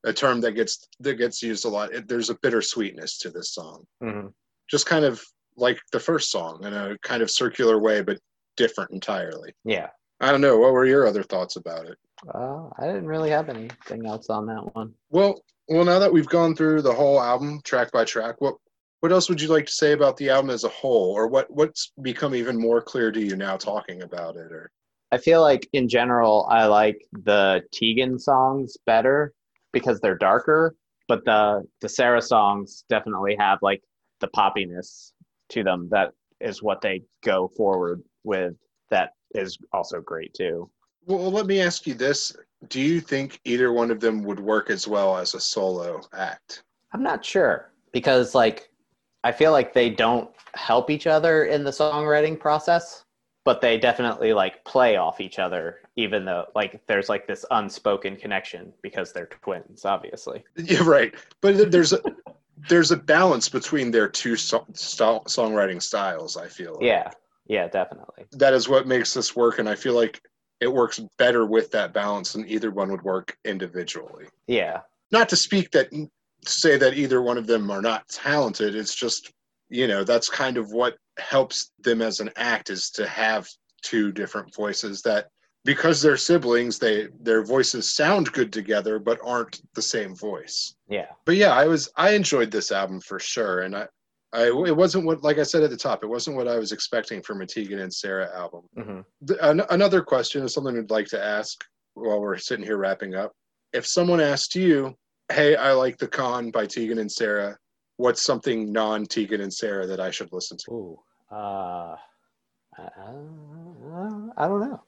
a 0.08 0.12
term 0.12 0.40
that 0.40 0.52
gets 0.52 0.88
that 1.00 1.14
gets 1.14 1.42
used 1.42 1.64
a 1.64 1.68
lot. 1.68 1.92
It, 1.92 2.08
there's 2.08 2.30
a 2.30 2.34
bittersweetness 2.36 3.18
to 3.20 3.30
this 3.30 3.54
song. 3.54 3.84
Hmm 4.02 4.28
just 4.68 4.86
kind 4.86 5.04
of 5.04 5.22
like 5.56 5.80
the 5.92 6.00
first 6.00 6.30
song 6.30 6.64
in 6.64 6.72
a 6.72 6.96
kind 7.02 7.22
of 7.22 7.30
circular 7.30 7.80
way 7.80 8.02
but 8.02 8.18
different 8.56 8.90
entirely. 8.92 9.52
Yeah. 9.64 9.88
I 10.20 10.30
don't 10.30 10.40
know. 10.40 10.58
What 10.58 10.72
were 10.72 10.86
your 10.86 11.06
other 11.06 11.22
thoughts 11.22 11.56
about 11.56 11.86
it? 11.86 11.96
Uh, 12.34 12.68
i 12.78 12.86
didn't 12.86 13.06
really 13.06 13.30
have 13.30 13.48
anything 13.48 14.04
else 14.04 14.28
on 14.28 14.46
that 14.46 14.74
one. 14.74 14.92
Well 15.10 15.40
well 15.68 15.84
now 15.84 15.98
that 15.98 16.12
we've 16.12 16.28
gone 16.28 16.54
through 16.54 16.82
the 16.82 16.92
whole 16.92 17.20
album 17.20 17.60
track 17.62 17.92
by 17.92 18.04
track 18.04 18.40
what 18.40 18.56
what 19.00 19.12
else 19.12 19.28
would 19.28 19.40
you 19.40 19.46
like 19.46 19.66
to 19.66 19.72
say 19.72 19.92
about 19.92 20.16
the 20.16 20.28
album 20.28 20.50
as 20.50 20.64
a 20.64 20.68
whole? 20.68 21.12
Or 21.12 21.28
what 21.28 21.48
what's 21.50 21.92
become 22.02 22.34
even 22.34 22.60
more 22.60 22.82
clear 22.82 23.12
to 23.12 23.20
you 23.20 23.36
now 23.36 23.56
talking 23.56 24.02
about 24.02 24.36
it 24.36 24.52
or? 24.52 24.70
I 25.10 25.16
feel 25.16 25.40
like 25.40 25.66
in 25.72 25.88
general, 25.88 26.46
I 26.50 26.66
like 26.66 27.00
the 27.12 27.62
Tegan 27.72 28.18
songs 28.18 28.76
better 28.84 29.32
because 29.78 30.00
they're 30.00 30.18
darker, 30.18 30.74
but 31.06 31.24
the 31.24 31.62
the 31.80 31.88
Sara 31.88 32.22
songs 32.22 32.84
definitely 32.88 33.36
have 33.38 33.58
like 33.62 33.82
the 34.20 34.28
poppiness 34.28 35.12
to 35.50 35.62
them 35.62 35.88
that 35.90 36.12
is 36.40 36.62
what 36.62 36.80
they 36.80 37.02
go 37.24 37.50
forward 37.56 38.02
with. 38.24 38.54
That 38.90 39.10
is 39.34 39.58
also 39.72 40.00
great 40.00 40.32
too. 40.34 40.70
Well, 41.06 41.18
well, 41.18 41.30
let 41.30 41.46
me 41.46 41.60
ask 41.60 41.86
you 41.86 41.94
this. 41.94 42.36
Do 42.68 42.80
you 42.80 43.00
think 43.00 43.40
either 43.44 43.72
one 43.72 43.90
of 43.90 44.00
them 44.00 44.22
would 44.24 44.40
work 44.40 44.70
as 44.70 44.88
well 44.88 45.16
as 45.16 45.34
a 45.34 45.40
solo 45.40 46.00
act? 46.12 46.62
I'm 46.92 47.02
not 47.02 47.24
sure 47.24 47.72
because 47.92 48.34
like 48.34 48.70
I 49.24 49.32
feel 49.32 49.52
like 49.52 49.72
they 49.72 49.90
don't 49.90 50.30
help 50.54 50.90
each 50.90 51.06
other 51.06 51.44
in 51.44 51.64
the 51.64 51.70
songwriting 51.70 52.38
process, 52.38 53.04
but 53.48 53.62
they 53.62 53.78
definitely 53.78 54.34
like 54.34 54.62
play 54.66 54.96
off 54.96 55.22
each 55.22 55.38
other, 55.38 55.78
even 55.96 56.26
though 56.26 56.44
like 56.54 56.82
there's 56.86 57.08
like 57.08 57.26
this 57.26 57.46
unspoken 57.50 58.14
connection 58.14 58.74
because 58.82 59.10
they're 59.10 59.30
twins, 59.42 59.86
obviously. 59.86 60.44
Yeah, 60.58 60.82
right. 60.82 61.14
But 61.40 61.70
there's 61.72 61.94
a 61.94 62.00
there's 62.68 62.90
a 62.90 62.96
balance 62.98 63.48
between 63.48 63.90
their 63.90 64.06
two 64.06 64.36
so- 64.36 64.66
style, 64.74 65.24
songwriting 65.24 65.80
styles. 65.80 66.36
I 66.36 66.46
feel. 66.46 66.74
like. 66.74 66.82
Yeah, 66.82 67.10
yeah, 67.46 67.68
definitely. 67.68 68.26
that 68.32 68.52
is 68.52 68.68
what 68.68 68.86
makes 68.86 69.14
this 69.14 69.34
work, 69.34 69.58
and 69.58 69.66
I 69.66 69.76
feel 69.76 69.94
like 69.94 70.20
it 70.60 70.70
works 70.70 71.00
better 71.16 71.46
with 71.46 71.70
that 71.70 71.94
balance 71.94 72.34
than 72.34 72.46
either 72.46 72.70
one 72.70 72.90
would 72.90 73.02
work 73.02 73.38
individually. 73.46 74.26
Yeah, 74.46 74.80
Not 75.10 75.30
to 75.30 75.36
speak 75.36 75.70
that 75.70 75.88
say 76.44 76.76
that 76.76 76.98
either 76.98 77.22
one 77.22 77.38
of 77.38 77.46
them 77.46 77.70
are 77.70 77.80
not 77.80 78.06
talented. 78.08 78.74
It's 78.74 78.94
just 78.94 79.32
you 79.70 79.88
know 79.88 80.04
that's 80.04 80.28
kind 80.28 80.58
of 80.58 80.70
what 80.70 80.98
helps 81.20 81.72
them 81.80 82.02
as 82.02 82.20
an 82.20 82.30
act 82.36 82.70
is 82.70 82.90
to 82.90 83.06
have 83.06 83.48
two 83.82 84.12
different 84.12 84.54
voices 84.54 85.02
that 85.02 85.28
because 85.64 86.00
they're 86.00 86.16
siblings 86.16 86.78
they 86.78 87.08
their 87.20 87.44
voices 87.44 87.94
sound 87.94 88.32
good 88.32 88.52
together 88.52 88.98
but 88.98 89.18
aren't 89.24 89.60
the 89.74 89.82
same 89.82 90.14
voice 90.14 90.74
yeah, 90.88 91.08
but 91.26 91.36
yeah, 91.36 91.52
I 91.52 91.66
was 91.66 91.90
I 91.96 92.10
enjoyed 92.10 92.50
this 92.50 92.72
album 92.72 93.00
for 93.00 93.18
sure, 93.18 93.60
and 93.60 93.76
I, 93.76 93.86
I 94.32 94.46
it 94.46 94.76
wasn't 94.76 95.04
what 95.04 95.22
like 95.22 95.38
I 95.38 95.42
said 95.42 95.62
at 95.62 95.70
the 95.70 95.76
top, 95.76 96.02
it 96.02 96.08
wasn't 96.08 96.36
what 96.36 96.48
I 96.48 96.58
was 96.58 96.72
expecting 96.72 97.22
from 97.22 97.42
a 97.42 97.46
Tegan 97.46 97.80
and 97.80 97.92
Sara 97.92 98.34
album. 98.34 98.62
hmm 98.74 99.00
The, 99.20 99.50
an, 99.50 99.62
another 99.70 100.02
question 100.02 100.42
is 100.42 100.54
something 100.54 100.76
I'd 100.76 100.90
like 100.90 101.08
to 101.08 101.22
ask 101.22 101.62
while 101.94 102.20
we're 102.20 102.38
sitting 102.38 102.64
here 102.64 102.78
wrapping 102.78 103.14
up. 103.14 103.32
If 103.74 103.86
someone 103.86 104.20
asked 104.20 104.54
you, 104.54 104.94
"Hey, 105.30 105.56
I 105.56 105.72
like 105.72 105.98
the 105.98 106.08
Con 106.08 106.50
by 106.50 106.64
Tegan 106.64 106.98
and 106.98 107.12
Sara," 107.12 107.58
what's 107.98 108.22
something 108.22 108.72
non 108.72 109.04
Tegan 109.04 109.42
and 109.42 109.52
Sara 109.52 109.86
that 109.86 110.00
I 110.00 110.10
should 110.10 110.32
listen 110.32 110.56
to? 110.64 110.72
Ooh, 110.72 111.00
uh, 111.30 111.96
I 112.78 114.46
don't 114.46 114.60
know. 114.60 114.82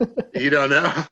you 0.34 0.50
don't 0.50 0.70
know. 0.70 1.04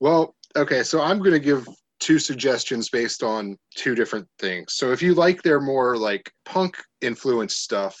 Well, 0.00 0.34
okay, 0.56 0.82
so 0.82 1.00
I'm 1.00 1.18
going 1.18 1.32
to 1.32 1.40
give 1.40 1.66
two 2.00 2.18
suggestions 2.18 2.90
based 2.90 3.22
on 3.22 3.56
two 3.74 3.94
different 3.94 4.28
things. 4.38 4.74
So 4.74 4.92
if 4.92 5.02
you 5.02 5.14
like 5.14 5.42
their 5.42 5.60
more 5.60 5.96
like 5.96 6.30
punk 6.44 6.76
influenced 7.00 7.62
stuff, 7.62 7.96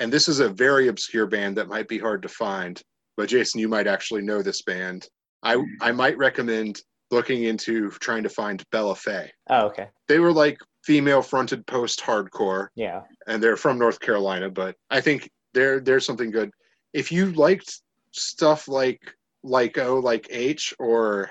and 0.00 0.12
this 0.12 0.28
is 0.28 0.40
a 0.40 0.48
very 0.48 0.88
obscure 0.88 1.26
band 1.26 1.56
that 1.56 1.68
might 1.68 1.88
be 1.88 1.98
hard 1.98 2.22
to 2.22 2.28
find, 2.28 2.80
but 3.16 3.28
Jason, 3.28 3.60
you 3.60 3.68
might 3.68 3.86
actually 3.86 4.22
know 4.22 4.42
this 4.42 4.62
band. 4.62 5.08
I 5.42 5.62
I 5.80 5.92
might 5.92 6.16
recommend 6.18 6.80
looking 7.10 7.44
into 7.44 7.90
trying 7.92 8.22
to 8.22 8.28
find 8.28 8.62
Bellafea. 8.70 9.28
Oh, 9.48 9.66
okay. 9.66 9.88
They 10.08 10.18
were 10.18 10.32
like 10.32 10.58
female 10.84 11.22
fronted 11.22 11.66
post 11.66 12.00
hardcore 12.00 12.68
Yeah, 12.76 13.02
and 13.26 13.42
they're 13.42 13.56
from 13.56 13.78
North 13.78 13.98
Carolina, 14.00 14.50
but 14.50 14.76
I 14.90 15.00
think 15.00 15.28
there 15.54 15.80
there's 15.80 16.06
something 16.06 16.30
good. 16.30 16.50
If 16.92 17.12
you 17.12 17.32
liked 17.32 17.80
stuff 18.12 18.68
like 18.68 19.14
like 19.42 19.78
O 19.78 19.98
like 19.98 20.26
H 20.30 20.74
or 20.78 21.30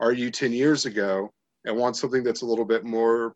Are 0.00 0.12
You 0.12 0.30
Ten 0.30 0.52
Years 0.52 0.86
Ago 0.86 1.32
and 1.64 1.76
want 1.76 1.96
something 1.96 2.22
that's 2.22 2.42
a 2.42 2.46
little 2.46 2.64
bit 2.64 2.84
more 2.84 3.34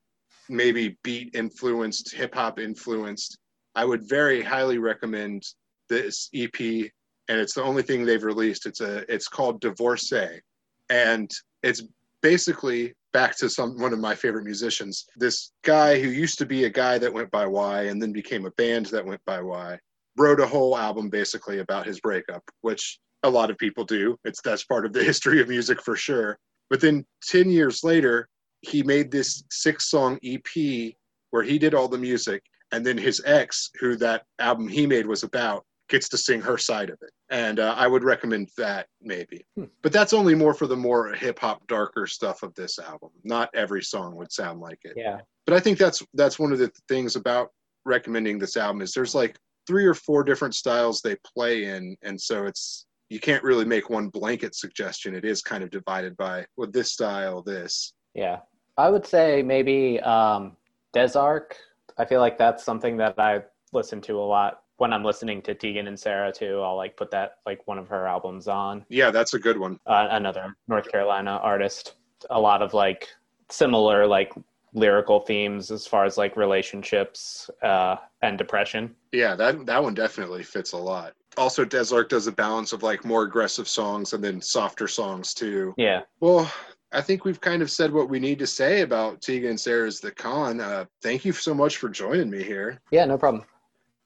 maybe 0.49 0.97
beat 1.03 1.35
influenced, 1.35 2.15
hip 2.15 2.35
hop 2.35 2.59
influenced, 2.59 3.39
I 3.75 3.85
would 3.85 4.09
very 4.09 4.43
highly 4.43 4.79
recommend 4.79 5.43
this 5.89 6.29
EP 6.35 6.91
and 7.29 7.41
it's 7.41 7.55
the 7.55 7.63
only 7.63 7.83
thing 7.83 8.05
they've 8.05 8.23
released. 8.23 8.67
It's 8.67 8.81
a 8.81 9.05
it's 9.13 9.29
called 9.29 9.61
Divorcee. 9.61 10.41
And 10.89 11.31
it's 11.63 11.83
basically 12.23 12.95
back 13.13 13.37
to 13.39 13.51
some 13.51 13.79
one 13.81 13.93
of 13.93 13.99
my 13.99 14.15
favorite 14.15 14.45
musicians. 14.45 15.07
This 15.17 15.53
guy 15.63 16.01
who 16.01 16.09
used 16.09 16.39
to 16.39 16.47
be 16.47 16.65
a 16.65 16.71
guy 16.71 16.99
that 16.99 17.13
went 17.13 17.31
by 17.31 17.47
Y 17.47 17.85
and 17.85 18.01
then 18.01 18.13
became 18.13 18.47
a 18.47 18.53
band 18.53 18.87
that 18.87 19.05
went 19.05 19.21
by 19.25 19.41
Y 19.41 19.79
wrote 20.17 20.41
a 20.41 20.47
whole 20.47 20.77
album 20.77 21.09
basically 21.11 21.59
about 21.59 21.87
his 21.87 22.01
breakup, 22.01 22.43
which 22.63 22.99
a 23.23 23.31
lot 23.31 23.51
of 23.51 23.59
people 23.59 23.85
do. 23.85 24.17
It's 24.25 24.41
that's 24.43 24.65
part 24.65 24.87
of 24.87 24.93
the 24.93 25.05
history 25.11 25.41
of 25.41 25.49
music 25.49 25.83
for 25.83 25.97
sure. 25.97 26.39
But 26.71 26.81
then 26.81 27.05
10 27.29 27.51
years 27.51 27.85
later, 27.85 28.29
he 28.63 28.83
made 28.83 29.11
this 29.11 29.45
six 29.51 29.91
song 29.91 30.19
EP 30.25 30.95
where 31.31 31.43
he 31.43 31.59
did 31.59 31.75
all 31.75 31.89
the 31.89 31.99
music 31.99 32.43
and 32.73 32.85
then 32.85 32.99
his 32.99 33.23
ex 33.25 33.71
who 33.81 33.97
that 33.97 34.25
album 34.39 34.69
he 34.69 34.87
made 34.87 35.07
was 35.07 35.23
about 35.23 35.65
gets 35.89 36.09
to 36.09 36.17
sing 36.19 36.41
her 36.41 36.59
side 36.59 36.91
of 36.91 36.99
it 37.03 37.11
and 37.31 37.61
uh, 37.61 37.75
i 37.77 37.87
would 37.87 38.03
recommend 38.03 38.49
that 38.57 38.87
maybe 39.01 39.45
Hmm. 39.57 39.65
but 39.83 39.93
that's 39.93 40.13
only 40.13 40.35
more 40.35 40.55
for 40.55 40.67
the 40.67 40.77
more 40.77 41.13
hip 41.13 41.39
hop 41.39 41.65
darker 41.69 42.07
stuff 42.07 42.43
of 42.43 42.55
this 42.55 42.79
album 42.79 43.11
not 43.23 43.51
every 43.55 43.83
song 43.83 44.17
would 44.17 44.33
sound 44.33 44.61
like 44.61 44.81
it 44.85 44.95
yeah, 44.97 45.21
but 45.45 45.55
i 45.55 45.61
think 45.61 45.79
that's 45.79 46.03
that's 46.15 46.39
one 46.39 46.53
of 46.53 46.59
the 46.59 46.73
things 46.89 47.15
about 47.17 47.51
recommending 47.85 48.39
this 48.39 48.57
album 48.57 48.83
is 48.83 48.93
there's 48.93 49.15
like 49.15 49.37
three 49.67 49.87
or 49.87 49.95
four 49.95 50.23
different 50.23 50.55
styles 50.55 51.01
they 51.01 51.17
play 51.35 51.65
in 51.65 51.97
and 52.03 52.21
so 52.21 52.47
it's 52.47 52.87
you 53.09 53.21
can't 53.21 53.45
really 53.45 53.65
make 53.65 53.89
one 53.91 54.09
blanket 54.09 54.55
suggestion 54.55 55.15
it 55.15 55.25
is 55.25 55.43
kind 55.43 55.63
of 55.63 55.71
divided 55.71 56.17
by 56.17 56.45
well 56.57 56.69
this 56.71 56.93
style 56.93 57.43
this 57.43 57.93
yeah. 58.17 58.39
I 58.79 58.89
would 58.89 59.07
say 59.07 59.43
maybe 59.43 60.01
um, 60.01 60.57
Des 60.93 61.17
Ark. 61.17 61.57
I 61.99 62.05
feel 62.05 62.21
like 62.21 62.39
that's 62.39 62.65
something 62.65 62.97
that 62.97 63.19
I 63.19 63.43
listen 63.73 64.01
to 64.03 64.19
a 64.19 64.25
lot 64.25 64.63
when 64.79 64.93
I'm 64.93 65.05
listening 65.05 65.43
to 65.43 65.55
Tegan 65.55 65.87
and 65.87 65.99
Sara 65.99 66.33
too. 66.33 66.61
I'll 66.63 66.77
like 66.77 66.97
put 66.97 67.11
that 67.11 67.37
like 67.47 67.67
one 67.67 67.79
of 67.79 67.89
her 67.89 68.07
albums 68.07 68.49
on. 68.49 68.85
yeah 68.89 69.11
that's 69.11 69.35
a 69.35 69.39
good 69.39 69.59
one 69.59 69.79
uh, 69.87 70.09
another 70.11 70.57
North 70.67 70.91
Carolina 70.91 71.39
artist. 71.43 71.95
A 72.31 72.41
lot 72.41 72.63
of 72.63 72.75
like 72.75 73.09
similar 73.51 74.07
like 74.07 74.33
lyrical 74.77 75.21
themes 75.21 75.71
as 75.73 75.87
far 75.87 76.05
as 76.05 76.17
like 76.17 76.37
relationships 76.37 77.51
uh, 77.63 77.97
and 78.23 78.39
depression. 78.39 78.95
Yeah, 79.11 79.35
that 79.35 79.67
that 79.67 79.83
one 79.83 79.95
definitely 79.95 80.43
fits 80.45 80.73
a 80.73 80.77
lot. 80.77 81.15
Also, 81.37 81.65
Des 81.65 81.93
Ark 81.95 82.09
does 82.09 82.27
a 82.29 82.33
balance 82.33 82.73
of 82.73 82.83
like 82.83 83.05
more 83.05 83.23
aggressive 83.25 83.69
songs 83.69 84.13
and 84.13 84.23
then 84.23 84.41
softer 84.41 84.87
songs 84.89 85.35
too. 85.35 85.75
Yeah, 85.77 86.03
Well, 86.21 86.51
I 86.93 87.01
think 87.03 87.25
we've 87.25 87.41
kind 87.41 87.61
of 87.61 87.71
said 87.71 87.93
what 87.93 88.09
we 88.09 88.19
need 88.21 88.39
to 88.39 88.47
say 88.47 88.81
about 88.83 89.21
Tegan 89.21 89.51
and 89.51 89.61
Sara's 89.61 90.01
The 90.01 90.13
Con. 90.13 90.61
Uh, 90.61 90.85
thank 91.03 91.25
you 91.27 91.33
so 91.33 91.53
much 91.53 91.77
for 91.79 91.89
joining 91.91 92.31
me 92.31 92.43
here. 92.43 92.81
yeah, 92.91 93.05
no 93.05 93.19
problem. 93.19 93.45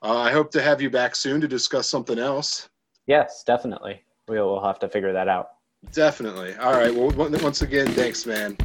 Uh, 0.03 0.17
I 0.19 0.33
hope 0.33 0.51
to 0.53 0.63
have 0.63 0.81
you 0.81 0.89
back 0.91 1.15
soon 1.15 1.41
to 1.41 1.47
discuss 1.47 1.89
something 1.89 2.19
else. 2.19 2.69
Yes, 3.07 3.45
definitely. 3.47 4.03
We'll, 4.29 4.47
we'll 4.51 4.65
have 4.65 4.79
to 4.81 4.89
figure 4.89 5.13
that 5.13 5.29
out. 5.29 5.51
Definitely. 5.93 6.55
All 6.57 6.73
right. 6.73 6.93
Well, 6.95 7.11
once 7.43 7.63
again, 7.63 7.87
thanks, 7.89 8.25
man. 8.27 8.57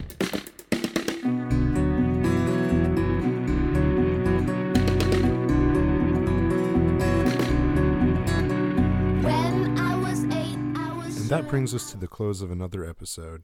Brings 11.48 11.76
us 11.76 11.92
to 11.92 11.98
the 11.98 12.08
close 12.08 12.42
of 12.42 12.50
another 12.50 12.84
episode. 12.84 13.44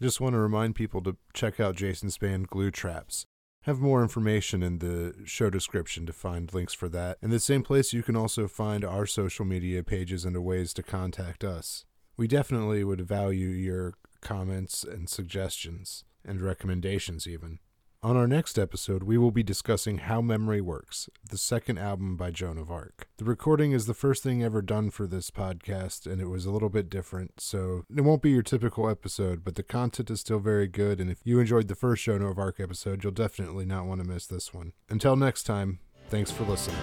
I 0.00 0.04
just 0.04 0.20
want 0.20 0.34
to 0.34 0.38
remind 0.38 0.76
people 0.76 1.02
to 1.02 1.16
check 1.34 1.58
out 1.58 1.74
Jason's 1.74 2.16
band 2.16 2.48
Glue 2.48 2.70
Traps. 2.70 3.26
Have 3.64 3.80
more 3.80 4.02
information 4.02 4.62
in 4.62 4.78
the 4.78 5.14
show 5.24 5.50
description 5.50 6.06
to 6.06 6.12
find 6.12 6.52
links 6.54 6.72
for 6.72 6.88
that. 6.90 7.18
In 7.20 7.30
the 7.30 7.40
same 7.40 7.62
place, 7.62 7.92
you 7.92 8.02
can 8.02 8.16
also 8.16 8.46
find 8.46 8.84
our 8.84 9.04
social 9.04 9.44
media 9.44 9.82
pages 9.82 10.24
and 10.24 10.42
ways 10.42 10.72
to 10.74 10.82
contact 10.82 11.42
us. 11.44 11.84
We 12.16 12.28
definitely 12.28 12.84
would 12.84 13.00
value 13.02 13.48
your 13.48 13.94
comments 14.20 14.84
and 14.84 15.08
suggestions, 15.08 16.04
and 16.24 16.40
recommendations, 16.40 17.26
even. 17.26 17.58
On 18.02 18.16
our 18.16 18.26
next 18.26 18.58
episode, 18.58 19.02
we 19.02 19.18
will 19.18 19.30
be 19.30 19.42
discussing 19.42 19.98
How 19.98 20.22
Memory 20.22 20.62
Works, 20.62 21.10
the 21.28 21.36
second 21.36 21.76
album 21.76 22.16
by 22.16 22.30
Joan 22.30 22.56
of 22.56 22.70
Arc. 22.70 23.08
The 23.18 23.26
recording 23.26 23.72
is 23.72 23.84
the 23.84 23.92
first 23.92 24.22
thing 24.22 24.42
ever 24.42 24.62
done 24.62 24.88
for 24.88 25.06
this 25.06 25.30
podcast, 25.30 26.10
and 26.10 26.18
it 26.18 26.30
was 26.30 26.46
a 26.46 26.50
little 26.50 26.70
bit 26.70 26.88
different, 26.88 27.42
so 27.42 27.84
it 27.94 28.00
won't 28.00 28.22
be 28.22 28.30
your 28.30 28.42
typical 28.42 28.88
episode, 28.88 29.44
but 29.44 29.56
the 29.56 29.62
content 29.62 30.10
is 30.10 30.20
still 30.20 30.38
very 30.38 30.66
good, 30.66 30.98
and 30.98 31.10
if 31.10 31.18
you 31.24 31.40
enjoyed 31.40 31.68
the 31.68 31.74
first 31.74 32.02
Joan 32.02 32.22
of 32.22 32.38
Arc 32.38 32.58
episode, 32.58 33.04
you'll 33.04 33.12
definitely 33.12 33.66
not 33.66 33.84
want 33.84 34.00
to 34.00 34.08
miss 34.08 34.26
this 34.26 34.54
one. 34.54 34.72
Until 34.88 35.14
next 35.14 35.42
time, 35.42 35.80
thanks 36.08 36.30
for 36.30 36.44
listening. 36.44 36.78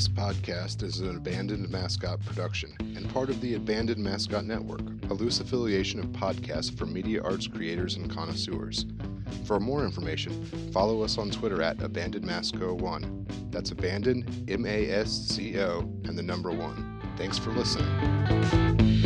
This 0.00 0.08
podcast 0.08 0.82
is 0.82 1.00
an 1.00 1.14
Abandoned 1.14 1.68
Mascot 1.68 2.24
production 2.24 2.72
and 2.96 3.06
part 3.12 3.28
of 3.28 3.38
the 3.42 3.56
Abandoned 3.56 4.02
Mascot 4.02 4.46
Network, 4.46 4.80
a 5.10 5.12
loose 5.12 5.40
affiliation 5.40 6.00
of 6.00 6.06
podcasts 6.06 6.74
for 6.74 6.86
media 6.86 7.22
arts 7.22 7.46
creators 7.46 7.96
and 7.96 8.10
connoisseurs. 8.10 8.86
For 9.44 9.60
more 9.60 9.84
information, 9.84 10.42
follow 10.72 11.02
us 11.02 11.18
on 11.18 11.28
Twitter 11.28 11.60
at 11.60 11.76
AbandonedMasco1. 11.76 13.50
That's 13.50 13.72
Abandoned, 13.72 14.50
M 14.50 14.64
A 14.64 14.90
S 14.90 15.10
C 15.12 15.60
O, 15.60 15.80
and 16.04 16.16
the 16.16 16.22
number 16.22 16.50
one. 16.50 16.98
Thanks 17.18 17.36
for 17.36 17.50
listening. 17.50 18.99